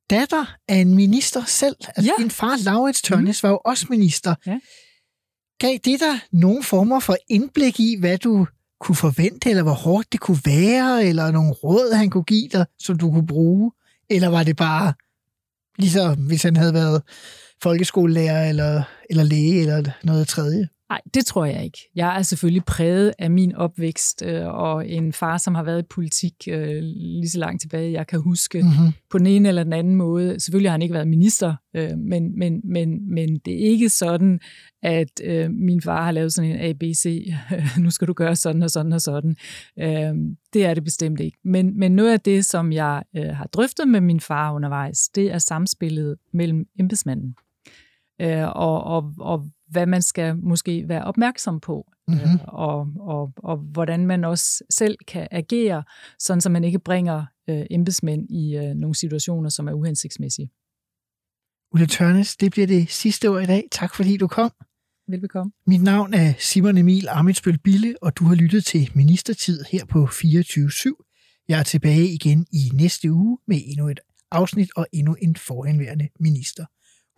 datter 0.10 0.56
af 0.68 0.76
en 0.76 0.96
minister 0.96 1.44
selv. 1.48 1.76
Altså 1.88 2.14
ja. 2.18 2.24
din 2.24 2.32
far, 2.32 2.58
Laurits 2.64 3.02
Tørnes, 3.02 3.44
mm. 3.44 3.48
var 3.48 3.52
jo 3.52 3.62
også 3.66 3.86
minister. 3.90 4.36
Ja. 4.46 4.60
Gav 5.60 5.74
det 5.74 6.00
dig 6.00 6.20
nogle 6.32 6.64
former 6.64 7.00
for 7.00 7.16
indblik 7.30 7.80
i, 7.80 7.96
hvad 8.00 8.18
du 8.18 8.48
kunne 8.80 8.96
forvente, 8.96 9.50
eller 9.50 9.64
hvor 9.64 9.74
hårdt 9.74 10.12
det 10.12 10.20
kunne 10.20 10.40
være, 10.46 11.06
eller 11.06 11.32
nogle 11.32 11.52
råd, 11.52 11.94
han 11.94 12.10
kunne 12.10 12.24
give 12.24 12.50
dig, 12.50 12.66
som 12.80 12.98
du 12.98 13.12
kunne 13.12 13.28
bruge? 13.28 13.72
Eller 14.10 14.28
var 14.28 14.44
det 14.44 14.56
bare, 14.56 14.94
ligesom 15.78 16.18
hvis 16.18 16.44
han 16.44 16.56
havde 16.56 16.74
været 16.74 17.02
folkeskolelærer, 17.66 18.50
eller, 18.50 18.84
eller 19.10 19.24
læge, 19.24 19.62
eller 19.62 19.92
noget 20.04 20.28
tredje? 20.28 20.68
Nej, 20.90 21.02
det 21.14 21.26
tror 21.26 21.46
jeg 21.46 21.64
ikke. 21.64 21.80
Jeg 21.96 22.18
er 22.18 22.22
selvfølgelig 22.22 22.66
præget 22.66 23.14
af 23.20 23.32
min 23.32 23.56
opvækst 23.56 24.24
øh, 24.26 24.48
og 24.48 24.90
en 24.90 25.14
far, 25.14 25.38
som 25.38 25.56
har 25.56 25.64
været 25.64 25.80
i 25.80 25.86
politik 25.90 26.34
øh, 26.48 26.80
lige 26.82 27.30
så 27.30 27.40
langt 27.40 27.62
tilbage, 27.62 27.92
jeg 27.92 28.08
kan 28.08 28.20
huske, 28.22 28.62
mm-hmm. 28.62 28.94
på 29.10 29.18
den 29.18 29.28
ene 29.28 29.50
eller 29.50 29.64
den 29.64 29.74
anden 29.74 29.96
måde. 29.96 30.40
Selvfølgelig 30.40 30.70
har 30.70 30.74
han 30.74 30.82
ikke 30.82 30.94
været 30.94 31.08
minister, 31.08 31.56
øh, 31.76 31.98
men, 31.98 32.40
men, 32.40 32.62
men, 32.64 33.14
men 33.14 33.40
det 33.46 33.54
er 33.54 33.70
ikke 33.70 33.90
sådan, 33.90 34.40
at 34.84 35.22
øh, 35.24 35.52
min 35.52 35.82
far 35.82 36.04
har 36.04 36.12
lavet 36.12 36.34
sådan 36.34 36.52
en 36.52 36.70
ABC, 36.70 37.34
nu 37.84 37.90
skal 37.90 38.08
du 38.08 38.14
gøre 38.14 38.36
sådan 38.36 38.64
og 38.64 38.70
sådan 38.70 38.94
og 38.94 39.02
sådan. 39.02 39.36
Øh, 39.80 40.14
det 40.54 40.66
er 40.66 40.74
det 40.74 40.84
bestemt 40.84 41.20
ikke. 41.20 41.38
Men, 41.44 41.80
men 41.80 41.92
noget 41.92 42.14
af 42.14 42.20
det, 42.20 42.46
som 42.46 42.72
jeg 42.72 43.04
øh, 43.16 43.36
har 43.36 43.48
drøftet 43.48 43.88
med 43.88 44.02
min 44.02 44.20
far 44.20 44.54
undervejs, 44.54 45.10
det 45.16 45.32
er 45.32 45.38
samspillet 45.38 46.16
mellem 46.34 46.66
embedsmanden 46.80 47.36
øh, 48.22 48.48
og, 48.48 48.84
og, 48.84 49.14
og 49.20 49.50
hvad 49.70 49.86
man 49.86 50.02
skal 50.02 50.38
måske 50.38 50.88
være 50.88 51.04
opmærksom 51.04 51.60
på, 51.60 51.92
mm-hmm. 52.08 52.40
og, 52.48 52.88
og, 53.00 53.34
og 53.38 53.58
hvordan 53.58 54.08
man 54.08 54.24
også 54.24 54.64
selv 54.70 54.98
kan 55.08 55.28
agere, 55.32 55.84
sådan 56.20 56.42
så 56.42 56.50
man 56.50 56.64
ikke 56.64 56.80
bringer 56.80 57.26
øh, 57.50 57.66
embedsmænd 57.72 58.30
i 58.30 58.56
øh, 58.56 58.76
nogle 58.76 58.96
situationer, 58.96 59.50
som 59.50 59.68
er 59.68 59.74
uhensigtsmæssige. 59.74 60.50
Ulla 61.74 61.86
Tørnes, 61.86 62.38
det 62.38 62.52
bliver 62.52 62.68
det 62.68 62.90
sidste 62.90 63.28
ord 63.28 63.44
i 63.44 63.46
dag. 63.46 63.68
Tak 63.72 63.96
fordi 63.96 64.18
du 64.18 64.28
kom. 64.28 64.52
Velbekomme. 65.08 65.52
Mit 65.68 65.84
navn 65.84 66.14
er 66.14 66.34
Simon 66.40 66.78
Emil 66.78 67.08
Amitsbøl 67.10 67.58
Bille, 67.58 67.96
og 68.02 68.18
du 68.18 68.26
har 68.26 68.36
lyttet 68.36 68.66
til 68.66 68.92
Ministertid 68.96 69.64
her 69.72 69.86
på 69.86 70.06
24-7. 70.06 71.46
Jeg 71.48 71.60
er 71.60 71.64
tilbage 71.64 72.08
igen 72.08 72.46
i 72.52 72.70
næste 72.74 73.12
uge 73.12 73.38
med 73.48 73.62
endnu 73.66 73.90
et 73.90 74.00
afsnit 74.32 74.70
og 74.76 74.88
endnu 74.94 75.16
en 75.22 75.36
forhenværende 75.36 76.10
minister. 76.20 76.66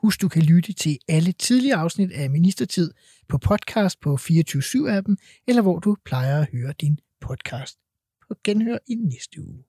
Husk, 0.02 0.22
du 0.22 0.28
kan 0.28 0.41
lytte 0.41 0.74
til 0.74 0.98
alle 1.08 1.32
tidligere 1.32 1.80
afsnit 1.80 2.12
af 2.12 2.30
Ministertid 2.30 2.93
på 3.28 3.38
podcast 3.38 4.00
på 4.00 4.16
24-7-appen, 4.16 5.16
eller 5.48 5.62
hvor 5.62 5.80
du 5.80 5.98
plejer 6.06 6.41
at 6.41 6.48
høre 6.52 6.74
din 6.82 7.00
podcast. 7.22 7.80
På 8.28 8.36
genhør 8.43 8.78
i 8.88 8.95
næste 8.95 9.41
uge. 9.41 9.64